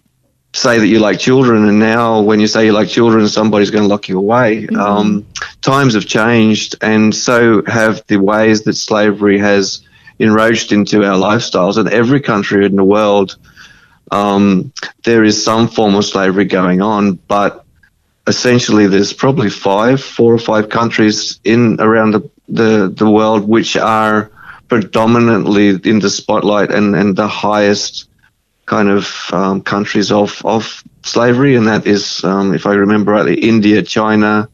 say 0.53 0.77
that 0.77 0.87
you 0.87 0.99
like 0.99 1.17
children, 1.17 1.67
and 1.67 1.79
now 1.79 2.21
when 2.21 2.39
you 2.39 2.47
say 2.47 2.65
you 2.67 2.71
like 2.71 2.87
children, 2.87 3.27
somebody's 3.27 3.71
going 3.71 3.83
to 3.83 3.89
lock 3.89 4.09
you 4.09 4.19
away. 4.19 4.67
Um, 4.67 5.25
times 5.61 5.95
have 5.95 6.05
changed, 6.05 6.75
and 6.81 7.15
so 7.15 7.63
have 7.65 8.03
the 8.05 8.17
ways 8.17 8.61
that 8.63 8.73
slavery 8.73 9.39
has 9.39 9.81
enroached 10.19 10.71
into 10.71 11.03
our 11.03 11.17
lifestyles. 11.17 11.77
In 11.77 11.91
every 11.91 12.21
country 12.21 12.65
in 12.65 12.75
the 12.75 12.83
world, 12.83 13.37
um, 14.11 14.73
there 15.03 15.23
is 15.23 15.43
some 15.43 15.67
form 15.67 15.95
of 15.95 16.05
slavery 16.05 16.45
going 16.45 16.81
on, 16.81 17.13
but 17.13 17.65
essentially 18.27 18.87
there's 18.87 19.13
probably 19.13 19.49
five, 19.49 20.01
four 20.01 20.33
or 20.33 20.39
five 20.39 20.69
countries 20.69 21.39
in 21.43 21.79
around 21.79 22.11
the, 22.11 22.29
the, 22.47 22.93
the 22.95 23.09
world 23.09 23.47
which 23.47 23.77
are 23.77 24.31
predominantly 24.67 25.69
in 25.69 25.99
the 25.99 26.09
spotlight 26.09 26.71
and, 26.71 26.95
and 26.95 27.15
the 27.15 27.27
highest 27.27 28.07
kind 28.65 28.89
of 28.89 29.29
um, 29.31 29.61
countries 29.61 30.11
of, 30.11 30.45
of 30.45 30.83
slavery, 31.01 31.55
and 31.55 31.67
that 31.67 31.87
is, 31.87 32.23
um, 32.23 32.53
if 32.53 32.67
I 32.67 32.73
remember 32.73 33.11
rightly, 33.13 33.35
India, 33.35 33.81
China, 33.81 34.47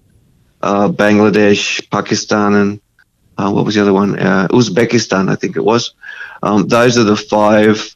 uh, 0.61 0.87
Bangladesh, 0.87 1.89
Pakistan, 1.89 2.55
and 2.55 2.81
uh, 3.37 3.51
what 3.51 3.65
was 3.65 3.75
the 3.75 3.81
other 3.81 3.93
one? 3.93 4.17
Uh, 4.19 4.47
Uzbekistan, 4.49 5.29
I 5.29 5.35
think 5.35 5.55
it 5.55 5.63
was. 5.63 5.93
Um, 6.43 6.67
those 6.67 6.97
are 6.97 7.03
the 7.03 7.15
five 7.17 7.95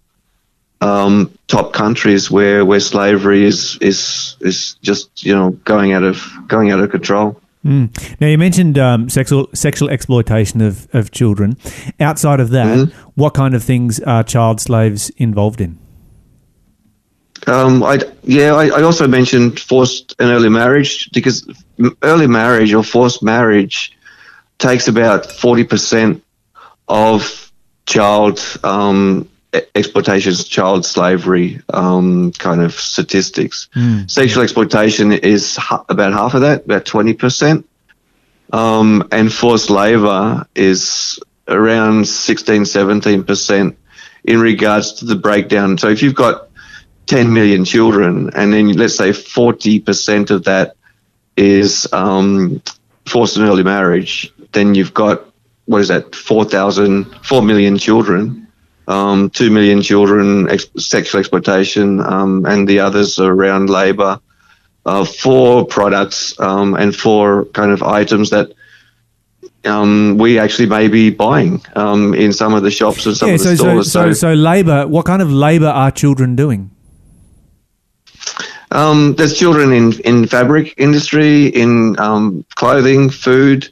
um, 0.82 1.32
top 1.48 1.74
countries 1.74 2.32
where, 2.32 2.64
where 2.66 2.80
slavery 2.80 3.44
is 3.46 3.78
is 3.82 4.36
is 4.40 4.76
just 4.82 5.24
you 5.24 5.36
know 5.36 5.52
going 5.66 5.94
out 5.94 6.04
of 6.04 6.26
going 6.48 6.72
out 6.72 6.80
of 6.80 6.90
control. 6.92 7.40
Now 7.62 8.28
you 8.28 8.38
mentioned 8.38 8.80
um, 8.80 9.10
sexual 9.10 9.50
sexual 9.54 9.90
exploitation 9.90 10.62
of, 10.62 10.88
of 10.94 11.12
children. 11.12 11.58
Outside 12.00 12.40
of 12.40 12.50
that, 12.52 12.66
Mm-hmm. 12.66 13.12
what 13.16 13.34
kind 13.34 13.54
of 13.54 13.62
things 13.64 14.00
are 14.00 14.24
child 14.24 14.62
slaves 14.62 15.10
involved 15.18 15.60
in? 15.60 15.78
Um, 17.48 17.84
I 17.84 18.00
yeah, 18.24 18.54
I, 18.54 18.68
I 18.68 18.82
also 18.82 19.08
mentioned 19.08 19.60
forced 19.60 20.16
and 20.20 20.30
early 20.30 20.50
marriage 20.50 21.10
because 21.12 21.48
early 22.02 22.28
marriage 22.28 22.74
or 22.74 22.84
forced 22.84 23.22
marriage 23.24 23.92
takes 24.60 24.88
about 24.88 25.32
forty 25.32 25.64
percent 25.64 26.24
of 26.88 27.52
child 27.86 28.40
um, 28.64 29.28
exploitations, 29.74 30.44
child 30.44 30.86
slavery 30.86 31.60
um, 31.74 32.32
kind 32.34 32.62
of 32.62 32.74
statistics. 32.74 33.68
Sexual 34.08 34.44
exploitation 34.44 35.12
is 35.12 35.56
ha- 35.56 35.84
about 35.90 36.14
half 36.14 36.36
of 36.36 36.42
that, 36.42 36.66
about 36.66 36.86
twenty 36.86 37.14
percent, 37.14 37.68
um, 38.54 39.08
and 39.12 39.34
forced 39.34 39.70
labour 39.70 40.46
is 40.56 41.20
around 41.48 42.08
16, 42.08 42.66
17 42.66 43.24
percent 43.24 43.78
in 44.24 44.40
regards 44.40 44.94
to 44.94 45.06
the 45.06 45.16
breakdown. 45.16 45.78
So 45.78 45.90
if 45.90 46.04
you've 46.04 46.16
got 46.16 46.50
10 47.08 47.34
million 47.34 47.66
children, 47.66 48.30
and 48.36 48.54
then 48.54 48.74
let's 48.74 48.96
say 48.96 49.10
40% 49.10 50.30
of 50.30 50.44
that 50.44 50.76
is 51.36 51.92
um, 51.92 52.62
forced 53.08 53.38
and 53.38 53.48
early 53.48 53.64
marriage, 53.64 54.32
then 54.52 54.76
you've 54.76 54.94
got, 54.94 55.26
what 55.66 55.82
is 55.82 55.88
that, 55.90 56.16
4,000, 56.16 57.06
4 57.24 57.42
million 57.42 57.78
children, 57.78 58.48
um, 58.88 59.30
2 59.30 59.52
million 59.52 59.82
children, 59.82 60.50
ex- 60.50 60.70
sexual 60.78 61.20
exploitation, 61.20 62.00
um, 62.02 62.46
and 62.46 62.68
the 62.68 62.80
others 62.80 63.20
are 63.20 63.32
around 63.32 63.70
labour. 63.70 64.20
Uh, 64.86 65.04
for 65.04 65.66
products 65.66 66.40
um, 66.40 66.74
and 66.74 66.96
for 66.96 67.46
kind 67.48 67.70
of 67.70 67.84
items 67.84 68.30
that 68.32 68.52
um, 69.66 70.18
we 70.18 70.40
actually 70.40 70.68
may 70.68 70.88
be 70.88 71.10
buying 71.10 71.62
um, 71.76 72.14
in 72.14 72.32
some 72.32 72.54
of 72.54 72.64
the 72.64 72.72
shops 72.72 73.06
and 73.06 73.16
some 73.16 73.30
yeah, 73.30 73.36
of 73.36 73.42
the 73.42 73.46
so, 73.46 73.56
so 73.56 73.82
stores. 73.82 73.92
so 73.92 74.14
so 74.14 74.34
labour. 74.34 74.88
What 74.88 75.06
kind 75.06 75.22
of 75.22 75.32
labour 75.32 75.68
are 75.68 75.92
children 75.92 76.36
doing? 76.36 76.72
Um, 78.72 79.16
there's 79.16 79.38
children 79.38 79.74
in, 79.74 80.00
in 80.02 80.28
fabric 80.28 80.76
industry, 80.78 81.48
in 81.48 82.00
um, 82.00 82.46
clothing, 82.56 83.10
food. 83.10 83.70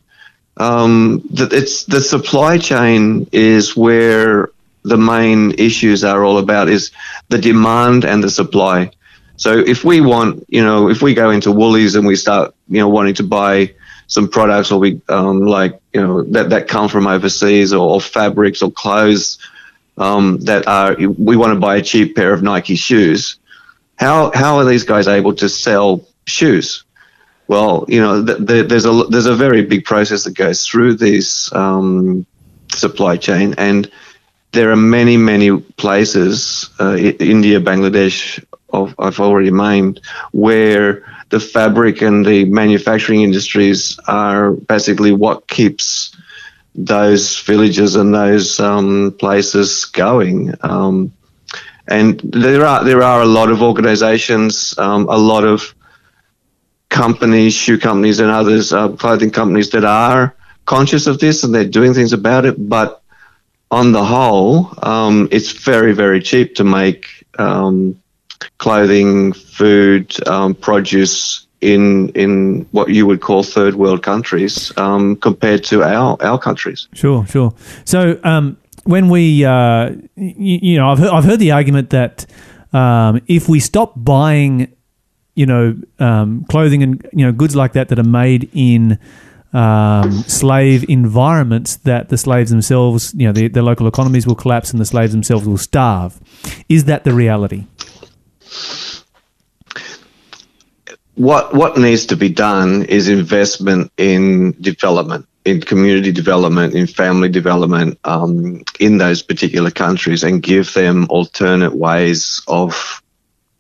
Um, 0.60 1.22
the, 1.30 1.50
it's 1.52 1.86
the 1.86 2.02
supply 2.02 2.58
chain 2.58 3.28
is 3.32 3.76
where 3.76 4.50
the 4.84 4.98
main 4.98 5.52
issues 5.58 6.04
are 6.04 6.24
all 6.24 6.38
about 6.38 6.70
is 6.70 6.92
the 7.30 7.38
demand 7.38 8.06
and 8.06 8.24
the 8.24 8.30
supply. 8.30 8.92
So 9.36 9.58
if 9.58 9.84
we 9.84 10.02
want, 10.02 10.46
you 10.50 10.64
know, 10.64 10.90
if 10.90 11.02
we 11.02 11.14
go 11.14 11.30
into 11.30 11.52
Woolies 11.52 11.96
and 11.96 12.08
we 12.08 12.16
start, 12.16 12.56
you 12.70 12.80
know, 12.80 12.90
wanting 12.90 13.14
to 13.16 13.24
buy 13.24 13.74
some 14.08 14.30
products 14.30 14.72
or 14.72 14.80
we 14.80 15.02
um, 15.10 15.42
like, 15.42 15.80
you 15.94 16.02
know, 16.02 16.24
that, 16.24 16.50
that 16.50 16.68
come 16.68 16.90
from 16.90 17.06
overseas 17.06 17.74
or, 17.74 17.96
or 17.96 18.02
fabrics 18.02 18.62
or 18.62 18.72
clothes 18.72 19.38
um, 19.98 20.40
that 20.42 20.68
are, 20.68 20.96
we 20.96 21.36
want 21.36 21.54
to 21.54 21.60
buy 21.60 21.76
a 21.76 21.82
cheap 21.82 22.16
pair 22.16 22.34
of 22.34 22.42
Nike 22.42 22.76
shoes 22.76 23.38
how 23.98 24.32
how 24.34 24.58
are 24.58 24.66
these 24.66 24.84
guys 24.84 25.08
able 25.08 25.34
to 25.36 25.50
sell 25.50 26.06
shoes? 26.26 26.84
Well, 27.48 27.86
you 27.88 28.02
know, 28.02 28.26
th- 28.26 28.46
th- 28.46 28.68
there's 28.68 28.86
a 28.86 29.04
there's 29.10 29.26
a 29.26 29.36
very 29.36 29.64
big 29.64 29.86
process 29.86 30.26
that 30.26 30.36
goes 30.36 30.66
through 30.66 30.96
this 30.96 31.54
um, 31.54 32.26
supply 32.72 33.18
chain, 33.18 33.56
and 33.58 33.90
there 34.52 34.72
are 34.72 34.76
many 34.76 35.18
many 35.18 35.58
places, 35.58 36.70
uh, 36.80 36.96
India, 36.96 37.60
Bangladesh, 37.60 38.44
of, 38.70 38.96
I've 39.00 39.20
already 39.20 39.52
named, 39.52 40.02
where 40.32 41.04
the 41.30 41.40
fabric 41.40 42.02
and 42.02 42.26
the 42.26 42.46
manufacturing 42.46 43.22
industries 43.22 44.00
are 44.08 44.52
basically 44.52 45.12
what 45.12 45.48
keeps 45.48 46.16
those 46.76 47.40
villages 47.40 47.96
and 47.96 48.14
those 48.14 48.60
um, 48.60 49.16
places 49.20 49.86
going. 49.86 50.54
Um, 50.62 51.14
and 51.88 52.20
there 52.20 52.66
are 52.66 52.84
there 52.84 53.02
are 53.02 53.22
a 53.22 53.26
lot 53.26 53.50
of 53.50 53.62
organisations, 53.62 54.78
um, 54.78 55.08
a 55.10 55.18
lot 55.18 55.44
of 55.44 55.74
companies, 56.98 57.54
shoe 57.54 57.78
companies, 57.78 58.20
and 58.20 58.30
others, 58.30 58.74
uh, 58.74 58.90
clothing 58.90 59.32
companies 59.32 59.70
that 59.72 59.86
are 59.86 60.36
conscious 60.66 61.08
of 61.08 61.20
this 61.20 61.44
and 61.44 61.54
they're 61.54 61.66
doing 61.66 61.94
things 61.94 62.14
about 62.14 62.46
it. 62.46 62.56
But 62.70 63.02
on 63.72 63.92
the 63.92 64.04
whole, 64.04 64.74
um, 64.82 65.28
it's 65.32 65.52
very 65.52 65.94
very 65.94 66.22
cheap 66.22 66.56
to 66.56 66.64
make 66.64 67.26
um, 67.38 68.02
clothing, 68.58 69.34
food, 69.34 70.16
um, 70.28 70.56
produce 70.56 71.48
in 71.62 72.10
in 72.10 72.68
what 72.72 72.90
you 72.90 73.06
would 73.08 73.22
call 73.22 73.44
third 73.44 73.76
world 73.76 74.04
countries 74.04 74.72
um, 74.78 75.16
compared 75.16 75.64
to 75.66 75.84
our 75.84 76.18
our 76.22 76.40
countries. 76.40 76.88
Sure, 76.94 77.26
sure. 77.28 77.54
So 77.86 78.20
um, 78.24 78.58
when 78.88 79.10
we, 79.10 79.44
uh, 79.44 79.92
you, 80.16 80.60
you 80.62 80.78
know, 80.78 80.90
I've 80.90 81.00
heard, 81.00 81.10
I've 81.10 81.26
heard 81.26 81.40
the 81.40 81.52
argument 81.52 81.90
that 81.90 82.26
um, 82.72 83.22
if 83.28 83.50
we 83.50 83.60
stop 83.60 83.94
buying, 83.98 84.74
you 85.38 85.46
know, 85.46 85.76
um, 86.00 86.46
clothing 86.50 86.84
and 86.84 87.08
you 87.14 87.26
know 87.26 87.32
goods 87.32 87.56
like 87.56 87.74
that 87.74 87.90
that 87.90 88.00
are 88.00 88.04
made 88.04 88.50
in 88.54 89.00
um, 89.54 90.12
slave 90.24 90.90
environments, 90.90 91.78
that 91.78 92.10
the 92.10 92.18
slaves 92.18 92.52
themselves, 92.52 93.14
you 93.16 93.32
know, 93.32 93.32
the, 93.32 93.62
local 93.62 93.88
economies 93.88 94.28
will 94.28 94.36
collapse 94.36 94.72
and 94.72 94.80
the 94.80 94.86
slaves 94.86 95.14
themselves 95.14 95.48
will 95.48 95.58
starve. 95.58 96.20
Is 96.68 96.86
that 96.86 97.04
the 97.04 97.14
reality? 97.14 97.66
what 101.18 101.54
what 101.54 101.78
needs 101.78 102.06
to 102.06 102.16
be 102.16 102.30
done 102.30 102.84
is 102.84 103.10
investment 103.10 103.92
in 103.98 104.56
development, 104.62 105.28
in 105.46 105.60
community 105.62 106.12
development, 106.12 106.76
in 106.76 106.86
family 106.86 107.28
development 107.28 108.00
um, 108.04 108.64
in 108.80 109.00
those 109.00 109.24
particular 109.24 109.72
countries, 109.72 110.24
and 110.24 110.44
give 110.44 110.74
them 110.74 111.08
alternate 111.10 111.74
ways 111.74 112.42
of 112.48 113.02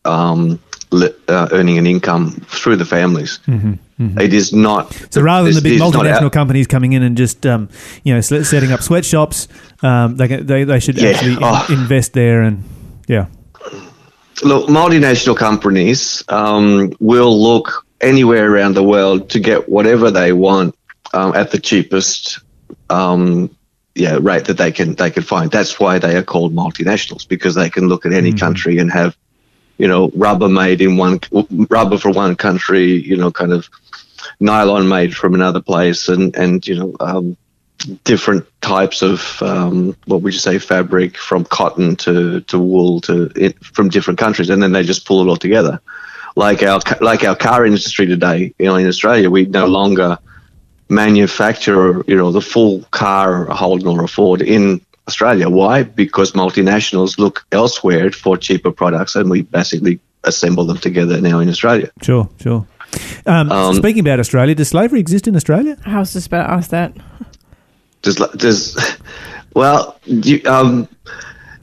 um, 0.06 0.60
uh, 0.92 1.48
earning 1.52 1.78
an 1.78 1.86
income 1.86 2.32
through 2.48 2.78
the 2.78 2.86
families. 2.86 3.40
It 4.00 4.34
is 4.34 4.54
not 4.54 4.90
Mm-hmm, 4.92 5.06
So 5.10 5.22
rather 5.22 5.46
than 5.52 5.56
the 5.56 5.70
big 5.70 5.82
multinational 5.82 6.32
companies 6.32 6.68
coming 6.68 6.94
in 6.94 7.02
and 7.04 7.18
just 7.18 7.46
um, 7.46 7.68
you 8.04 8.14
know 8.14 8.22
setting 8.22 8.72
up 8.72 8.82
sweatshops, 8.82 9.48
um, 9.82 10.16
they, 10.18 10.28
they 10.28 10.64
they 10.66 10.80
should 10.80 10.98
Yeah. 10.98 11.10
actually 11.10 11.34
in- 11.34 11.40
Oh. 11.42 11.66
invest 11.70 12.14
there 12.14 12.42
and 12.44 12.64
yeah. 13.08 13.26
look, 14.44 14.70
multinational 14.70 15.36
companies 15.36 16.24
um, 16.30 16.94
will 17.00 17.42
look 17.42 17.86
anywhere 18.02 18.52
around 18.54 18.76
the 18.76 18.84
world 18.84 19.30
to 19.32 19.40
get 19.40 19.68
whatever 19.68 20.12
they 20.12 20.32
want 20.32 20.76
um, 21.14 21.34
at 21.36 21.50
the 21.52 21.60
cheapest 21.60 22.40
um, 22.90 23.50
yeah, 23.96 24.20
rate 24.22 24.46
that 24.46 24.58
they 24.58 24.72
can 24.72 24.94
they 24.96 25.10
can 25.10 25.24
find. 25.24 25.50
That's 25.52 25.80
why 25.80 25.98
they 26.00 26.16
are 26.16 26.24
called 26.24 26.54
multinationals 26.54 27.28
because 27.28 27.56
they 27.56 27.70
can 27.70 27.88
look 27.88 28.06
at 28.06 28.14
any 28.14 28.32
country 28.32 28.78
and 28.78 28.92
have 28.92 29.18
you 29.78 29.88
know 29.88 30.10
rubber 30.16 30.50
made 30.50 30.82
in 30.82 30.98
one 30.98 31.20
rubber 31.70 31.98
for 31.98 32.12
one 32.12 32.36
country, 32.36 32.86
you 32.86 33.16
know, 33.16 33.32
kind 33.32 33.54
of 33.54 33.70
nylon 34.40 34.88
made 34.88 35.16
from 35.16 35.34
another 35.34 35.62
place, 35.62 36.08
and 36.08 36.36
and 36.36 36.68
you 36.68 36.76
know. 36.76 36.96
Um, 37.00 37.38
different 38.06 38.44
types 38.62 39.04
of 39.04 39.42
um, 39.44 39.96
what 40.06 40.22
would 40.22 40.34
you 40.34 40.40
say 40.40 40.58
fabric 40.58 41.16
from 41.16 41.46
cotton 41.46 41.96
to, 41.96 42.42
to 42.42 42.58
wool 42.58 43.00
to 43.02 43.32
it, 43.36 43.64
from 43.64 43.88
different 43.88 44.18
countries 44.18 44.50
and 44.50 44.62
then 44.62 44.72
they 44.72 44.82
just 44.82 45.06
pull 45.06 45.22
it 45.22 45.30
all 45.30 45.38
together 45.38 45.80
like 46.36 46.64
our 46.64 46.80
like 47.02 47.24
our 47.24 47.36
car 47.36 47.66
industry 47.66 48.06
today 48.06 48.54
you 48.58 48.66
know 48.66 48.76
in 48.76 48.88
Australia 48.88 49.30
we 49.30 49.46
no 49.46 49.68
longer 49.68 50.18
manufacture 50.90 52.04
you 52.08 52.16
know 52.16 52.32
the 52.32 52.42
full 52.42 52.82
car 52.92 53.48
a 53.48 53.56
Holden 53.56 53.88
or 53.88 54.04
a 54.04 54.08
Ford 54.08 54.42
in 54.42 54.82
Australia 55.08 55.50
why 55.50 55.84
because 55.84 56.34
multinationals 56.34 57.18
look 57.18 57.46
elsewhere 57.52 58.12
for 58.12 58.38
cheaper 58.38 58.72
products 58.72 59.16
and 59.16 59.30
we 59.30 59.42
basically 59.42 60.00
assemble 60.24 60.66
them 60.66 60.78
together 60.78 61.22
now 61.22 61.40
in 61.40 61.50
Australia 61.50 61.90
Sure, 62.02 62.30
sure. 62.42 62.68
Um, 63.26 63.52
Um, 63.52 63.76
speaking 63.76 64.00
about 64.00 64.20
Australia, 64.20 64.56
does 64.56 64.70
slavery 64.70 65.00
exist 65.00 65.28
in 65.28 65.36
Australia? 65.36 65.78
I 65.86 66.00
was 66.00 66.14
just 66.14 66.28
about 66.28 66.48
to 66.48 66.52
ask 66.54 66.70
that. 66.72 66.94
There's, 68.02 68.20
li- 68.20 68.28
there's, 68.34 68.78
well, 69.54 70.00
you, 70.06 70.42
um, 70.46 70.88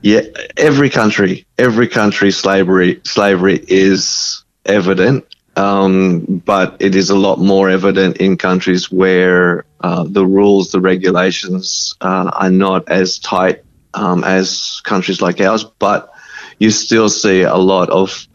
yeah, 0.02 0.20
every 0.56 0.90
country, 0.90 1.46
every 1.58 1.88
country, 1.88 2.30
slavery, 2.30 3.00
slavery 3.04 3.64
is 3.68 4.44
evident, 4.66 5.24
um, 5.56 6.42
but 6.44 6.76
it 6.80 6.94
is 6.94 7.10
a 7.10 7.16
lot 7.16 7.38
more 7.38 7.70
evident 7.70 8.18
in 8.18 8.36
countries 8.36 8.90
where 8.90 9.64
uh, 9.80 10.04
the 10.08 10.26
rules, 10.26 10.72
the 10.72 10.80
regulations 10.80 11.94
uh, 12.00 12.30
are 12.32 12.50
not 12.50 12.88
as 12.88 13.18
tight 13.18 13.62
um, 13.94 14.24
as 14.24 14.80
countries 14.84 15.20
like 15.20 15.40
ours. 15.40 15.64
But 15.64 16.12
you 16.58 16.70
still 16.70 17.08
see 17.08 17.42
a 17.42 17.56
lot 17.56 17.90
of 17.90 18.26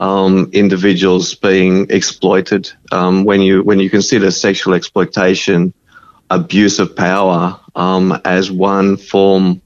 um, 0.00 0.50
individuals 0.52 1.34
being 1.34 1.86
exploited. 1.90 2.70
Um, 2.92 3.24
when 3.24 3.40
you 3.42 3.62
when 3.62 3.78
you 3.78 3.90
consider 3.90 4.30
sexual 4.30 4.74
exploitation, 4.74 5.72
abuse 6.30 6.78
of 6.78 6.96
power 6.96 7.58
um, 7.74 8.20
as 8.24 8.50
one 8.50 8.96
form 8.96 9.60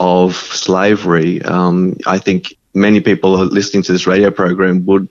of 0.00 0.36
slavery, 0.36 1.42
um, 1.42 1.96
I 2.06 2.18
think 2.18 2.56
many 2.74 3.00
people 3.00 3.32
listening 3.32 3.82
to 3.84 3.92
this 3.92 4.06
radio 4.06 4.30
program 4.30 4.86
would 4.86 5.08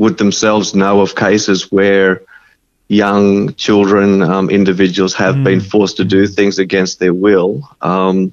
would 0.00 0.16
themselves 0.16 0.74
know 0.74 1.02
of 1.02 1.14
cases 1.14 1.70
where 1.70 2.22
young 2.88 3.54
children, 3.54 4.22
um, 4.22 4.48
individuals 4.48 5.12
have 5.14 5.44
been 5.44 5.60
forced 5.60 5.98
to 5.98 6.04
do 6.04 6.26
things 6.26 6.58
against 6.58 6.98
their 6.98 7.12
will. 7.12 7.68
Um, 7.82 8.32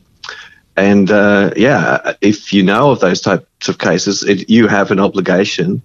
and 0.78 1.12
uh, 1.12 1.52
yeah, 1.58 2.14
if 2.22 2.54
you 2.54 2.64
know 2.64 2.92
of 2.92 3.02
those 3.02 3.20
types 3.20 3.68
of 3.68 3.78
cases, 3.80 4.24
it, 4.24 4.50
you 4.50 4.68
have 4.68 4.92
an 4.92 5.00
obligation 5.00 5.82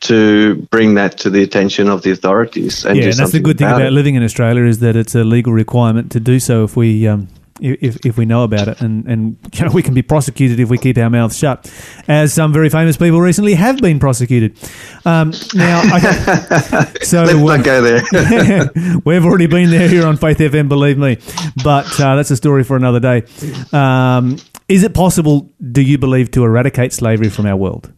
to 0.00 0.54
bring 0.70 0.94
that 0.94 1.18
to 1.18 1.30
the 1.30 1.42
attention 1.42 1.88
of 1.88 2.02
the 2.02 2.12
authorities. 2.12 2.84
And 2.86 2.96
yeah, 2.96 3.06
and 3.06 3.14
that's 3.14 3.32
the 3.32 3.40
good 3.40 3.58
thing 3.58 3.66
about 3.66 3.92
living 3.92 4.14
in 4.14 4.22
Australia 4.22 4.62
is 4.64 4.78
that 4.78 4.94
it's 4.94 5.16
a 5.16 5.24
legal 5.24 5.52
requirement 5.52 6.12
to 6.12 6.20
do 6.20 6.38
so 6.38 6.62
if 6.62 6.76
we 6.76 7.08
um, 7.08 7.28
if, 7.60 8.04
if 8.04 8.16
we 8.16 8.24
know 8.24 8.44
about 8.44 8.68
it, 8.68 8.80
and 8.80 9.06
and 9.06 9.38
you 9.54 9.64
know, 9.64 9.72
we 9.72 9.82
can 9.82 9.94
be 9.94 10.02
prosecuted 10.02 10.60
if 10.60 10.68
we 10.68 10.78
keep 10.78 10.98
our 10.98 11.10
mouths 11.10 11.36
shut, 11.36 11.70
as 12.08 12.32
some 12.32 12.52
very 12.52 12.68
famous 12.68 12.96
people 12.96 13.20
recently 13.20 13.54
have 13.54 13.78
been 13.78 13.98
prosecuted. 13.98 14.58
Um, 15.04 15.32
now, 15.54 15.82
okay, 15.96 16.12
so 17.02 17.24
Let's 17.24 17.38
not 17.38 17.64
go 17.64 17.82
there. 17.82 18.70
We've 19.04 19.24
already 19.24 19.46
been 19.46 19.70
there 19.70 19.88
here 19.88 20.06
on 20.06 20.16
Faith 20.16 20.38
FM, 20.38 20.68
believe 20.68 20.98
me. 20.98 21.18
But 21.62 22.00
uh, 22.00 22.16
that's 22.16 22.30
a 22.30 22.36
story 22.36 22.64
for 22.64 22.76
another 22.76 23.00
day. 23.00 23.24
Um, 23.72 24.38
is 24.68 24.82
it 24.82 24.94
possible, 24.94 25.52
do 25.72 25.82
you 25.82 25.98
believe, 25.98 26.30
to 26.32 26.44
eradicate 26.44 26.92
slavery 26.92 27.28
from 27.28 27.46
our 27.46 27.56
world? 27.56 27.92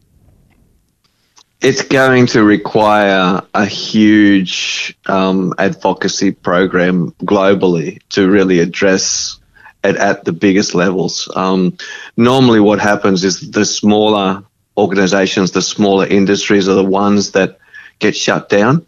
it's 1.61 1.81
going 1.81 2.25
to 2.25 2.43
require 2.43 3.41
a 3.53 3.65
huge 3.65 4.97
um, 5.07 5.53
advocacy 5.57 6.31
program 6.31 7.11
globally 7.23 7.99
to 8.09 8.29
really 8.29 8.59
address 8.59 9.38
it 9.83 9.95
at 9.95 10.25
the 10.25 10.33
biggest 10.33 10.75
levels. 10.75 11.29
Um, 11.35 11.77
normally, 12.17 12.59
what 12.59 12.79
happens 12.79 13.23
is 13.23 13.51
the 13.51 13.65
smaller 13.65 14.43
organizations, 14.77 15.51
the 15.51 15.61
smaller 15.61 16.05
industries 16.05 16.67
are 16.67 16.75
the 16.75 16.83
ones 16.83 17.31
that 17.31 17.59
get 17.99 18.15
shut 18.15 18.49
down 18.49 18.85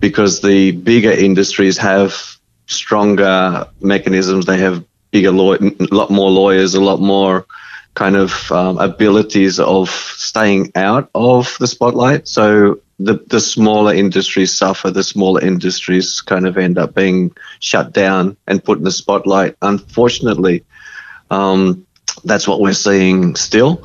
because 0.00 0.40
the 0.40 0.72
bigger 0.72 1.12
industries 1.12 1.78
have 1.78 2.38
stronger 2.66 3.66
mechanisms. 3.80 4.46
They 4.46 4.58
have 4.58 4.84
bigger 5.10 5.30
law, 5.30 5.54
a 5.54 5.76
lot 5.90 6.10
more 6.10 6.30
lawyers, 6.30 6.74
a 6.74 6.80
lot 6.80 7.00
more 7.00 7.46
kind 7.94 8.16
of 8.16 8.50
um, 8.52 8.78
abilities 8.78 9.58
of 9.58 9.90
staying 9.90 10.72
out 10.74 11.10
of 11.14 11.56
the 11.58 11.66
spotlight. 11.66 12.28
So 12.28 12.80
the 12.98 13.24
the 13.28 13.40
smaller 13.40 13.94
industries 13.94 14.54
suffer. 14.54 14.90
The 14.90 15.04
smaller 15.04 15.40
industries 15.40 16.20
kind 16.20 16.46
of 16.46 16.56
end 16.56 16.78
up 16.78 16.94
being 16.94 17.32
shut 17.60 17.92
down 17.92 18.36
and 18.46 18.62
put 18.62 18.78
in 18.78 18.84
the 18.84 18.90
spotlight. 18.90 19.56
Unfortunately, 19.62 20.64
um, 21.30 21.86
that's 22.24 22.48
what 22.48 22.60
we're 22.60 22.72
seeing 22.72 23.36
still. 23.36 23.82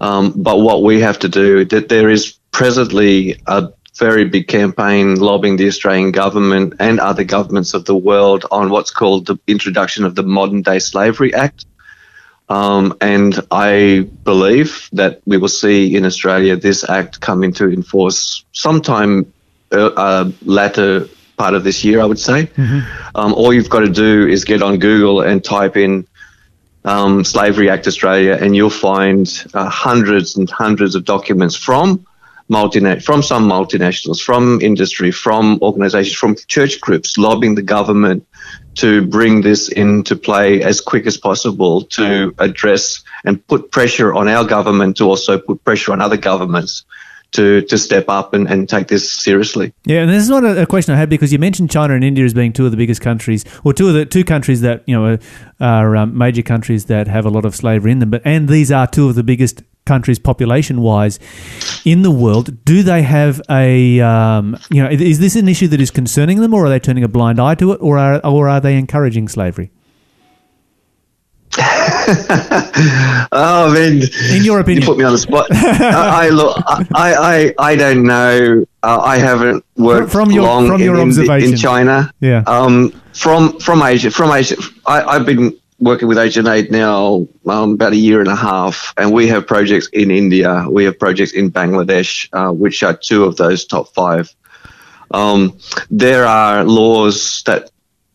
Um, 0.00 0.32
but 0.36 0.60
what 0.60 0.82
we 0.82 1.00
have 1.00 1.18
to 1.20 1.28
do, 1.28 1.64
that 1.66 1.88
there 1.88 2.08
is 2.08 2.38
presently 2.52 3.40
a 3.46 3.70
very 3.98 4.24
big 4.24 4.46
campaign 4.46 5.16
lobbying 5.16 5.56
the 5.56 5.66
Australian 5.66 6.12
government 6.12 6.74
and 6.78 7.00
other 7.00 7.24
governments 7.24 7.74
of 7.74 7.84
the 7.84 7.96
world 7.96 8.46
on 8.50 8.70
what's 8.70 8.92
called 8.92 9.26
the 9.26 9.38
introduction 9.48 10.04
of 10.04 10.14
the 10.14 10.22
Modern 10.22 10.62
Day 10.62 10.78
Slavery 10.78 11.34
Act. 11.34 11.66
Um, 12.48 12.96
and 13.00 13.38
I 13.50 14.08
believe 14.24 14.88
that 14.92 15.20
we 15.26 15.36
will 15.36 15.48
see 15.48 15.94
in 15.94 16.04
Australia 16.04 16.56
this 16.56 16.88
act 16.88 17.20
come 17.20 17.44
into 17.44 17.70
enforce 17.70 18.44
sometime 18.52 19.30
uh, 19.70 19.86
uh, 19.88 20.30
latter 20.44 21.06
part 21.36 21.54
of 21.54 21.62
this 21.62 21.84
year, 21.84 22.00
I 22.00 22.04
would 22.06 22.18
say. 22.18 22.50
Um, 23.14 23.34
all 23.34 23.52
you've 23.52 23.70
got 23.70 23.80
to 23.80 23.90
do 23.90 24.26
is 24.26 24.44
get 24.44 24.62
on 24.62 24.78
Google 24.78 25.20
and 25.20 25.44
type 25.44 25.76
in 25.76 26.06
um, 26.84 27.24
Slavery 27.24 27.68
Act 27.68 27.86
Australia, 27.86 28.38
and 28.40 28.56
you'll 28.56 28.70
find 28.70 29.28
uh, 29.54 29.68
hundreds 29.68 30.36
and 30.36 30.48
hundreds 30.48 30.94
of 30.94 31.04
documents 31.04 31.54
from 31.54 32.06
multina- 32.50 33.02
from 33.02 33.22
some 33.22 33.48
multinationals, 33.48 34.20
from 34.20 34.60
industry, 34.60 35.10
from 35.10 35.58
organisations, 35.62 36.16
from 36.16 36.36
church 36.46 36.80
groups 36.80 37.18
lobbying 37.18 37.54
the 37.54 37.62
government 37.62 38.26
to 38.76 39.06
bring 39.06 39.42
this 39.42 39.68
into 39.68 40.14
play 40.16 40.62
as 40.62 40.80
quick 40.80 41.06
as 41.06 41.16
possible 41.16 41.82
to 41.82 42.34
address 42.38 43.02
and 43.24 43.44
put 43.48 43.70
pressure 43.70 44.14
on 44.14 44.28
our 44.28 44.44
government 44.44 44.96
to 44.96 45.04
also 45.04 45.38
put 45.38 45.62
pressure 45.64 45.92
on 45.92 46.00
other 46.00 46.16
governments 46.16 46.84
to, 47.32 47.60
to 47.62 47.76
step 47.76 48.06
up 48.08 48.32
and, 48.32 48.48
and 48.48 48.68
take 48.68 48.88
this 48.88 49.10
seriously. 49.10 49.72
Yeah, 49.84 50.00
and 50.00 50.10
this 50.10 50.22
is 50.22 50.30
not 50.30 50.44
a, 50.44 50.62
a 50.62 50.66
question 50.66 50.94
I 50.94 50.96
had 50.96 51.10
because 51.10 51.32
you 51.32 51.38
mentioned 51.38 51.70
China 51.70 51.94
and 51.94 52.02
India 52.02 52.24
as 52.24 52.32
being 52.32 52.52
two 52.52 52.64
of 52.64 52.70
the 52.70 52.76
biggest 52.76 53.00
countries, 53.00 53.44
or 53.64 53.72
two 53.72 53.88
of 53.88 53.94
the 53.94 54.06
two 54.06 54.24
countries 54.24 54.60
that 54.62 54.82
you 54.86 54.94
know 54.94 55.04
are, 55.04 55.18
are 55.60 55.96
um, 55.96 56.16
major 56.16 56.42
countries 56.42 56.86
that 56.86 57.06
have 57.06 57.26
a 57.26 57.30
lot 57.30 57.44
of 57.44 57.54
slavery 57.54 57.92
in 57.92 57.98
them. 57.98 58.10
But 58.10 58.22
and 58.24 58.48
these 58.48 58.72
are 58.72 58.86
two 58.86 59.08
of 59.08 59.14
the 59.14 59.22
biggest 59.22 59.62
countries 59.88 60.18
population 60.20 60.80
wise 60.80 61.18
in 61.84 62.02
the 62.02 62.10
world. 62.12 62.64
Do 62.64 62.82
they 62.82 63.02
have 63.02 63.40
a 63.50 64.00
um, 64.00 64.56
you 64.70 64.82
know 64.82 64.88
is 64.90 65.18
this 65.18 65.34
an 65.36 65.48
issue 65.48 65.68
that 65.68 65.80
is 65.80 65.90
concerning 65.90 66.40
them, 66.40 66.52
or 66.54 66.66
are 66.66 66.68
they 66.68 66.78
turning 66.80 67.02
a 67.04 67.08
blind 67.08 67.40
eye 67.40 67.56
to 67.56 67.72
it, 67.72 67.78
or 67.80 67.98
are 67.98 68.20
or 68.24 68.48
are 68.48 68.60
they 68.60 68.76
encouraging 68.78 69.26
slavery? 69.28 69.70
Oh, 73.30 73.70
man. 73.72 74.00
In 74.30 74.44
your 74.44 74.60
opinion, 74.60 74.82
You 74.82 74.86
put 74.88 74.98
me 74.98 75.04
on 75.04 75.12
the 75.12 75.18
spot. 75.18 75.46
I, 75.52 76.26
I 76.26 76.28
look. 76.30 76.56
I, 76.94 77.52
I, 77.58 77.70
I 77.72 77.76
don't 77.76 78.04
know. 78.04 78.64
Uh, 78.82 79.00
I 79.00 79.18
haven't 79.18 79.64
worked 79.76 80.10
From 80.12 80.30
your- 80.30 80.44
long 80.44 80.66
from 80.68 80.80
your 80.80 80.94
in, 80.96 81.08
observation. 81.08 81.50
in 81.52 81.56
China. 81.58 82.10
Yeah. 82.20 82.44
Um, 82.46 82.90
from 83.12 83.58
from 83.58 83.82
Asia, 83.82 84.10
from 84.10 84.30
Asia. 84.32 84.56
I, 84.86 85.02
I've 85.02 85.26
been 85.26 85.58
working 85.80 86.08
with 86.08 86.18
Asian 86.18 86.46
Aid 86.46 86.70
now 86.70 87.26
um, 87.46 87.72
about 87.72 87.92
a 87.92 87.96
year 87.96 88.20
and 88.20 88.28
a 88.28 88.36
half, 88.36 88.92
and 88.96 89.12
we 89.12 89.28
have 89.28 89.46
projects 89.46 89.88
in 89.92 90.10
India. 90.10 90.66
We 90.68 90.84
have 90.84 90.98
projects 90.98 91.32
in 91.32 91.50
Bangladesh, 91.50 92.28
uh, 92.32 92.52
which 92.52 92.82
are 92.82 92.94
two 92.94 93.24
of 93.24 93.36
those 93.36 93.64
top 93.64 93.94
five. 93.94 94.34
Um, 95.10 95.58
there 95.90 96.26
are 96.26 96.64
laws 96.64 97.42
that 97.46 97.70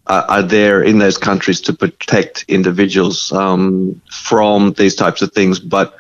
are, 0.08 0.24
are 0.24 0.44
there 0.44 0.84
in 0.84 1.00
those 1.00 1.18
countries 1.18 1.62
to 1.62 1.74
protect 1.74 2.46
individuals 2.48 3.32
um, 3.32 4.02
from 4.12 4.74
these 4.74 4.96
types 4.96 5.22
of 5.22 5.32
things, 5.32 5.60
but 5.60 5.96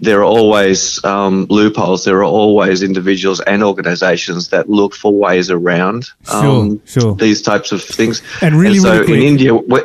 there 0.00 0.20
are 0.20 0.24
always 0.24 1.02
um, 1.04 1.46
loopholes. 1.50 2.04
There 2.04 2.18
are 2.18 2.24
always 2.24 2.82
individuals 2.82 3.40
and 3.40 3.62
organisations 3.62 4.48
that 4.48 4.68
look 4.68 4.94
for 4.94 5.12
ways 5.12 5.50
around 5.50 6.08
um, 6.32 6.80
Sure, 6.84 7.00
sure. 7.02 7.14
these 7.14 7.42
types 7.42 7.70
of 7.72 7.82
things. 7.82 8.22
And 8.40 8.56
really, 8.56 8.78
so 8.78 9.00
really 9.00 9.18
in 9.18 9.22
India, 9.22 9.54
we 9.54 9.80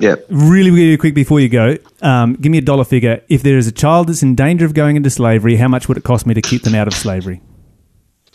yeah, 0.00 0.16
really, 0.30 0.70
really 0.70 0.96
quick 0.96 1.14
before 1.14 1.40
you 1.40 1.48
go, 1.48 1.76
um, 2.00 2.34
give 2.34 2.50
me 2.50 2.58
a 2.58 2.62
dollar 2.62 2.84
figure. 2.84 3.22
If 3.28 3.42
there 3.42 3.58
is 3.58 3.66
a 3.66 3.72
child 3.72 4.08
that's 4.08 4.22
in 4.22 4.34
danger 4.34 4.64
of 4.64 4.72
going 4.74 4.96
into 4.96 5.10
slavery, 5.10 5.56
how 5.56 5.68
much 5.68 5.88
would 5.88 5.98
it 5.98 6.04
cost 6.04 6.26
me 6.26 6.34
to 6.34 6.40
keep 6.40 6.62
them 6.62 6.74
out 6.74 6.88
of 6.88 6.94
slavery 6.94 7.42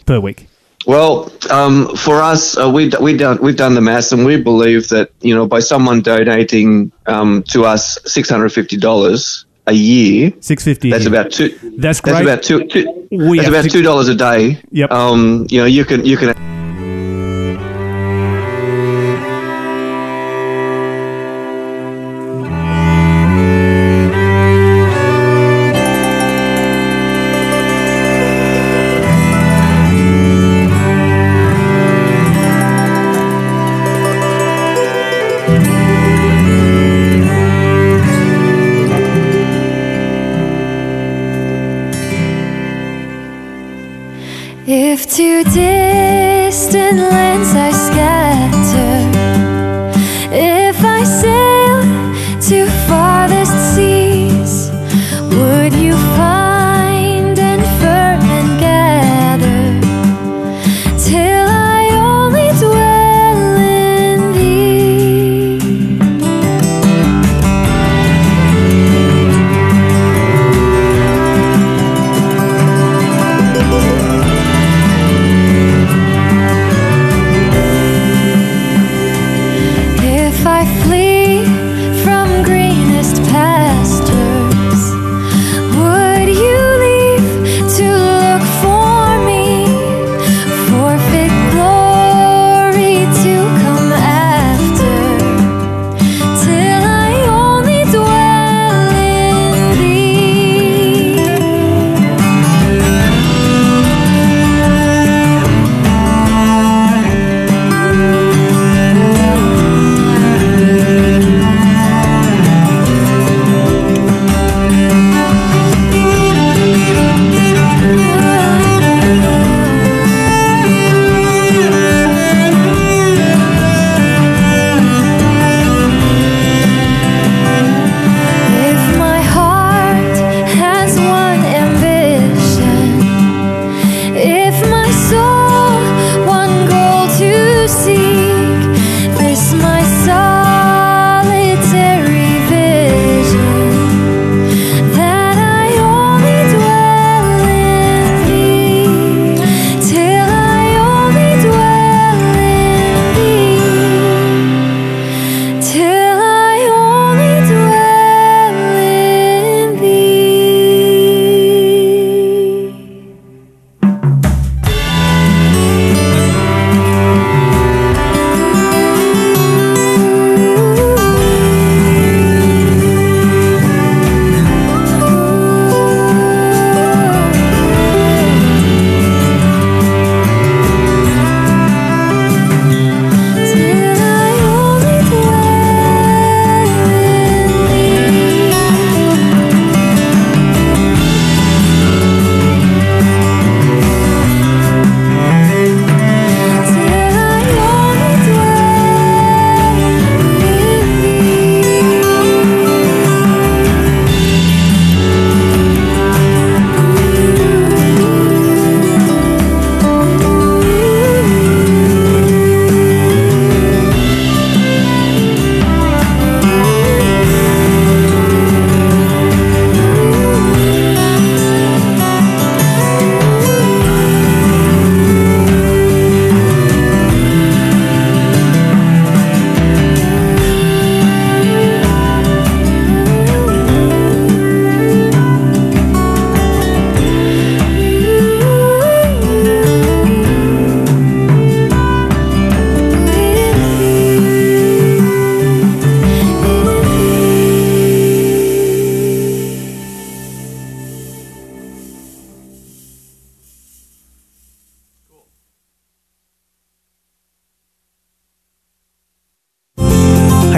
per 0.06 0.20
week? 0.20 0.48
Well, 0.86 1.32
um, 1.50 1.96
for 1.96 2.22
us, 2.22 2.56
uh, 2.58 2.70
we 2.70 2.92
we 3.02 3.18
done 3.18 3.40
we've 3.42 3.56
done 3.56 3.74
the 3.74 3.82
maths, 3.82 4.12
and 4.12 4.24
we 4.26 4.40
believe 4.40 4.90
that 4.90 5.10
you 5.22 5.34
know 5.34 5.48
by 5.48 5.60
someone 5.60 6.02
donating 6.02 6.92
um, 7.08 7.42
to 7.50 7.66
us 7.66 7.98
six 8.06 8.30
hundred 8.30 8.50
fifty 8.50 8.78
dollars 8.78 9.46
a 9.66 9.74
year, 9.74 10.32
Six 10.42 10.64
fifty. 10.64 10.92
that's 10.92 11.08
about 11.08 11.32
two. 11.32 11.50
That's 11.80 12.00
great. 12.00 12.24
That's 12.24 12.24
about 12.24 12.44
two. 12.44 12.68
two 12.68 13.36
that's 13.36 13.48
about 13.48 13.72
two 13.72 13.82
dollars 13.82 14.08
a 14.10 14.16
day. 14.16 14.62
Yep. 14.70 14.92
Um, 14.92 15.48
you 15.50 15.60
know, 15.60 15.66
you 15.66 15.86
can 15.86 16.06
you 16.06 16.18
can. 16.18 16.65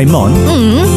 Hey, 0.08 0.14
Mon, 0.14 0.34
do 0.34 0.97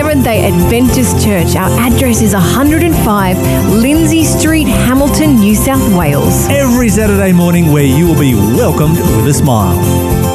Seventh 0.01 0.23
day 0.23 0.43
Adventist 0.51 1.23
Church. 1.23 1.55
Our 1.55 1.69
address 1.79 2.23
is 2.23 2.33
105 2.33 3.37
Lindsay 3.71 4.23
Street, 4.23 4.67
Hamilton, 4.67 5.35
New 5.35 5.53
South 5.53 5.95
Wales. 5.95 6.47
Every 6.49 6.89
Saturday 6.89 7.31
morning, 7.31 7.71
where 7.71 7.83
you 7.83 8.07
will 8.07 8.19
be 8.19 8.33
welcomed 8.33 8.97
with 8.97 9.27
a 9.27 9.33
smile. 9.35 10.30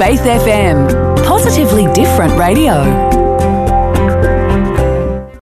Faith 0.00 0.20
FM, 0.20 0.40
positively 0.40 0.40
different 0.40 0.48
radio. 0.48 0.59